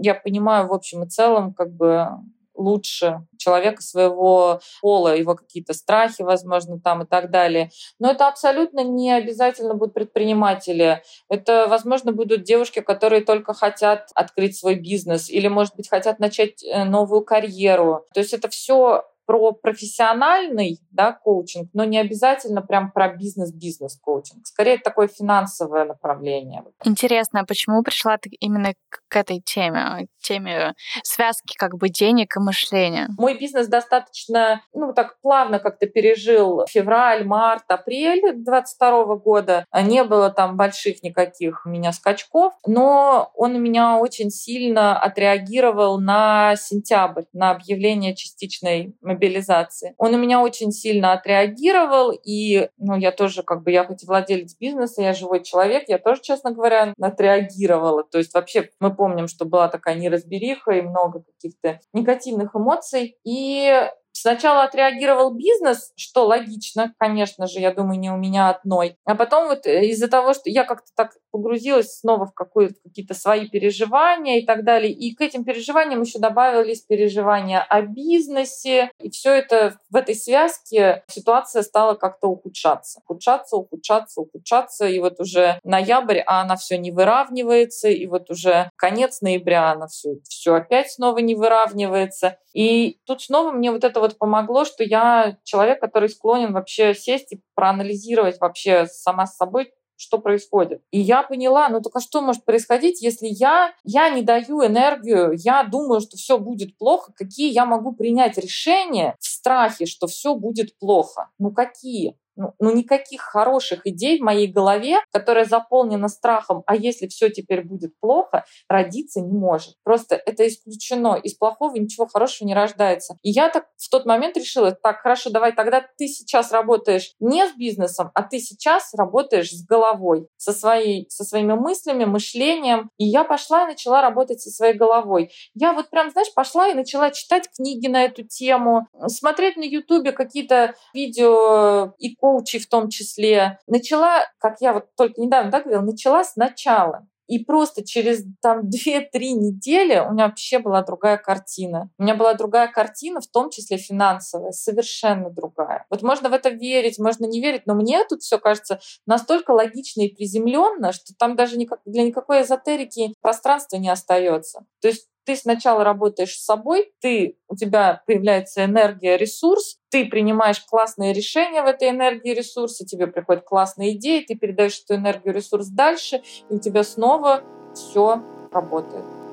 я 0.00 0.14
понимаю 0.14 0.68
в 0.68 0.72
общем 0.72 1.04
и 1.04 1.08
целом, 1.08 1.54
как 1.54 1.72
бы 1.72 2.08
лучше 2.56 3.20
человека 3.36 3.82
своего 3.82 4.60
пола, 4.80 5.16
его 5.16 5.34
какие-то 5.34 5.74
страхи, 5.74 6.22
возможно, 6.22 6.80
там 6.80 7.02
и 7.02 7.06
так 7.06 7.30
далее. 7.30 7.70
Но 7.98 8.10
это 8.10 8.28
абсолютно 8.28 8.82
не 8.82 9.12
обязательно 9.12 9.74
будут 9.74 9.94
предприниматели. 9.94 11.02
Это, 11.28 11.66
возможно, 11.68 12.12
будут 12.12 12.42
девушки, 12.42 12.80
которые 12.80 13.22
только 13.22 13.54
хотят 13.54 14.10
открыть 14.14 14.56
свой 14.56 14.76
бизнес 14.76 15.28
или, 15.28 15.48
может 15.48 15.76
быть, 15.76 15.88
хотят 15.88 16.18
начать 16.18 16.64
э, 16.64 16.84
новую 16.84 17.22
карьеру. 17.22 18.06
То 18.14 18.20
есть 18.20 18.32
это 18.32 18.48
все 18.48 19.04
про 19.26 19.52
профессиональный 19.52 20.80
да, 20.90 21.12
коучинг, 21.12 21.68
но 21.74 21.84
не 21.84 21.98
обязательно 21.98 22.62
прям 22.62 22.90
про 22.90 23.08
бизнес-бизнес 23.08 23.98
коучинг. 24.00 24.46
Скорее, 24.46 24.78
такое 24.78 25.08
финансовое 25.08 25.84
направление. 25.84 26.64
Интересно, 26.84 27.40
а 27.40 27.44
почему 27.44 27.82
пришла 27.82 28.16
ты 28.16 28.30
именно 28.40 28.74
к 28.88 29.16
этой 29.16 29.40
теме, 29.40 30.06
к 30.06 30.22
теме 30.22 30.74
связки 31.02 31.54
как 31.56 31.76
бы 31.76 31.88
денег 31.88 32.36
и 32.36 32.40
мышления? 32.40 33.08
Мой 33.18 33.36
бизнес 33.38 33.66
достаточно, 33.66 34.62
ну, 34.72 34.92
так 34.94 35.20
плавно 35.20 35.58
как-то 35.58 35.86
пережил 35.86 36.64
февраль, 36.68 37.24
март, 37.24 37.64
апрель 37.68 38.32
22 38.34 39.16
года. 39.16 39.66
Не 39.74 40.04
было 40.04 40.30
там 40.30 40.56
больших 40.56 41.02
никаких 41.02 41.66
у 41.66 41.68
меня 41.68 41.92
скачков, 41.92 42.54
но 42.66 43.30
он 43.34 43.56
у 43.56 43.58
меня 43.58 43.98
очень 43.98 44.30
сильно 44.30 44.98
отреагировал 44.98 46.00
на 46.00 46.54
сентябрь, 46.56 47.24
на 47.32 47.50
объявление 47.50 48.14
частичной 48.14 48.94
мобилизации. 49.16 49.94
Он 49.98 50.14
у 50.14 50.18
меня 50.18 50.40
очень 50.40 50.70
сильно 50.70 51.12
отреагировал, 51.12 52.12
и 52.12 52.68
ну, 52.78 52.96
я 52.96 53.12
тоже, 53.12 53.42
как 53.42 53.62
бы, 53.62 53.70
я 53.70 53.84
хоть 53.84 54.04
и 54.04 54.06
владелец 54.06 54.56
бизнеса, 54.58 55.02
я 55.02 55.12
живой 55.12 55.42
человек, 55.42 55.84
я 55.88 55.98
тоже, 55.98 56.20
честно 56.22 56.52
говоря, 56.52 56.92
отреагировала. 57.00 58.04
То 58.04 58.18
есть 58.18 58.34
вообще 58.34 58.70
мы 58.80 58.94
помним, 58.94 59.28
что 59.28 59.44
была 59.44 59.68
такая 59.68 59.94
неразбериха 59.96 60.72
и 60.72 60.82
много 60.82 61.22
каких-то 61.22 61.80
негативных 61.92 62.54
эмоций. 62.54 63.16
И 63.24 63.90
Сначала 64.18 64.62
отреагировал 64.62 65.30
бизнес, 65.34 65.92
что 65.94 66.24
логично, 66.24 66.94
конечно 66.98 67.46
же, 67.46 67.60
я 67.60 67.72
думаю, 67.72 68.00
не 68.00 68.10
у 68.10 68.16
меня 68.16 68.48
одной. 68.48 68.96
А 69.04 69.14
потом 69.14 69.48
вот 69.48 69.66
э, 69.66 69.84
из-за 69.88 70.08
того, 70.08 70.32
что 70.32 70.48
я 70.48 70.64
как-то 70.64 70.88
так 70.96 71.18
погрузилась 71.30 71.98
снова 71.98 72.24
в, 72.24 72.32
в 72.32 72.82
какие-то 72.82 73.12
свои 73.12 73.46
переживания 73.46 74.38
и 74.38 74.46
так 74.46 74.64
далее, 74.64 74.90
и 74.90 75.14
к 75.14 75.20
этим 75.20 75.44
переживаниям 75.44 76.00
еще 76.00 76.18
добавились 76.18 76.80
переживания 76.80 77.60
о 77.60 77.82
бизнесе, 77.82 78.90
и 78.98 79.10
все 79.10 79.32
это 79.32 79.76
в 79.90 79.96
этой 79.96 80.14
связке 80.14 81.04
ситуация 81.08 81.62
стала 81.62 81.94
как-то 81.94 82.28
ухудшаться. 82.28 83.00
Ухудшаться, 83.04 83.56
ухудшаться, 83.56 84.22
ухудшаться, 84.22 84.86
и 84.86 84.98
вот 84.98 85.20
уже 85.20 85.60
ноябрь, 85.62 86.20
а 86.26 86.40
она 86.40 86.56
все 86.56 86.78
не 86.78 86.90
выравнивается, 86.90 87.88
и 87.88 88.06
вот 88.06 88.30
уже 88.30 88.70
конец 88.76 89.20
ноября 89.20 89.72
она 89.72 89.88
все, 89.88 90.16
все 90.26 90.54
опять 90.54 90.90
снова 90.90 91.18
не 91.18 91.34
выравнивается. 91.34 92.38
И 92.54 92.98
тут 93.04 93.20
снова 93.20 93.52
мне 93.52 93.70
вот 93.70 93.84
это 93.84 94.00
вот 94.06 94.18
помогло, 94.18 94.64
что 94.64 94.84
я 94.84 95.38
человек, 95.44 95.80
который 95.80 96.08
склонен 96.08 96.52
вообще 96.52 96.94
сесть 96.94 97.32
и 97.32 97.40
проанализировать 97.54 98.40
вообще 98.40 98.86
сама 98.86 99.26
с 99.26 99.36
собой, 99.36 99.72
что 99.96 100.18
происходит. 100.18 100.82
И 100.90 101.00
я 101.00 101.22
поняла, 101.22 101.68
ну 101.68 101.80
только 101.80 102.00
что 102.00 102.20
может 102.20 102.44
происходить, 102.44 103.02
если 103.02 103.26
я, 103.26 103.72
я 103.84 104.10
не 104.10 104.22
даю 104.22 104.64
энергию, 104.64 105.32
я 105.36 105.64
думаю, 105.64 106.00
что 106.00 106.16
все 106.16 106.38
будет 106.38 106.76
плохо, 106.76 107.12
какие 107.16 107.52
я 107.52 107.64
могу 107.64 107.92
принять 107.92 108.38
решения 108.38 109.16
в 109.18 109.26
страхе, 109.26 109.86
что 109.86 110.06
все 110.06 110.34
будет 110.34 110.78
плохо? 110.78 111.30
Ну 111.38 111.50
какие? 111.50 112.16
Ну, 112.36 112.54
ну, 112.58 112.74
никаких 112.74 113.22
хороших 113.22 113.86
идей 113.86 114.18
в 114.18 114.22
моей 114.22 114.46
голове, 114.46 114.98
которая 115.10 115.44
заполнена 115.44 116.08
страхом, 116.08 116.62
а 116.66 116.76
если 116.76 117.06
все 117.06 117.30
теперь 117.30 117.62
будет 117.62 117.98
плохо, 118.00 118.44
родиться 118.68 119.20
не 119.20 119.32
может. 119.32 119.74
Просто 119.82 120.16
это 120.16 120.46
исключено. 120.46 121.18
Из 121.22 121.34
плохого 121.34 121.74
ничего 121.76 122.06
хорошего 122.06 122.46
не 122.46 122.54
рождается. 122.54 123.16
И 123.22 123.30
я 123.30 123.48
так 123.48 123.66
в 123.76 123.88
тот 123.88 124.06
момент 124.06 124.36
решила, 124.36 124.72
так, 124.72 125.00
хорошо, 125.00 125.30
давай 125.30 125.52
тогда 125.52 125.84
ты 125.96 126.08
сейчас 126.08 126.52
работаешь 126.52 127.14
не 127.20 127.46
с 127.46 127.54
бизнесом, 127.56 128.10
а 128.14 128.22
ты 128.22 128.38
сейчас 128.38 128.92
работаешь 128.94 129.50
с 129.50 129.64
головой, 129.64 130.28
со, 130.36 130.52
своей, 130.52 131.06
со 131.08 131.24
своими 131.24 131.54
мыслями, 131.54 132.04
мышлением. 132.04 132.90
И 132.98 133.04
я 133.04 133.24
пошла 133.24 133.64
и 133.64 133.68
начала 133.68 134.02
работать 134.02 134.40
со 134.40 134.50
своей 134.50 134.74
головой. 134.74 135.30
Я 135.54 135.72
вот 135.72 135.90
прям, 135.90 136.10
знаешь, 136.10 136.32
пошла 136.34 136.68
и 136.68 136.74
начала 136.74 137.10
читать 137.10 137.48
книги 137.56 137.86
на 137.86 138.04
эту 138.04 138.22
тему, 138.24 138.86
смотреть 139.06 139.56
на 139.56 139.64
Ютубе 139.64 140.12
какие-то 140.12 140.74
видео 140.92 141.94
и 141.98 142.16
коучей 142.26 142.58
в 142.58 142.66
том 142.66 142.88
числе. 142.88 143.60
Начала, 143.68 144.24
как 144.38 144.60
я 144.60 144.72
вот 144.72 144.86
только 144.96 145.20
недавно 145.20 145.52
так 145.52 145.62
говорила, 145.64 145.84
начала 145.84 146.24
сначала. 146.24 147.06
И 147.28 147.44
просто 147.44 147.84
через 147.84 148.24
там 148.40 148.60
2-3 148.86 149.08
недели 149.12 149.98
у 149.98 150.12
меня 150.12 150.26
вообще 150.26 150.58
была 150.58 150.82
другая 150.82 151.18
картина. 151.18 151.88
У 151.98 152.02
меня 152.02 152.16
была 152.16 152.34
другая 152.34 152.68
картина, 152.68 153.20
в 153.20 153.28
том 153.28 153.50
числе 153.50 153.76
финансовая, 153.76 154.50
совершенно 154.50 155.30
другая. 155.30 155.86
Вот 155.88 156.02
можно 156.02 156.28
в 156.28 156.32
это 156.32 156.48
верить, 156.48 156.98
можно 156.98 157.26
не 157.26 157.40
верить, 157.40 157.62
но 157.66 157.74
мне 157.74 158.04
тут 158.08 158.22
все 158.22 158.38
кажется 158.38 158.80
настолько 159.06 159.52
логично 159.52 160.02
и 160.02 160.14
приземленно, 160.14 160.92
что 160.92 161.14
там 161.16 161.36
даже 161.36 161.56
никак, 161.56 161.80
для 161.84 162.02
никакой 162.02 162.42
эзотерики 162.42 163.14
пространства 163.20 163.76
не 163.76 163.88
остается. 163.88 164.64
То 164.80 164.88
есть 164.88 165.08
ты 165.26 165.36
сначала 165.36 165.84
работаешь 165.84 166.38
с 166.38 166.44
собой, 166.44 166.92
ты, 167.00 167.36
у 167.48 167.56
тебя 167.56 168.02
появляется 168.06 168.64
энергия, 168.64 169.16
ресурс, 169.16 169.78
ты 169.90 170.06
принимаешь 170.06 170.60
классные 170.60 171.12
решения 171.12 171.62
в 171.62 171.66
этой 171.66 171.90
энергии 171.90 172.32
ресурса, 172.32 172.86
тебе 172.86 173.08
приходят 173.08 173.44
классные 173.44 173.96
идеи, 173.96 174.24
ты 174.26 174.36
передаешь 174.36 174.80
эту 174.84 174.94
энергию 174.94 175.34
ресурс 175.34 175.66
дальше, 175.66 176.22
и 176.48 176.54
у 176.54 176.58
тебя 176.60 176.84
снова 176.84 177.42
все 177.74 178.22
работает. 178.52 179.25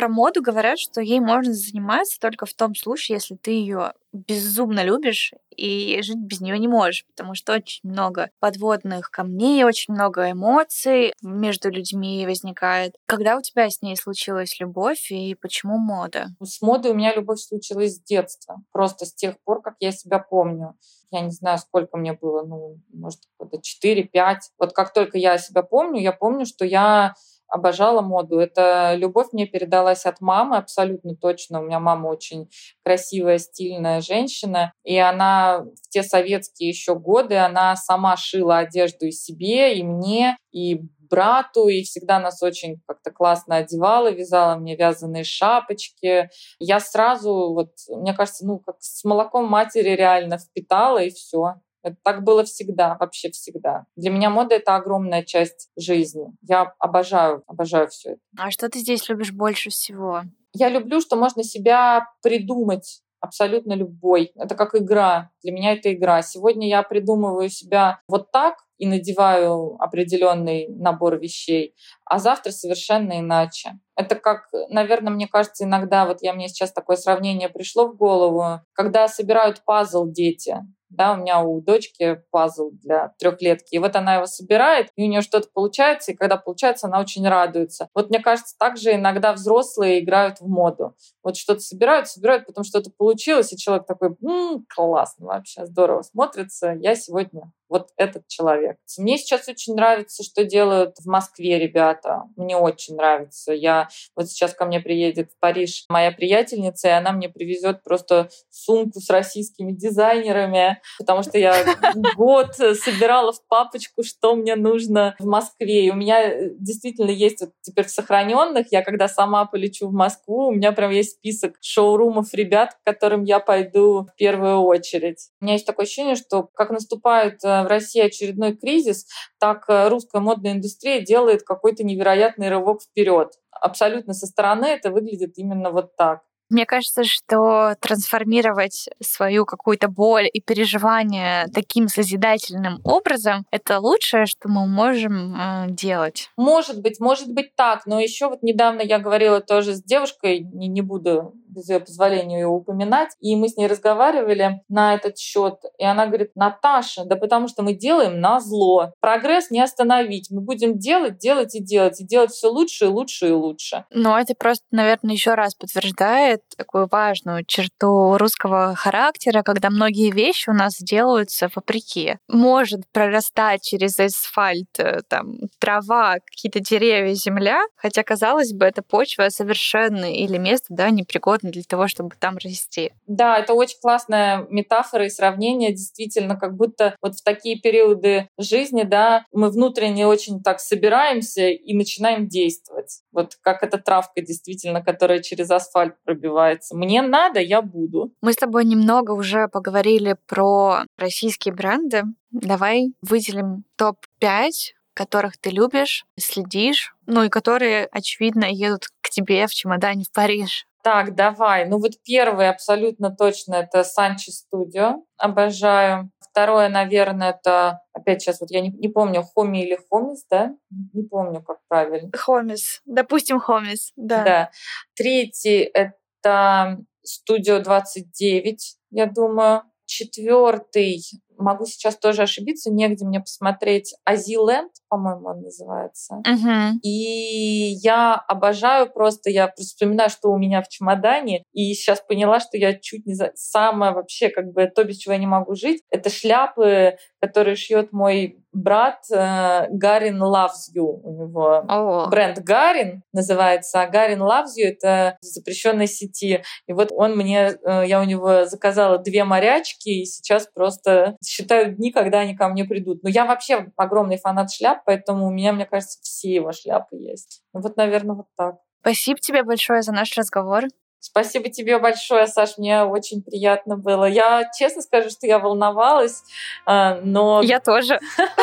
Про 0.00 0.08
моду 0.08 0.40
говорят, 0.40 0.78
что 0.78 1.02
ей 1.02 1.20
можно 1.20 1.52
заниматься 1.52 2.18
только 2.18 2.46
в 2.46 2.54
том 2.54 2.74
случае, 2.74 3.16
если 3.16 3.34
ты 3.34 3.50
ее 3.50 3.92
безумно 4.14 4.82
любишь 4.82 5.34
и 5.54 6.00
жить 6.00 6.16
без 6.16 6.40
нее 6.40 6.58
не 6.58 6.68
можешь, 6.68 7.04
потому 7.14 7.34
что 7.34 7.52
очень 7.52 7.80
много 7.82 8.30
подводных 8.38 9.10
камней, 9.10 9.62
очень 9.62 9.92
много 9.92 10.30
эмоций 10.30 11.12
между 11.20 11.70
людьми 11.70 12.24
возникает. 12.24 12.96
Когда 13.04 13.36
у 13.36 13.42
тебя 13.42 13.68
с 13.68 13.82
ней 13.82 13.94
случилась 13.94 14.58
любовь 14.58 15.12
и 15.12 15.34
почему 15.34 15.76
мода? 15.76 16.28
С 16.42 16.62
модой 16.62 16.92
у 16.92 16.94
меня 16.94 17.14
любовь 17.14 17.40
случилась 17.40 17.96
с 17.96 18.00
детства, 18.00 18.62
просто 18.72 19.04
с 19.04 19.12
тех 19.12 19.38
пор, 19.44 19.60
как 19.60 19.74
я 19.80 19.92
себя 19.92 20.18
помню. 20.18 20.78
Я 21.10 21.20
не 21.20 21.30
знаю, 21.30 21.58
сколько 21.58 21.98
мне 21.98 22.14
было, 22.14 22.42
ну, 22.42 22.78
может, 22.90 23.20
года 23.38 23.58
4-5. 23.58 24.36
Вот 24.58 24.72
как 24.72 24.94
только 24.94 25.18
я 25.18 25.36
себя 25.36 25.62
помню, 25.62 26.00
я 26.00 26.12
помню, 26.12 26.46
что 26.46 26.64
я 26.64 27.14
обожала 27.50 28.00
моду. 28.00 28.38
Это 28.38 28.94
любовь 28.94 29.28
мне 29.32 29.46
передалась 29.46 30.06
от 30.06 30.20
мамы, 30.20 30.56
абсолютно 30.56 31.14
точно. 31.16 31.60
У 31.60 31.64
меня 31.64 31.80
мама 31.80 32.08
очень 32.08 32.48
красивая, 32.84 33.38
стильная 33.38 34.00
женщина, 34.00 34.72
и 34.84 34.96
она 34.96 35.66
в 35.82 35.88
те 35.90 36.02
советские 36.02 36.70
еще 36.70 36.94
годы, 36.94 37.36
она 37.36 37.76
сама 37.76 38.16
шила 38.16 38.58
одежду 38.58 39.06
и 39.06 39.12
себе, 39.12 39.76
и 39.76 39.82
мне, 39.82 40.36
и 40.52 40.80
брату, 41.10 41.68
и 41.68 41.82
всегда 41.82 42.20
нас 42.20 42.42
очень 42.42 42.80
как-то 42.86 43.10
классно 43.10 43.56
одевала, 43.56 44.10
вязала 44.10 44.54
мне 44.54 44.76
вязаные 44.76 45.24
шапочки. 45.24 46.30
Я 46.58 46.80
сразу, 46.80 47.52
вот, 47.52 47.72
мне 47.88 48.14
кажется, 48.14 48.46
ну, 48.46 48.60
как 48.60 48.76
с 48.78 49.04
молоком 49.04 49.46
матери 49.46 49.90
реально 49.90 50.38
впитала, 50.38 51.02
и 51.02 51.10
все. 51.10 51.56
Это 51.82 51.96
так 52.02 52.24
было 52.24 52.44
всегда, 52.44 52.96
вообще 52.98 53.30
всегда. 53.30 53.86
Для 53.96 54.10
меня 54.10 54.30
мода— 54.30 54.54
это 54.56 54.76
огромная 54.76 55.22
часть 55.24 55.70
жизни. 55.76 56.26
Я 56.42 56.74
обожаю, 56.78 57.42
обожаю 57.46 57.88
все 57.88 58.12
это. 58.12 58.20
А 58.38 58.50
что 58.50 58.68
ты 58.68 58.78
здесь 58.80 59.08
любишь 59.08 59.32
больше 59.32 59.70
всего? 59.70 60.22
Я 60.52 60.68
люблю, 60.68 61.00
что 61.00 61.16
можно 61.16 61.42
себя 61.42 62.06
придумать 62.22 63.02
абсолютно 63.20 63.74
любой. 63.74 64.32
Это 64.34 64.54
как 64.54 64.74
игра. 64.74 65.30
Для 65.42 65.52
меня 65.52 65.74
это 65.74 65.92
игра. 65.92 66.22
Сегодня 66.22 66.68
я 66.68 66.82
придумываю 66.82 67.48
себя 67.50 68.00
вот 68.08 68.32
так 68.32 68.56
и 68.78 68.86
надеваю 68.86 69.76
определенный 69.78 70.68
набор 70.68 71.18
вещей, 71.18 71.74
а 72.06 72.18
завтра 72.18 72.50
совершенно 72.50 73.20
иначе. 73.20 73.78
Это 73.94 74.14
как, 74.14 74.48
наверное, 74.70 75.12
мне 75.12 75.28
кажется, 75.28 75.64
иногда, 75.64 76.06
вот 76.06 76.22
я 76.22 76.32
мне 76.32 76.48
сейчас 76.48 76.72
такое 76.72 76.96
сравнение 76.96 77.50
пришло 77.50 77.88
в 77.88 77.96
голову, 77.96 78.60
когда 78.72 79.06
собирают 79.06 79.62
пазл 79.66 80.10
дети. 80.10 80.56
Да, 80.90 81.12
у 81.12 81.16
меня 81.18 81.40
у 81.40 81.60
дочки 81.60 82.20
пазл 82.30 82.70
для 82.72 83.12
трехлетки. 83.18 83.74
И 83.76 83.78
вот 83.78 83.94
она 83.94 84.16
его 84.16 84.26
собирает, 84.26 84.88
и 84.96 85.04
у 85.04 85.08
нее 85.08 85.20
что-то 85.22 85.48
получается, 85.54 86.10
и 86.12 86.14
когда 86.16 86.36
получается, 86.36 86.88
она 86.88 86.98
очень 87.00 87.26
радуется. 87.28 87.88
Вот 87.94 88.10
мне 88.10 88.18
кажется, 88.18 88.56
также 88.58 88.94
иногда 88.94 89.32
взрослые 89.32 90.00
играют 90.02 90.40
в 90.40 90.48
моду. 90.48 90.96
Вот 91.22 91.36
что-то 91.36 91.60
собирают, 91.60 92.08
собирают, 92.08 92.46
потом 92.46 92.64
что-то 92.64 92.90
получилось, 92.96 93.52
и 93.52 93.56
человек 93.56 93.86
такой, 93.86 94.16
м-м, 94.20 94.66
классно 94.68 95.26
вообще, 95.26 95.64
здорово 95.66 96.02
смотрится, 96.02 96.72
я 96.80 96.96
сегодня 96.96 97.52
вот 97.70 97.90
этот 97.96 98.26
человек. 98.26 98.76
Мне 98.98 99.16
сейчас 99.16 99.48
очень 99.48 99.74
нравится, 99.74 100.22
что 100.22 100.44
делают 100.44 100.96
в 100.98 101.06
Москве 101.06 101.58
ребята. 101.58 102.24
Мне 102.36 102.56
очень 102.56 102.96
нравится. 102.96 103.52
Я 103.52 103.88
вот 104.16 104.28
сейчас 104.28 104.52
ко 104.52 104.66
мне 104.66 104.80
приедет 104.80 105.30
в 105.30 105.38
Париж 105.38 105.84
моя 105.88 106.10
приятельница, 106.10 106.88
и 106.88 106.90
она 106.90 107.12
мне 107.12 107.28
привезет 107.28 107.82
просто 107.84 108.28
сумку 108.50 109.00
с 109.00 109.08
российскими 109.08 109.72
дизайнерами, 109.72 110.82
потому 110.98 111.22
что 111.22 111.38
я 111.38 111.54
год 112.16 112.54
собирала 112.56 113.32
в 113.32 113.46
папочку, 113.46 114.02
что 114.02 114.34
мне 114.34 114.56
нужно 114.56 115.14
в 115.20 115.26
Москве. 115.26 115.86
И 115.86 115.90
у 115.90 115.94
меня 115.94 116.22
э, 116.22 116.50
действительно 116.58 117.10
есть 117.10 117.40
вот 117.40 117.50
теперь 117.62 117.86
в 117.86 117.90
сохраненных. 117.90 118.72
Я 118.72 118.82
когда 118.82 119.06
сама 119.08 119.44
полечу 119.44 119.88
в 119.88 119.92
Москву, 119.92 120.48
у 120.48 120.52
меня 120.52 120.72
прям 120.72 120.90
есть 120.90 121.12
список 121.12 121.56
шоурумов 121.60 122.34
ребят, 122.34 122.74
к 122.74 122.84
которым 122.84 123.22
я 123.22 123.38
пойду 123.38 124.06
в 124.12 124.14
первую 124.16 124.62
очередь. 124.62 125.28
У 125.40 125.44
меня 125.44 125.54
есть 125.54 125.66
такое 125.66 125.84
ощущение, 125.84 126.16
что 126.16 126.48
как 126.54 126.70
наступает 126.70 127.44
э, 127.44 127.59
в 127.64 127.66
России 127.66 128.00
очередной 128.00 128.56
кризис, 128.56 129.06
так 129.38 129.64
э, 129.68 129.88
русская 129.88 130.20
модная 130.20 130.52
индустрия 130.52 131.00
делает 131.00 131.42
какой-то 131.42 131.84
невероятный 131.84 132.48
рывок 132.48 132.82
вперед. 132.82 133.32
Абсолютно 133.50 134.14
со 134.14 134.26
стороны 134.26 134.66
это 134.66 134.90
выглядит 134.90 135.32
именно 135.36 135.70
вот 135.70 135.96
так. 135.96 136.20
Мне 136.50 136.66
кажется, 136.66 137.04
что 137.04 137.76
трансформировать 137.80 138.88
свою 139.00 139.46
какую-то 139.46 139.86
боль 139.86 140.28
и 140.30 140.40
переживание 140.40 141.46
таким 141.54 141.86
созидательным 141.86 142.80
образом— 142.82 143.46
это 143.52 143.78
лучшее, 143.78 144.26
что 144.26 144.48
мы 144.48 144.66
можем 144.66 145.36
э, 145.36 145.66
делать. 145.70 146.28
Может 146.36 146.82
быть, 146.82 146.98
может 146.98 147.32
быть 147.32 147.54
так, 147.54 147.86
но 147.86 148.00
еще 148.00 148.28
вот 148.28 148.42
недавно 148.42 148.80
я 148.80 148.98
говорила 148.98 149.40
тоже 149.40 149.74
с 149.74 149.82
девушкой, 149.82 150.40
не, 150.40 150.66
не 150.66 150.82
буду 150.82 151.34
без 151.50 151.68
ее 151.68 151.80
позволения 151.80 152.40
ее 152.40 152.46
упоминать, 152.46 153.10
и 153.20 153.36
мы 153.36 153.48
с 153.48 153.56
ней 153.56 153.66
разговаривали 153.66 154.62
на 154.68 154.94
этот 154.94 155.18
счет, 155.18 155.56
и 155.78 155.84
она 155.84 156.06
говорит, 156.06 156.30
Наташа, 156.34 157.04
да 157.04 157.16
потому 157.16 157.48
что 157.48 157.62
мы 157.62 157.74
делаем 157.74 158.20
на 158.20 158.40
зло. 158.40 158.92
Прогресс 159.00 159.50
не 159.50 159.60
остановить, 159.60 160.30
мы 160.30 160.40
будем 160.40 160.78
делать, 160.78 161.18
делать 161.18 161.54
и 161.54 161.62
делать, 161.62 162.00
и 162.00 162.06
делать 162.06 162.30
все 162.30 162.48
лучше 162.48 162.86
и 162.86 162.88
лучше 162.88 163.28
и 163.28 163.32
лучше. 163.32 163.84
Но 163.90 164.18
это 164.18 164.34
просто, 164.34 164.64
наверное, 164.70 165.14
еще 165.14 165.34
раз 165.34 165.54
подтверждает 165.54 166.42
такую 166.56 166.88
важную 166.90 167.44
черту 167.44 168.16
русского 168.16 168.74
характера, 168.74 169.42
когда 169.42 169.70
многие 169.70 170.10
вещи 170.10 170.50
у 170.50 170.52
нас 170.52 170.76
делаются 170.78 171.48
вопреки. 171.54 172.16
Может 172.28 172.82
прорастать 172.92 173.62
через 173.62 173.98
асфальт 173.98 174.78
э, 174.78 175.00
там 175.08 175.38
трава, 175.58 176.16
какие-то 176.24 176.60
деревья, 176.60 177.14
земля, 177.14 177.60
хотя, 177.76 178.02
казалось 178.02 178.52
бы, 178.52 178.64
это 178.64 178.82
почва 178.82 179.28
совершенно 179.28 180.12
или 180.12 180.36
место, 180.36 180.66
да, 180.70 180.90
непригодное 180.90 181.39
природно 181.40 181.50
для 181.50 181.62
того, 181.62 181.88
чтобы 181.88 182.10
там 182.18 182.36
расти. 182.38 182.92
Да, 183.06 183.38
это 183.38 183.54
очень 183.54 183.78
классная 183.80 184.46
метафора 184.50 185.06
и 185.06 185.10
сравнение. 185.10 185.72
Действительно, 185.72 186.36
как 186.36 186.56
будто 186.56 186.96
вот 187.02 187.16
в 187.16 187.22
такие 187.22 187.58
периоды 187.58 188.28
жизни, 188.38 188.82
да, 188.82 189.24
мы 189.32 189.50
внутренне 189.50 190.06
очень 190.06 190.42
так 190.42 190.60
собираемся 190.60 191.48
и 191.48 191.74
начинаем 191.74 192.28
действовать. 192.28 193.00
Вот 193.12 193.36
как 193.40 193.62
эта 193.62 193.78
травка 193.78 194.20
действительно, 194.20 194.82
которая 194.82 195.20
через 195.20 195.50
асфальт 195.50 195.94
пробивается. 196.04 196.76
Мне 196.76 197.02
надо, 197.02 197.40
я 197.40 197.62
буду. 197.62 198.12
Мы 198.22 198.32
с 198.32 198.36
тобой 198.36 198.64
немного 198.64 199.12
уже 199.12 199.48
поговорили 199.48 200.16
про 200.26 200.84
российские 200.96 201.54
бренды. 201.54 202.02
Давай 202.30 202.92
выделим 203.02 203.64
топ-5 203.76 204.50
которых 204.94 205.38
ты 205.38 205.48
любишь, 205.48 206.04
следишь, 206.18 206.94
ну 207.06 207.22
и 207.22 207.30
которые, 207.30 207.86
очевидно, 207.86 208.44
едут 208.44 208.88
к 209.00 209.08
тебе 209.08 209.46
в 209.46 209.54
чемодане 209.54 210.04
в 210.04 210.12
Париж. 210.12 210.66
Так, 210.82 211.14
давай. 211.14 211.66
Ну 211.66 211.78
вот 211.78 211.92
первый 212.02 212.48
абсолютно 212.48 213.14
точно 213.14 213.56
это 213.56 213.84
Санчи 213.84 214.30
Студио. 214.30 215.04
Обожаю. 215.18 216.10
Второе, 216.20 216.68
наверное, 216.68 217.30
это, 217.30 217.80
опять 217.92 218.22
сейчас 218.22 218.40
вот 218.40 218.50
я 218.50 218.60
не, 218.60 218.70
не 218.70 218.88
помню, 218.88 219.22
Хоми 219.22 219.64
или 219.64 219.78
Хомис, 219.90 220.24
да? 220.30 220.54
Не 220.92 221.02
помню, 221.02 221.42
как 221.42 221.58
правильно. 221.68 222.10
Хомис. 222.16 222.80
Допустим, 222.84 223.40
Хомис, 223.40 223.92
да. 223.96 224.24
Да. 224.24 224.50
Третий— 224.94 225.68
это 225.74 226.78
Студио 227.02 227.58
29, 227.60 228.76
я 228.90 229.06
думаю. 229.06 229.62
Четвертый 229.86 231.02
могу 231.40 231.66
сейчас 231.66 231.96
тоже 231.96 232.22
ошибиться, 232.22 232.70
негде 232.70 233.04
мне 233.04 233.20
посмотреть. 233.20 233.94
Азиленд, 234.04 234.72
по-моему, 234.88 235.28
он 235.28 235.42
называется. 235.42 236.22
Uh-huh. 236.26 236.72
И 236.82 237.72
я 237.82 238.14
обожаю 238.14 238.90
просто, 238.90 239.30
я 239.30 239.46
просто 239.46 239.74
вспоминаю, 239.74 240.10
что 240.10 240.30
у 240.30 240.38
меня 240.38 240.62
в 240.62 240.68
чемодане, 240.68 241.44
и 241.52 241.72
сейчас 241.74 242.00
поняла, 242.00 242.40
что 242.40 242.56
я 242.56 242.74
чуть 242.74 243.06
не 243.06 243.14
за... 243.14 243.32
самое 243.34 243.92
вообще, 243.92 244.28
как 244.28 244.52
бы, 244.52 244.66
то, 244.66 244.84
без 244.84 244.98
чего 244.98 245.14
я 245.14 245.20
не 245.20 245.26
могу 245.26 245.54
жить, 245.54 245.82
это 245.90 246.10
шляпы, 246.10 246.96
которые 247.20 247.56
шьет 247.56 247.92
мой 247.92 248.40
брат 248.52 249.04
э, 249.12 249.66
Гарин 249.70 250.22
Loves 250.22 250.74
You. 250.74 251.00
У 251.02 251.12
него 251.12 251.64
oh. 251.68 252.08
бренд 252.10 252.38
Гарин 252.40 253.02
называется, 253.12 253.82
а 253.82 253.86
Гарин 253.86 254.22
Loves 254.22 254.58
You— 254.58 254.64
это 254.68 255.16
в 255.20 255.24
запрещенной 255.24 255.86
сети. 255.86 256.42
И 256.66 256.72
вот 256.72 256.90
он 256.92 257.16
мне, 257.16 257.56
э, 257.64 257.84
я 257.86 258.00
у 258.00 258.04
него 258.04 258.46
заказала 258.46 258.98
две 258.98 259.24
морячки, 259.24 260.02
и 260.02 260.04
сейчас 260.04 260.48
просто 260.52 261.16
считаю 261.30 261.74
дни, 261.74 261.92
когда 261.92 262.20
они 262.20 262.36
ко 262.36 262.48
мне 262.48 262.64
придут. 262.64 263.02
Но 263.04 263.08
я 263.08 263.24
вообще 263.24 263.70
огромный 263.76 264.18
фанат 264.18 264.50
шляп, 264.50 264.82
поэтому 264.84 265.28
у 265.28 265.30
меня, 265.30 265.52
мне 265.52 265.64
кажется, 265.64 266.00
все 266.02 266.34
его 266.34 266.50
шляпы 266.52 266.96
есть. 266.96 267.42
Ну 267.52 267.60
вот, 267.60 267.76
наверное, 267.76 268.16
вот 268.16 268.26
так. 268.36 268.56
Спасибо 268.80 269.20
тебе 269.20 269.44
большое 269.44 269.82
за 269.82 269.92
наш 269.92 270.16
разговор. 270.16 270.64
Спасибо 270.98 271.48
тебе 271.48 271.78
большое, 271.78 272.26
Саш, 272.26 272.58
мне 272.58 272.82
очень 272.82 273.22
приятно 273.22 273.76
было. 273.76 274.04
Я 274.04 274.50
честно 274.58 274.82
скажу, 274.82 275.08
что 275.08 275.26
я 275.26 275.38
волновалась, 275.38 276.22
а, 276.66 277.00
но... 277.02 277.40
Я 277.42 277.60
тоже. 277.60 277.98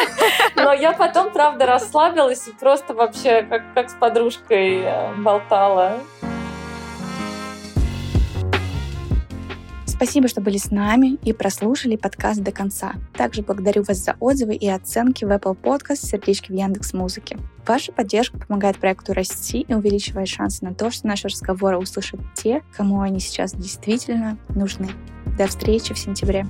Но 0.56 0.74
я 0.74 0.94
потом, 0.94 1.32
правда, 1.32 1.68
расслабилась 1.68 2.48
и 2.48 2.52
просто 2.52 2.96
вообще 2.96 3.44
как, 3.44 3.62
как 3.76 3.92
с 3.92 3.94
подружкой 3.94 4.82
э, 4.82 5.14
болтала. 5.18 6.00
Спасибо, 9.98 10.28
что 10.28 10.42
были 10.42 10.58
с 10.58 10.70
нами 10.70 11.18
и 11.24 11.34
прослушали 11.34 11.96
подкаст 11.96 12.42
до 12.42 12.52
конца. 12.52 12.94
Также 13.14 13.42
благодарю 13.42 13.82
вас 13.82 13.98
за 13.98 14.16
отзывы 14.20 14.54
и 14.54 14.70
оценки 14.70 15.26
в 15.26 15.32
Apple 15.32 15.58
Podcast, 15.60 16.06
сердечки 16.06 16.52
в 16.52 16.56
Яндекс 16.56 16.94
Музыке. 16.94 17.40
Ваша 17.66 17.92
поддержка 17.92 18.38
помогает 18.38 18.78
проекту 18.78 19.14
расти 19.14 19.62
и 19.62 19.74
увеличивает 19.74 20.28
шансы 20.28 20.64
на 20.64 20.76
то, 20.76 20.92
что 20.92 21.08
наши 21.08 21.28
разговоры 21.28 21.80
услышат 21.80 22.20
те, 22.36 22.62
кому 22.76 23.02
они 23.02 23.20
сейчас 23.20 23.56
действительно 23.56 24.38
нужны. 24.50 24.90
До 25.36 25.48
встречи 25.48 25.96
в 25.96 25.98
сентябре. 25.98 26.46